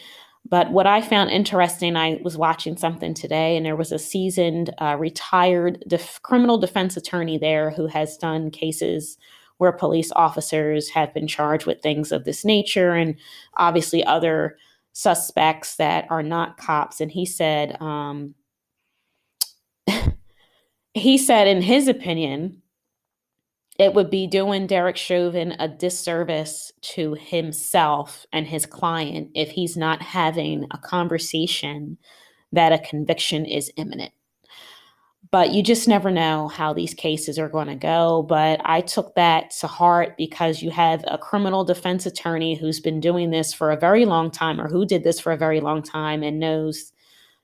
But 0.47 0.72
what 0.72 0.88
I 0.88 1.01
found 1.01 1.30
interesting, 1.30 1.97
I 1.97 2.22
was 2.24 2.38
watching 2.38 2.78
something 2.78 3.14
today, 3.14 3.58
and 3.58 3.66
there 3.66 3.76
was 3.76 3.91
a 3.91 3.99
seasoned, 3.99 4.74
uh, 4.80 4.95
retired 4.97 5.84
def- 5.88 6.22
criminal 6.22 6.58
defense 6.58 6.95
attorney 6.95 7.38
there 7.38 7.70
who 7.72 7.88
has 7.88 8.18
done 8.18 8.49
cases 8.49 9.18
where 9.58 9.74
police 9.74 10.12
officers 10.16 10.89
have 10.89 11.14
been 11.14 11.28
charged 11.28 11.66
with 11.66 11.82
things 11.82 12.14
of 12.14 12.24
this 12.24 12.45
nature, 12.45 12.93
and 12.93 13.16
obviously 13.58 14.06
other 14.06 14.58
suspects 14.93 15.76
that 15.76 16.06
are 16.10 16.24
not 16.24 16.58
cops. 16.58 17.01
And 17.01 17.12
he 17.12 17.26
said, 17.26 17.80
um, 17.82 18.36
he 20.93 21.18
said, 21.18 21.47
in 21.47 21.62
his 21.62 21.89
opinion, 21.89 22.62
it 23.78 23.93
would 23.93 24.09
be 24.09 24.26
doing 24.26 24.67
Derek 24.67 24.95
Chauvin 24.95 25.55
a 25.59 25.67
disservice 25.67 26.71
to 26.82 27.13
himself 27.15 28.26
and 28.32 28.47
his 28.47 28.65
client 28.65 29.32
if 29.36 29.49
he's 29.49 29.76
not 29.76 30.01
having 30.01 30.65
a 30.71 30.78
conversation 30.78 31.97
that 32.53 32.71
a 32.71 32.80
conviction 32.80 33.45
is 33.45 33.71
imminent. 33.76 34.13
But 35.30 35.51
you 35.51 35.61
just 35.61 35.88
never 35.89 36.09
know 36.09 36.47
how 36.47 36.71
these 36.71 36.93
cases 36.93 37.38
are 37.38 37.49
going 37.49 37.67
to 37.67 37.76
go. 37.76 38.23
But 38.23 38.61
I 38.63 38.80
took 38.80 39.15
that 39.15 39.51
to 39.59 39.67
heart 39.67 40.15
because 40.15 40.61
you 40.61 40.71
have 40.71 41.03
a 41.07 41.17
criminal 41.17 41.65
defense 41.65 42.05
attorney 42.05 42.55
who's 42.55 42.80
been 42.80 43.01
doing 43.01 43.32
this 43.32 43.53
for 43.53 43.71
a 43.71 43.78
very 43.78 44.05
long 44.05 44.32
time 44.32 44.61
or 44.61 44.69
who 44.69 44.86
did 44.86 45.03
this 45.03 45.19
for 45.19 45.34
a 45.34 45.38
very 45.38 45.59
long 45.59 45.82
time 45.82 46.23
and 46.23 46.39
knows, 46.39 46.93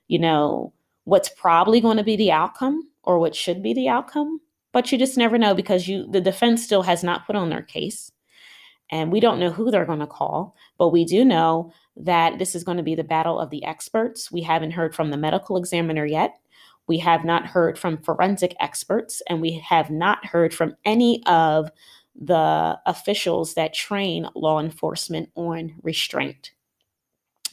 you 0.08 0.18
know, 0.18 0.72
what's 1.04 1.28
probably 1.28 1.80
going 1.80 1.98
to 1.98 2.04
be 2.04 2.16
the 2.16 2.32
outcome 2.32 2.88
or 3.02 3.18
what 3.18 3.34
should 3.34 3.62
be 3.62 3.74
the 3.74 3.88
outcome 3.88 4.40
but 4.72 4.90
you 4.90 4.98
just 4.98 5.16
never 5.18 5.38
know 5.38 5.54
because 5.54 5.88
you 5.88 6.06
the 6.10 6.20
defense 6.20 6.62
still 6.62 6.82
has 6.82 7.04
not 7.04 7.26
put 7.26 7.36
on 7.36 7.50
their 7.50 7.62
case. 7.62 8.10
And 8.90 9.10
we 9.10 9.20
don't 9.20 9.40
know 9.40 9.50
who 9.50 9.70
they're 9.70 9.86
going 9.86 10.00
to 10.00 10.06
call 10.06 10.54
but 10.78 10.88
we 10.88 11.04
do 11.04 11.24
know 11.24 11.72
that 11.96 12.38
this 12.38 12.54
is 12.54 12.64
going 12.64 12.76
to 12.76 12.82
be 12.82 12.94
the 12.94 13.04
battle 13.04 13.38
of 13.38 13.50
the 13.50 13.64
experts. 13.64 14.32
We 14.32 14.42
haven't 14.42 14.72
heard 14.72 14.94
from 14.94 15.10
the 15.10 15.16
medical 15.16 15.56
examiner 15.56 16.04
yet. 16.04 16.38
We 16.88 16.98
have 16.98 17.24
not 17.24 17.46
heard 17.46 17.78
from 17.78 17.98
forensic 17.98 18.56
experts 18.58 19.22
and 19.28 19.40
we 19.40 19.60
have 19.60 19.90
not 19.90 20.26
heard 20.26 20.52
from 20.52 20.74
any 20.84 21.22
of 21.26 21.70
the 22.20 22.78
officials 22.84 23.54
that 23.54 23.74
train 23.74 24.26
law 24.34 24.58
enforcement 24.58 25.30
on 25.36 25.74
restraint 25.82 26.52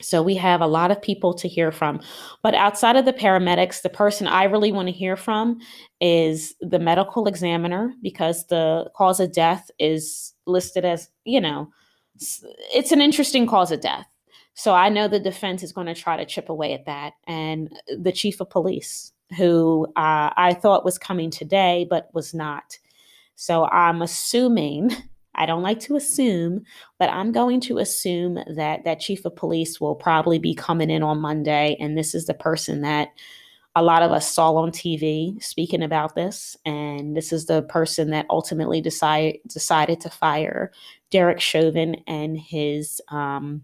so 0.02 0.22
we 0.24 0.36
have 0.36 0.62
a 0.62 0.68
lot 0.68 0.92
of 0.92 1.02
people 1.02 1.34
to 1.34 1.48
hear 1.48 1.72
from. 1.72 2.00
But 2.42 2.56
outside 2.56 2.96
of 2.96 3.06
the 3.06 3.14
paramedics, 3.14 3.82
the 3.82 3.90
person 3.90 4.28
I 4.28 4.44
really 4.44 4.72
want 4.72 4.88
to 4.88 4.94
hear 4.94 5.16
from 5.16 5.60
is 6.00 6.56
the 6.62 6.80
medical 6.80 7.28
examiner 7.28 7.94
because 8.02 8.48
the 8.48 8.90
cause 8.96 9.20
of 9.20 9.34
death 9.34 9.70
is 9.80 10.34
listed 10.46 10.86
as, 10.86 11.10
you 11.26 11.42
know, 11.42 11.70
it's 12.74 12.92
an 12.92 13.02
interesting 13.02 13.48
cause 13.48 13.72
of 13.72 13.82
death. 13.82 14.06
So 14.54 14.74
I 14.74 14.90
know 14.90 15.08
the 15.08 15.20
defense 15.20 15.64
is 15.64 15.72
going 15.72 15.88
to 15.88 15.96
try 15.96 16.18
to 16.18 16.26
chip 16.26 16.50
away 16.50 16.74
at 16.74 16.86
that. 16.86 17.14
And 17.28 17.72
the 17.88 18.12
chief 18.12 18.42
of 18.42 18.50
police, 18.50 19.14
who 19.38 19.86
uh, 19.96 20.32
I 20.36 20.58
thought 20.60 20.84
was 20.84 20.98
coming 20.98 21.30
today, 21.30 21.88
but 21.90 22.10
was 22.14 22.34
not. 22.34 22.78
So 23.36 23.66
I'm 23.66 24.02
assuming 24.02 24.92
I 25.40 25.46
don't 25.46 25.64
like 25.64 25.80
to 25.82 25.96
assume, 25.96 26.64
but 27.00 27.10
I'm 27.10 27.32
going 27.32 27.62
to 27.62 27.80
assume 27.80 28.40
that 28.56 28.84
that 28.84 29.00
chief 29.00 29.26
of 29.26 29.36
police 29.36 29.80
will 29.80 29.96
probably 29.96 30.38
be 30.38 30.54
coming 30.54 30.90
in 30.90 31.02
on 31.02 31.22
Monday, 31.22 31.78
and 31.80 31.98
this 31.98 32.14
is 32.14 32.26
the 32.26 32.34
person 32.34 32.82
that 32.82 33.10
a 33.76 33.82
lot 33.82 34.04
of 34.04 34.12
us 34.12 34.30
saw 34.30 34.54
on 34.56 34.72
TV 34.72 35.42
speaking 35.42 35.82
about 35.82 36.14
this, 36.14 36.58
and 36.66 37.16
this 37.16 37.32
is 37.32 37.46
the 37.46 37.62
person 37.64 38.10
that 38.10 38.26
ultimately 38.30 38.82
decide, 38.82 39.38
decided 39.48 40.02
to 40.02 40.10
fire 40.10 40.72
Derek 41.10 41.40
Chauvin 41.40 41.96
and 42.06 42.38
his 42.38 43.02
um, 43.08 43.64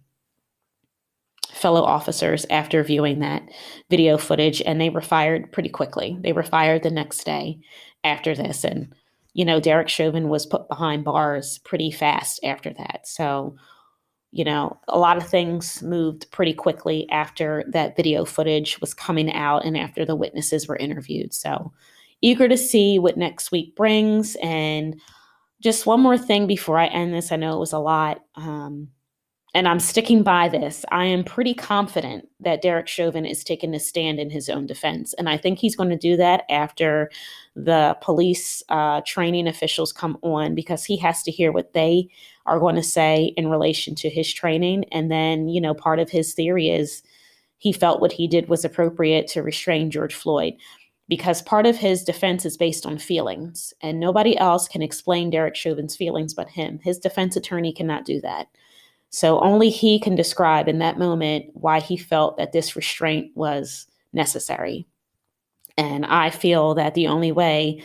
fellow 1.51 1.83
officers 1.83 2.45
after 2.49 2.83
viewing 2.83 3.19
that 3.19 3.43
video 3.89 4.17
footage, 4.17 4.61
and 4.61 4.79
they 4.79 4.89
were 4.89 5.01
fired 5.01 5.51
pretty 5.51 5.69
quickly. 5.69 6.17
They 6.21 6.31
were 6.31 6.43
fired 6.43 6.83
the 6.83 6.91
next 6.91 7.25
day 7.25 7.59
after 8.05 8.33
this, 8.33 8.63
and 8.63 8.93
you 9.35 9.45
know 9.45 9.59
Derek 9.59 9.89
Chauvin 9.89 10.29
was 10.29 10.47
put 10.47 10.67
behind 10.67 11.03
bars 11.03 11.59
pretty 11.59 11.91
fast 11.91 12.39
after 12.43 12.73
that. 12.73 13.07
So 13.07 13.55
you 14.35 14.43
know, 14.43 14.77
a 14.89 14.99
lot 14.99 15.15
of 15.15 15.25
things 15.25 15.81
moved 15.81 16.29
pretty 16.29 16.53
quickly 16.53 17.09
after 17.09 17.63
that 17.69 17.95
video 17.95 18.25
footage 18.25 18.81
was 18.81 18.93
coming 18.93 19.31
out 19.31 19.63
and 19.63 19.77
after 19.77 20.03
the 20.03 20.15
witnesses 20.15 20.67
were 20.67 20.75
interviewed. 20.75 21.33
So, 21.33 21.71
eager 22.21 22.49
to 22.49 22.57
see 22.57 22.99
what 22.99 23.15
next 23.15 23.53
week 23.53 23.77
brings. 23.77 24.35
And 24.43 24.99
just 25.61 25.85
one 25.85 26.01
more 26.01 26.17
thing 26.17 26.47
before 26.47 26.77
I 26.77 26.87
end 26.87 27.13
this, 27.13 27.31
I 27.31 27.37
know 27.37 27.55
it 27.55 27.61
was 27.61 27.71
a 27.71 27.79
lot. 27.79 28.25
Um, 28.35 28.89
and 29.55 29.69
I'm 29.69 29.79
sticking 29.79 30.21
by 30.21 30.49
this. 30.49 30.83
I 30.91 31.05
am 31.05 31.23
pretty 31.23 31.53
confident 31.53 32.27
that 32.41 32.61
Derek 32.61 32.89
Chauvin 32.89 33.25
is 33.25 33.41
taking 33.41 33.73
a 33.73 33.79
stand 33.79 34.19
in 34.19 34.29
his 34.29 34.49
own 34.49 34.67
defense. 34.67 35.13
And 35.13 35.29
I 35.29 35.37
think 35.37 35.59
he's 35.59 35.77
going 35.77 35.91
to 35.91 35.97
do 35.97 36.17
that 36.17 36.43
after 36.49 37.09
the 37.55 37.97
police 38.01 38.61
uh, 38.67 38.99
training 39.05 39.47
officials 39.47 39.93
come 39.93 40.17
on 40.23 40.55
because 40.55 40.83
he 40.83 40.97
has 40.97 41.23
to 41.23 41.31
hear 41.31 41.53
what 41.53 41.71
they 41.71 42.09
are 42.45 42.59
going 42.59 42.75
to 42.75 42.83
say 42.83 43.33
in 43.37 43.47
relation 43.47 43.95
to 43.95 44.09
his 44.09 44.31
training. 44.31 44.83
And 44.91 45.09
then, 45.09 45.47
you 45.47 45.61
know, 45.61 45.73
part 45.73 45.99
of 45.99 46.09
his 46.09 46.33
theory 46.33 46.67
is 46.67 47.01
he 47.57 47.71
felt 47.71 48.01
what 48.01 48.11
he 48.11 48.27
did 48.27 48.49
was 48.49 48.65
appropriate 48.65 49.27
to 49.27 49.41
restrain 49.41 49.89
George 49.89 50.13
Floyd 50.13 50.55
because 51.07 51.41
part 51.41 51.65
of 51.65 51.77
his 51.77 52.03
defense 52.03 52.45
is 52.45 52.57
based 52.57 52.85
on 52.85 52.97
feelings. 52.97 53.73
And 53.81 54.01
nobody 54.01 54.37
else 54.37 54.67
can 54.67 54.81
explain 54.81 55.29
Derek 55.29 55.55
Chauvin's 55.55 55.95
feelings 55.95 56.33
but 56.33 56.49
him. 56.49 56.81
His 56.83 56.99
defense 56.99 57.37
attorney 57.37 57.71
cannot 57.71 58.03
do 58.03 58.19
that. 58.19 58.47
So 59.15 59.39
only 59.39 59.69
he 59.69 59.97
can 59.97 60.13
describe 60.13 60.67
in 60.67 60.79
that 60.79 60.99
moment 60.99 61.45
why 61.53 61.79
he 61.79 61.95
felt 61.95 62.35
that 62.35 62.51
this 62.51 62.75
restraint 62.75 63.31
was 63.33 63.87
necessary. 64.11 64.87
And 65.77 66.05
I 66.05 66.29
feel 66.29 66.75
that 66.75 66.95
the 66.95 67.07
only 67.07 67.31
way 67.31 67.81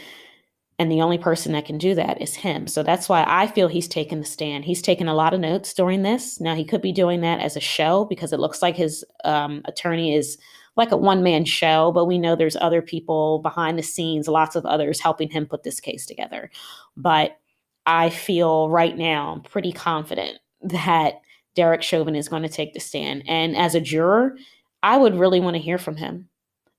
and 0.81 0.91
the 0.91 1.03
only 1.03 1.19
person 1.19 1.53
that 1.53 1.67
can 1.67 1.79
do 1.79 1.95
that 1.95 2.21
is 2.21 2.35
him. 2.35 2.67
So 2.67 2.83
that's 2.83 3.09
why 3.09 3.25
I 3.29 3.47
feel 3.47 3.69
he's 3.69 3.87
taken 3.87 4.19
the 4.19 4.27
stand. 4.27 4.65
He's 4.65 4.83
taken 4.83 5.07
a 5.07 5.15
lot 5.15 5.33
of 5.33 5.39
notes 5.39 5.73
during 5.73 6.03
this. 6.03 6.41
Now, 6.41 6.57
he 6.57 6.65
could 6.65 6.83
be 6.83 6.91
doing 6.91 7.21
that 7.21 7.39
as 7.39 7.57
a 7.57 7.61
show 7.61 8.07
because 8.07 8.33
it 8.33 8.41
looks 8.41 8.61
like 8.61 8.75
his 8.75 9.05
um, 9.23 9.63
attorney 9.67 10.13
is 10.17 10.37
like 10.77 10.91
a 10.91 10.97
one 10.97 11.23
man 11.23 11.45
show, 11.45 11.93
but 11.93 12.07
we 12.07 12.19
know 12.19 12.35
there's 12.35 12.57
other 12.57 12.83
people 12.83 13.39
behind 13.39 13.79
the 13.79 13.85
scenes, 13.85 14.27
lots 14.27 14.57
of 14.57 14.67
others 14.67 14.99
helping 14.99 15.31
him 15.31 15.47
put 15.47 15.63
this 15.63 15.79
case 15.79 16.07
together. 16.07 16.51
But 16.97 17.39
I 17.87 18.11
feel 18.11 18.69
right 18.69 18.99
now 18.99 19.43
pretty 19.49 19.71
confident 19.71 20.41
that 20.63 21.21
Derek 21.55 21.83
Chauvin 21.83 22.15
is 22.15 22.29
going 22.29 22.43
to 22.43 22.49
take 22.49 22.75
the 22.75 22.81
stand. 22.81 23.25
And 23.27 23.57
as 23.57 23.75
a 23.75 23.81
juror, 23.81 24.37
I 24.83 24.97
would 24.97 25.19
really 25.19 25.41
want 25.41 25.57
to 25.57 25.63
hear 25.63 25.79
from 25.79 25.97
him. 25.97 26.29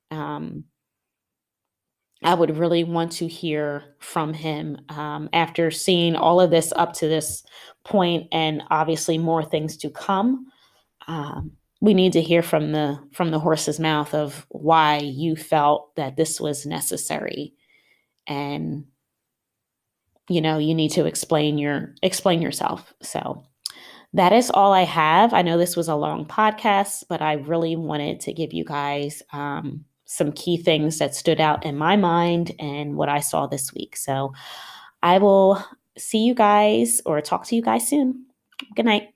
Um, 0.09 0.65
I 2.23 2.33
would 2.35 2.57
really 2.57 2.83
want 2.83 3.11
to 3.13 3.27
hear 3.27 3.95
from 3.99 4.33
him 4.33 4.77
um, 4.89 5.29
after 5.33 5.71
seeing 5.71 6.15
all 6.15 6.39
of 6.39 6.51
this 6.51 6.71
up 6.75 6.93
to 6.93 7.07
this 7.07 7.43
point, 7.83 8.27
and 8.31 8.61
obviously 8.69 9.17
more 9.17 9.43
things 9.43 9.75
to 9.77 9.89
come. 9.89 10.45
Um, 11.07 11.51
we 11.81 11.95
need 11.95 12.13
to 12.13 12.21
hear 12.21 12.43
from 12.43 12.73
the 12.73 12.99
from 13.11 13.31
the 13.31 13.39
horse's 13.39 13.79
mouth 13.79 14.13
of 14.13 14.45
why 14.49 14.97
you 14.97 15.35
felt 15.35 15.95
that 15.95 16.15
this 16.15 16.39
was 16.39 16.65
necessary, 16.65 17.55
and 18.27 18.85
you 20.29 20.41
know 20.41 20.59
you 20.59 20.75
need 20.75 20.91
to 20.91 21.05
explain 21.05 21.57
your 21.57 21.95
explain 22.03 22.39
yourself. 22.39 22.93
So 23.01 23.43
that 24.13 24.33
is 24.33 24.49
all 24.51 24.73
I 24.73 24.83
have. 24.83 25.33
I 25.33 25.41
know 25.41 25.57
this 25.57 25.77
was 25.77 25.87
a 25.87 25.95
long 25.95 26.25
podcast, 26.25 27.05
but 27.07 27.21
I 27.21 27.33
really 27.33 27.75
wanted 27.75 28.19
to 28.21 28.33
give 28.33 28.53
you 28.53 28.65
guys 28.65 29.23
um, 29.31 29.85
some 30.05 30.31
key 30.33 30.57
things 30.57 30.97
that 30.97 31.15
stood 31.15 31.39
out 31.39 31.65
in 31.65 31.77
my 31.77 31.95
mind 31.95 32.51
and 32.59 32.95
what 32.95 33.09
I 33.09 33.19
saw 33.21 33.47
this 33.47 33.73
week. 33.73 33.95
So 33.95 34.33
I 35.01 35.17
will 35.19 35.63
see 35.97 36.25
you 36.25 36.33
guys 36.33 37.01
or 37.05 37.21
talk 37.21 37.45
to 37.47 37.55
you 37.55 37.61
guys 37.61 37.87
soon. 37.87 38.25
Good 38.75 38.85
night. 38.85 39.13